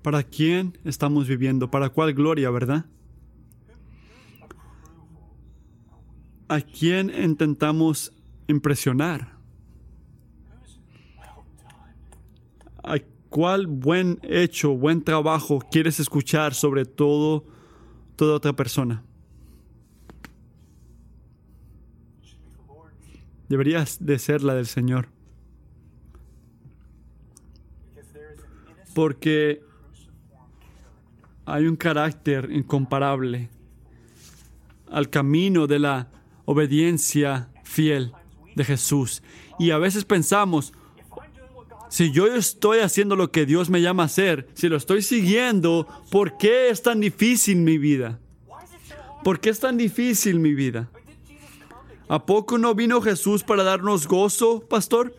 ¿para 0.01 0.23
quién 0.23 0.77
estamos 0.85 1.27
viviendo? 1.27 1.69
¿Para 1.69 1.89
cuál 1.89 2.13
gloria, 2.13 2.49
verdad? 2.49 2.85
¿A 6.47 6.61
quién 6.61 7.09
intentamos 7.09 8.13
impresionar? 8.47 9.33
¿A 12.83 12.97
cuál 13.29 13.67
buen 13.67 14.19
hecho, 14.23 14.75
buen 14.75 15.03
trabajo 15.03 15.59
quieres 15.71 15.99
escuchar 15.99 16.53
sobre 16.53 16.85
todo 16.85 17.45
toda 18.15 18.35
otra 18.35 18.53
persona? 18.53 19.03
Deberías 23.49 24.05
de 24.05 24.19
ser 24.19 24.43
la 24.43 24.55
del 24.55 24.67
Señor. 24.67 25.07
Porque 28.93 29.61
hay 31.45 31.65
un 31.65 31.75
carácter 31.75 32.49
incomparable 32.51 33.49
al 34.91 35.09
camino 35.09 35.67
de 35.67 35.79
la 35.79 36.09
obediencia 36.45 37.49
fiel 37.63 38.13
de 38.55 38.63
Jesús. 38.63 39.23
Y 39.59 39.71
a 39.71 39.77
veces 39.77 40.05
pensamos, 40.05 40.73
si 41.89 42.11
yo 42.11 42.27
estoy 42.27 42.79
haciendo 42.79 43.15
lo 43.15 43.31
que 43.31 43.45
Dios 43.45 43.69
me 43.69 43.81
llama 43.81 44.03
a 44.03 44.05
hacer, 44.07 44.47
si 44.53 44.69
lo 44.69 44.77
estoy 44.77 45.01
siguiendo, 45.01 45.87
¿por 46.11 46.37
qué 46.37 46.69
es 46.69 46.81
tan 46.81 46.99
difícil 46.99 47.57
mi 47.57 47.77
vida? 47.77 48.19
¿Por 49.23 49.39
qué 49.39 49.49
es 49.49 49.59
tan 49.59 49.77
difícil 49.77 50.39
mi 50.39 50.53
vida? 50.53 50.89
¿A 52.07 52.25
poco 52.25 52.57
no 52.57 52.75
vino 52.75 53.01
Jesús 53.01 53.43
para 53.43 53.63
darnos 53.63 54.07
gozo, 54.07 54.61
pastor? 54.61 55.15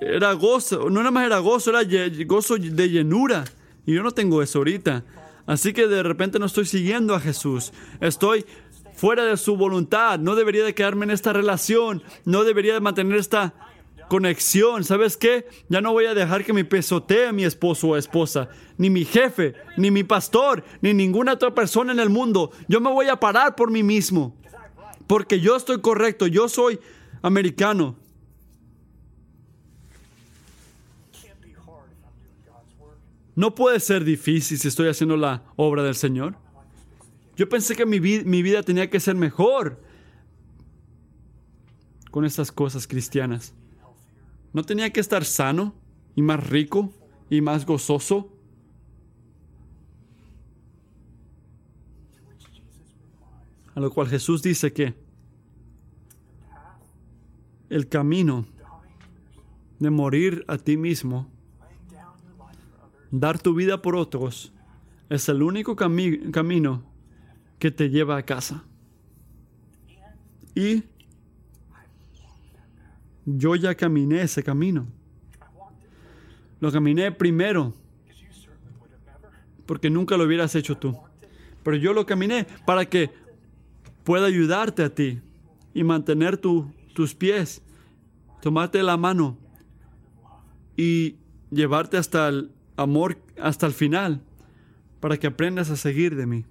Era 0.00 0.32
gozo, 0.32 0.90
no 0.90 1.00
nada 1.00 1.10
más 1.10 1.26
era 1.26 1.38
gozo, 1.38 1.70
era 1.70 1.82
gozo 2.26 2.56
de 2.56 2.88
llenura. 2.88 3.44
Y 3.86 3.94
yo 3.94 4.02
no 4.02 4.10
tengo 4.10 4.42
eso 4.42 4.58
ahorita. 4.58 5.04
Así 5.46 5.72
que 5.72 5.86
de 5.86 6.02
repente 6.02 6.38
no 6.38 6.46
estoy 6.46 6.66
siguiendo 6.66 7.14
a 7.14 7.20
Jesús. 7.20 7.72
Estoy 8.00 8.46
fuera 8.94 9.24
de 9.24 9.36
su 9.36 9.56
voluntad. 9.56 10.18
No 10.18 10.34
debería 10.34 10.64
de 10.64 10.74
quedarme 10.74 11.04
en 11.04 11.10
esta 11.10 11.32
relación. 11.32 12.02
No 12.24 12.44
debería 12.44 12.74
de 12.74 12.80
mantener 12.80 13.18
esta 13.18 13.54
conexión. 14.08 14.84
¿Sabes 14.84 15.16
qué? 15.16 15.46
Ya 15.68 15.80
no 15.80 15.92
voy 15.92 16.06
a 16.06 16.14
dejar 16.14 16.44
que 16.44 16.52
me 16.52 16.64
pesotee 16.64 17.32
mi 17.32 17.44
esposo 17.44 17.88
o 17.88 17.96
esposa, 17.96 18.48
ni 18.78 18.90
mi 18.90 19.04
jefe, 19.04 19.54
ni 19.76 19.90
mi 19.90 20.04
pastor, 20.04 20.64
ni 20.80 20.94
ninguna 20.94 21.34
otra 21.34 21.54
persona 21.54 21.92
en 21.92 22.00
el 22.00 22.10
mundo. 22.10 22.50
Yo 22.68 22.80
me 22.80 22.90
voy 22.90 23.08
a 23.08 23.20
parar 23.20 23.54
por 23.54 23.70
mí 23.70 23.82
mismo. 23.82 24.36
Porque 25.06 25.40
yo 25.40 25.56
estoy 25.56 25.80
correcto. 25.80 26.26
Yo 26.26 26.48
soy 26.48 26.78
americano. 27.22 27.96
No 33.36 33.54
puede 33.54 33.80
ser 33.80 34.04
difícil 34.04 34.58
si 34.58 34.68
estoy 34.68 34.88
haciendo 34.88 35.16
la 35.16 35.42
obra 35.56 35.82
del 35.82 35.96
Señor. 35.96 36.36
Yo 37.36 37.48
pensé 37.48 37.74
que 37.74 37.84
mi, 37.84 37.98
mi 37.98 38.42
vida 38.42 38.62
tenía 38.62 38.88
que 38.88 39.00
ser 39.00 39.16
mejor 39.16 39.80
con 42.12 42.24
estas 42.24 42.52
cosas 42.52 42.86
cristianas. 42.86 43.54
¿No 44.52 44.62
tenía 44.62 44.90
que 44.90 45.00
estar 45.00 45.24
sano 45.24 45.74
y 46.14 46.22
más 46.22 46.48
rico 46.48 46.92
y 47.28 47.40
más 47.40 47.66
gozoso? 47.66 48.33
A 53.74 53.80
lo 53.80 53.90
cual 53.90 54.08
Jesús 54.08 54.42
dice 54.42 54.72
que 54.72 54.94
el 57.68 57.88
camino 57.88 58.46
de 59.78 59.90
morir 59.90 60.44
a 60.46 60.58
ti 60.58 60.76
mismo, 60.76 61.28
dar 63.10 63.38
tu 63.38 63.54
vida 63.54 63.82
por 63.82 63.96
otros, 63.96 64.52
es 65.08 65.28
el 65.28 65.42
único 65.42 65.74
camino 65.76 66.82
que 67.58 67.70
te 67.70 67.90
lleva 67.90 68.16
a 68.16 68.22
casa. 68.22 68.64
Y 70.54 70.84
yo 73.24 73.56
ya 73.56 73.74
caminé 73.74 74.22
ese 74.22 74.42
camino. 74.42 74.86
Lo 76.60 76.70
caminé 76.70 77.10
primero, 77.10 77.74
porque 79.66 79.90
nunca 79.90 80.16
lo 80.16 80.24
hubieras 80.24 80.54
hecho 80.54 80.76
tú. 80.76 80.96
Pero 81.62 81.76
yo 81.76 81.92
lo 81.92 82.06
caminé 82.06 82.46
para 82.64 82.86
que 82.86 83.10
pueda 84.04 84.26
ayudarte 84.26 84.82
a 84.84 84.94
ti 84.94 85.20
y 85.72 85.82
mantener 85.82 86.36
tus 86.38 87.14
pies, 87.14 87.62
tomarte 88.40 88.82
la 88.82 88.96
mano 88.96 89.36
y 90.76 91.16
llevarte 91.50 91.96
hasta 91.96 92.28
el 92.28 92.50
amor, 92.76 93.18
hasta 93.40 93.66
el 93.66 93.72
final, 93.72 94.20
para 95.00 95.16
que 95.16 95.26
aprendas 95.26 95.70
a 95.70 95.76
seguir 95.76 96.16
de 96.16 96.26
mí. 96.26 96.44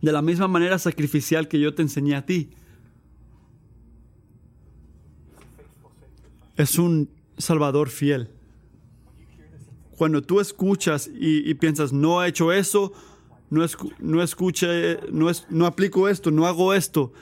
De 0.00 0.12
la 0.12 0.22
misma 0.22 0.48
manera 0.48 0.78
sacrificial 0.78 1.48
que 1.48 1.60
yo 1.60 1.74
te 1.74 1.82
enseñé 1.82 2.16
a 2.16 2.26
ti. 2.26 2.50
es 6.56 6.78
un 6.78 7.10
Salvador 7.38 7.88
fiel. 7.88 8.28
Cuando 9.96 10.22
tú 10.22 10.40
escuchas 10.40 11.10
y, 11.12 11.52
piensas, 11.54 11.92
no 11.92 12.24
he 12.24 12.28
hecho 12.28 12.52
eso, 12.52 12.92
no, 13.52 13.66
no 13.98 14.22
escuché, 14.22 14.98
no, 15.12 15.28
es, 15.28 15.46
no 15.50 15.66
aplico 15.66 16.08
esto, 16.08 16.30
no 16.30 16.46
hago 16.46 16.72
esto, 16.72 17.12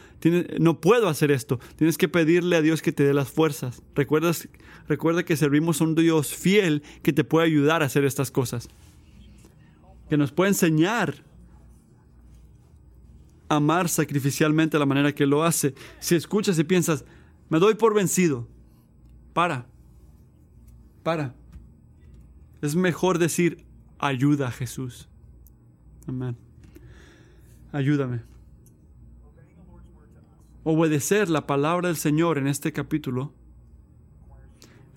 no 0.60 0.80
puedo 0.80 1.08
hacer 1.08 1.32
esto. 1.32 1.58
Tienes 1.74 1.98
que 1.98 2.08
pedirle 2.08 2.54
a 2.54 2.62
Dios 2.62 2.82
que 2.82 2.92
te 2.92 3.02
dé 3.02 3.12
las 3.12 3.28
fuerzas. 3.28 3.82
¿Recuerdas, 3.96 4.48
recuerda 4.86 5.24
que 5.24 5.36
servimos 5.36 5.80
a 5.80 5.84
un 5.84 5.96
Dios 5.96 6.32
fiel 6.32 6.84
que 7.02 7.12
te 7.12 7.24
puede 7.24 7.48
ayudar 7.48 7.82
a 7.82 7.86
hacer 7.86 8.04
estas 8.04 8.30
cosas. 8.30 8.68
Que 10.08 10.16
nos 10.16 10.30
puede 10.30 10.50
enseñar 10.50 11.24
a 13.48 13.56
amar 13.56 13.88
sacrificialmente 13.88 14.78
la 14.78 14.86
manera 14.86 15.12
que 15.12 15.26
lo 15.26 15.42
hace. 15.42 15.74
Si 15.98 16.14
escuchas 16.14 16.56
y 16.60 16.64
piensas, 16.64 17.04
me 17.48 17.58
doy 17.58 17.74
por 17.74 17.92
vencido, 17.92 18.46
para. 19.32 19.66
Para. 21.02 21.34
Es 22.62 22.76
mejor 22.76 23.18
decir, 23.18 23.64
ayuda 23.98 24.46
a 24.46 24.52
Jesús. 24.52 25.09
Amén. 26.06 26.36
Ayúdame. 27.72 28.20
Obedecer 30.64 31.28
la 31.28 31.46
palabra 31.46 31.88
del 31.88 31.96
Señor 31.96 32.38
en 32.38 32.46
este 32.46 32.72
capítulo 32.72 33.32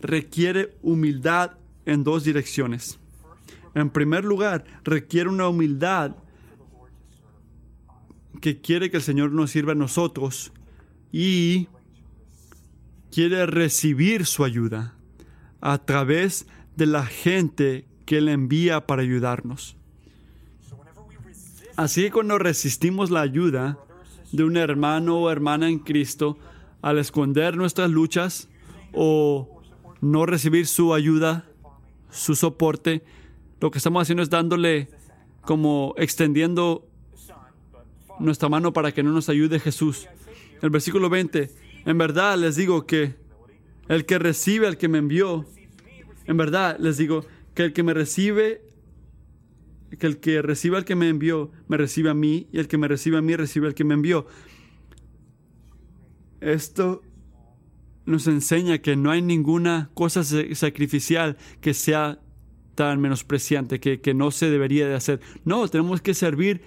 requiere 0.02 0.76
humildad 0.82 1.52
en 1.86 2.04
dos 2.04 2.24
direcciones. 2.24 3.00
En 3.74 3.90
primer 3.90 4.26
lugar, 4.26 4.66
requiere 4.84 5.30
una 5.30 5.48
humildad 5.48 6.16
que 8.42 8.60
quiere 8.60 8.92
que 8.92 8.98
el 8.98 9.04
Señor 9.04 9.32
nos 9.32 9.52
sirva 9.52 9.72
a 9.72 9.76
nosotros 9.76 10.52
y 11.12 11.70
quiere 13.10 13.46
recibir 13.46 14.26
su 14.26 14.44
ayuda 14.44 14.96
a 15.62 15.78
través 15.78 16.46
de 16.76 16.86
la 16.86 17.06
gente 17.06 17.88
que 18.06 18.18
Él 18.18 18.28
envía 18.28 18.86
para 18.86 19.02
ayudarnos. 19.02 19.78
Así 21.76 22.04
que 22.04 22.12
cuando 22.12 22.38
resistimos 22.38 23.10
la 23.10 23.22
ayuda 23.22 23.80
de 24.32 24.44
un 24.44 24.58
hermano 24.58 25.20
o 25.20 25.32
hermana 25.32 25.70
en 25.70 25.80
Cristo 25.80 26.38
al 26.82 27.00
esconder 27.00 27.56
nuestras 27.58 27.90
luchas 27.90 28.50
o 28.94 29.62
no 30.02 30.26
recibir 30.26 30.68
su 30.68 30.94
ayuda, 30.94 31.46
su 32.12 32.36
soporte, 32.36 33.04
lo 33.60 33.72
que 33.72 33.78
estamos 33.78 34.02
haciendo 34.02 34.22
es 34.22 34.30
dándole 34.30 34.90
como 35.42 35.96
extendiendo 35.98 36.88
nuestra 38.20 38.50
mano 38.50 38.74
para 38.74 38.92
que 38.92 39.02
no 39.02 39.12
nos 39.12 39.30
ayude 39.30 39.60
Jesús. 39.60 40.08
El 40.62 40.70
versículo 40.70 41.10
20 41.10 41.64
en 41.86 41.98
verdad 41.98 42.38
les 42.38 42.56
digo 42.56 42.86
que 42.86 43.16
el 43.90 44.06
que 44.06 44.20
recibe 44.20 44.68
al 44.68 44.78
que 44.78 44.88
me 44.88 45.00
envió, 45.00 45.46
en 46.26 46.38
verdad 46.38 46.78
les 46.80 46.98
digo 46.98 47.26
que 47.54 47.66
el 47.66 47.74
que 47.74 47.84
me 47.84 47.94
recibe, 47.94 48.62
que 49.98 50.08
el 50.08 50.20
que 50.20 50.42
recibe 50.42 50.78
al 50.78 50.86
que 50.86 50.96
me 50.96 51.10
envió, 51.10 51.52
me 51.68 51.78
recibe 51.78 52.10
a 52.10 52.14
mí, 52.14 52.48
y 52.52 52.60
el 52.60 52.68
que 52.68 52.78
me 52.78 52.88
recibe 52.88 53.18
a 53.18 53.22
mí, 53.22 53.36
recibe 53.36 53.68
al 53.68 53.74
que 53.74 53.84
me 53.84 53.94
envió. 53.94 54.28
Esto 56.42 57.02
nos 58.06 58.28
enseña 58.28 58.80
que 58.80 58.96
no 58.96 59.12
hay 59.12 59.22
ninguna 59.22 59.90
cosa 59.94 60.24
sacrificial 60.24 61.38
que 61.62 61.74
sea 61.74 62.20
tan 62.76 63.00
menospreciante, 63.00 63.80
que, 63.80 64.02
que 64.02 64.14
no 64.14 64.32
se 64.32 64.50
debería 64.50 64.88
de 64.88 64.96
hacer. 64.96 65.22
No, 65.46 65.68
tenemos 65.68 66.02
que 66.02 66.14
servir 66.14 66.62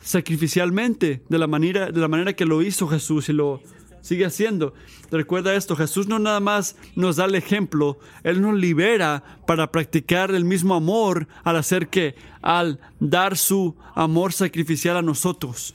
sacrificialmente 0.00 1.22
de 1.28 1.38
la 1.38 1.46
manera, 1.46 1.90
de 1.90 2.00
la 2.00 2.08
manera 2.08 2.32
que 2.32 2.46
lo 2.46 2.62
hizo 2.62 2.88
Jesús 2.88 3.28
y 3.28 3.32
lo, 3.32 3.60
sigue 4.00 4.26
haciendo. 4.26 4.74
Recuerda 5.10 5.54
esto, 5.54 5.76
Jesús 5.76 6.06
no 6.06 6.18
nada 6.18 6.40
más 6.40 6.76
nos 6.94 7.16
da 7.16 7.24
el 7.24 7.34
ejemplo, 7.34 7.98
Él 8.22 8.40
nos 8.40 8.54
libera 8.54 9.22
para 9.46 9.70
practicar 9.70 10.30
el 10.30 10.44
mismo 10.44 10.74
amor 10.74 11.26
al 11.42 11.56
hacer 11.56 11.88
que, 11.88 12.14
al 12.42 12.80
dar 13.00 13.36
su 13.36 13.76
amor 13.94 14.32
sacrificial 14.32 14.96
a 14.96 15.02
nosotros. 15.02 15.74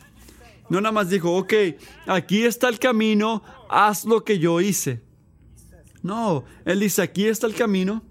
No 0.69 0.81
nada 0.81 0.93
más 0.93 1.09
dijo, 1.09 1.35
ok, 1.35 1.53
aquí 2.07 2.43
está 2.43 2.69
el 2.69 2.79
camino, 2.79 3.43
haz 3.69 4.05
lo 4.05 4.23
que 4.23 4.39
yo 4.39 4.61
hice. 4.61 5.03
No, 6.01 6.45
Él 6.65 6.79
dice, 6.79 7.01
aquí 7.01 7.27
está 7.27 7.47
el 7.47 7.55
camino, 7.55 8.03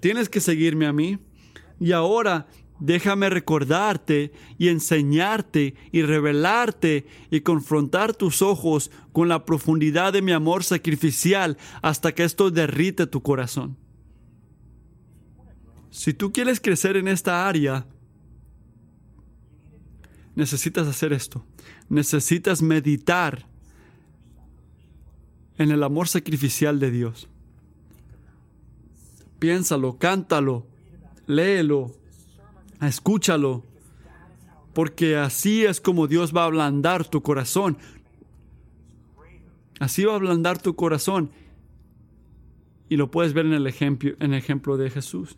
tienes 0.00 0.28
que 0.28 0.40
seguirme 0.40 0.86
a 0.86 0.92
mí. 0.92 1.18
Y 1.78 1.92
ahora 1.92 2.46
Déjame 2.84 3.30
recordarte 3.30 4.32
y 4.58 4.66
enseñarte 4.66 5.76
y 5.92 6.02
revelarte 6.02 7.06
y 7.30 7.42
confrontar 7.42 8.12
tus 8.12 8.42
ojos 8.42 8.90
con 9.12 9.28
la 9.28 9.44
profundidad 9.44 10.12
de 10.12 10.20
mi 10.20 10.32
amor 10.32 10.64
sacrificial 10.64 11.58
hasta 11.80 12.12
que 12.12 12.24
esto 12.24 12.50
derrite 12.50 13.06
tu 13.06 13.22
corazón. 13.22 13.76
Si 15.90 16.12
tú 16.12 16.32
quieres 16.32 16.58
crecer 16.58 16.96
en 16.96 17.06
esta 17.06 17.46
área, 17.46 17.86
necesitas 20.34 20.88
hacer 20.88 21.12
esto. 21.12 21.46
Necesitas 21.88 22.62
meditar 22.62 23.46
en 25.56 25.70
el 25.70 25.84
amor 25.84 26.08
sacrificial 26.08 26.80
de 26.80 26.90
Dios. 26.90 27.28
Piénsalo, 29.38 29.98
cántalo, 29.98 30.66
léelo, 31.28 32.01
Escúchalo, 32.82 33.64
porque 34.74 35.16
así 35.16 35.64
es 35.64 35.80
como 35.80 36.08
Dios 36.08 36.34
va 36.36 36.42
a 36.42 36.46
ablandar 36.46 37.06
tu 37.06 37.22
corazón. 37.22 37.78
Así 39.78 40.04
va 40.04 40.12
a 40.12 40.16
ablandar 40.16 40.60
tu 40.60 40.74
corazón. 40.74 41.30
Y 42.88 42.96
lo 42.96 43.10
puedes 43.10 43.32
ver 43.32 43.46
en 43.46 43.52
el 43.52 43.66
ejemplo, 43.66 44.12
en 44.18 44.34
el 44.34 44.38
ejemplo 44.38 44.76
de 44.76 44.90
Jesús. 44.90 45.36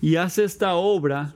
Y 0.00 0.16
hace 0.16 0.44
esta 0.44 0.74
obra 0.74 1.34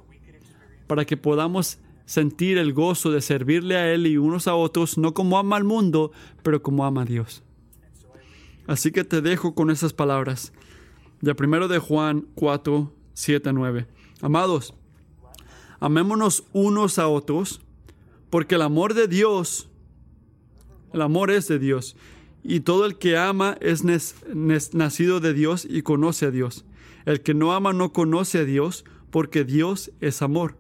para 0.87 1.05
que 1.05 1.17
podamos 1.17 1.79
sentir 2.05 2.59
el 2.59 2.73
gozo 2.73 3.11
de 3.11 3.21
servirle 3.21 3.77
a 3.77 3.93
Él 3.93 4.07
y 4.07 4.19
unos 4.19 4.47
a 4.49 4.55
otros, 4.55 4.99
no 4.99 5.15
como 5.15 5.39
ama 5.39 5.57
al 5.57 5.65
mundo, 5.65 6.13
pero 6.43 6.63
como 6.63 6.85
ama 6.85 7.03
a 7.03 7.07
Dios. 7.07 7.43
Así 8.67 8.93
que 8.93 9.05
te 9.05 9.21
dejo 9.21 9.55
con 9.55 9.71
esas 9.71 9.93
palabras. 9.93 10.53
De 11.21 11.35
primero 11.35 11.69
de 11.69 11.79
Juan 11.79 12.27
4, 12.35 12.93
7, 13.15 13.53
9. 13.53 13.87
Amados, 14.23 14.73
amémonos 15.81 16.45
unos 16.53 17.01
a 17.01 17.09
otros, 17.09 17.61
porque 18.31 18.55
el 18.55 18.63
amor 18.63 18.95
de 18.95 19.09
Dios, 19.09 19.69
el 20.93 21.03
amor 21.03 21.33
es 21.33 21.49
de 21.49 21.59
Dios, 21.59 21.97
y 22.45 22.61
todo 22.61 22.87
el 22.87 22.99
que 22.99 23.17
ama 23.17 23.59
es 23.61 23.83
nacido 24.75 25.19
de 25.19 25.35
Dios 25.35 25.67
y 25.69 25.83
conoce 25.83 26.27
a 26.27 26.31
Dios. 26.31 26.65
El 27.05 27.21
que 27.23 27.35
no 27.35 27.53
ama 27.53 27.73
no 27.73 27.93
conoce 27.93 28.39
a 28.39 28.45
Dios, 28.45 28.85
porque 29.11 29.43
Dios 29.43 29.91
es 30.01 30.23
amor. 30.23 30.57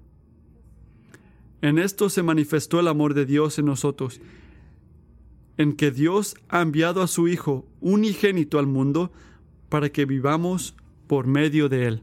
En 1.60 1.78
esto 1.78 2.10
se 2.10 2.24
manifestó 2.24 2.80
el 2.80 2.88
amor 2.88 3.14
de 3.14 3.26
Dios 3.26 3.60
en 3.60 3.66
nosotros, 3.66 4.20
en 5.56 5.74
que 5.74 5.92
Dios 5.92 6.34
ha 6.48 6.62
enviado 6.62 7.00
a 7.00 7.06
su 7.06 7.28
Hijo 7.28 7.64
unigénito 7.80 8.58
al 8.58 8.66
mundo 8.66 9.12
para 9.68 9.90
que 9.90 10.04
vivamos 10.04 10.74
por 11.06 11.28
medio 11.28 11.68
de 11.68 11.86
Él. 11.86 12.02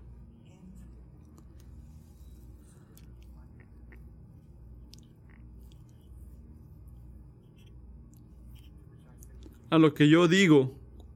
A 9.69 9.77
lo 9.77 9.93
que 9.93 10.09
yo 10.09 10.27
digo 10.27 10.75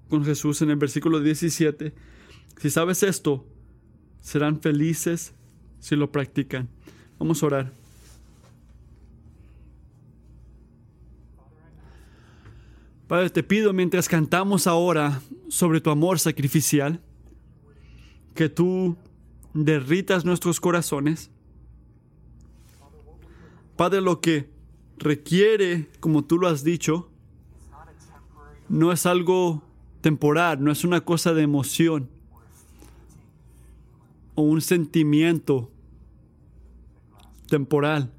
con 0.09 0.23
Jesús 0.23 0.61
en 0.61 0.69
el 0.69 0.75
versículo 0.75 1.19
17, 1.19 1.93
si 2.57 2.69
sabes 2.69 3.01
esto, 3.03 3.45
serán 4.21 4.61
felices 4.61 5.33
si 5.79 5.95
lo 5.95 6.11
practican. 6.11 6.69
Vamos 7.19 7.41
a 7.41 7.45
orar. 7.47 7.73
Padre, 13.07 13.29
te 13.29 13.43
pido 13.43 13.73
mientras 13.73 14.07
cantamos 14.07 14.65
ahora 14.65 15.21
sobre 15.47 15.81
tu 15.81 15.89
amor 15.89 16.19
sacrificial, 16.19 17.01
que 18.33 18.49
tú 18.49 18.97
derritas 19.53 20.25
nuestros 20.25 20.59
corazones. 20.59 21.29
Padre, 23.75 24.01
lo 24.01 24.21
que 24.21 24.49
requiere, 24.97 25.89
como 25.99 26.23
tú 26.23 26.37
lo 26.37 26.47
has 26.47 26.63
dicho, 26.63 27.12
no 28.69 28.91
es 28.91 29.05
algo 29.05 29.63
temporal, 30.01 30.63
no 30.63 30.71
es 30.71 30.83
una 30.83 31.01
cosa 31.01 31.33
de 31.33 31.43
emoción 31.43 32.09
o 34.35 34.41
un 34.41 34.61
sentimiento 34.61 35.71
temporal. 37.47 38.11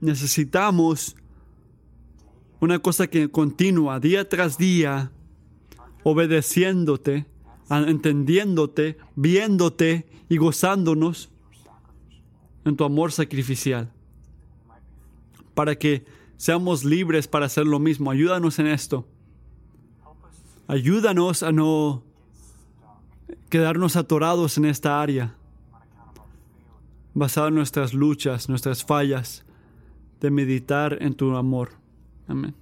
Necesitamos 0.00 1.16
una 2.60 2.78
cosa 2.78 3.06
que 3.06 3.30
continúa 3.30 4.00
día 4.00 4.28
tras 4.28 4.58
día, 4.58 5.12
obedeciéndote, 6.02 7.26
entendiéndote, 7.70 8.98
viéndote 9.16 10.06
y 10.28 10.36
gozándonos 10.36 11.30
en 12.64 12.76
tu 12.76 12.84
amor 12.84 13.12
sacrificial. 13.12 13.92
Para 15.54 15.76
que 15.76 16.04
seamos 16.36 16.84
libres 16.84 17.28
para 17.28 17.46
hacer 17.46 17.66
lo 17.66 17.78
mismo. 17.78 18.10
Ayúdanos 18.10 18.58
en 18.58 18.66
esto. 18.66 19.06
Ayúdanos 20.66 21.42
a 21.42 21.52
no 21.52 22.02
quedarnos 23.50 23.96
atorados 23.96 24.56
en 24.58 24.64
esta 24.64 25.00
área, 25.00 25.34
basado 27.12 27.48
en 27.48 27.54
nuestras 27.54 27.94
luchas, 27.94 28.48
nuestras 28.48 28.84
fallas, 28.84 29.44
de 30.20 30.30
meditar 30.30 30.96
en 31.02 31.14
tu 31.14 31.36
amor. 31.36 31.72
Amén. 32.26 32.54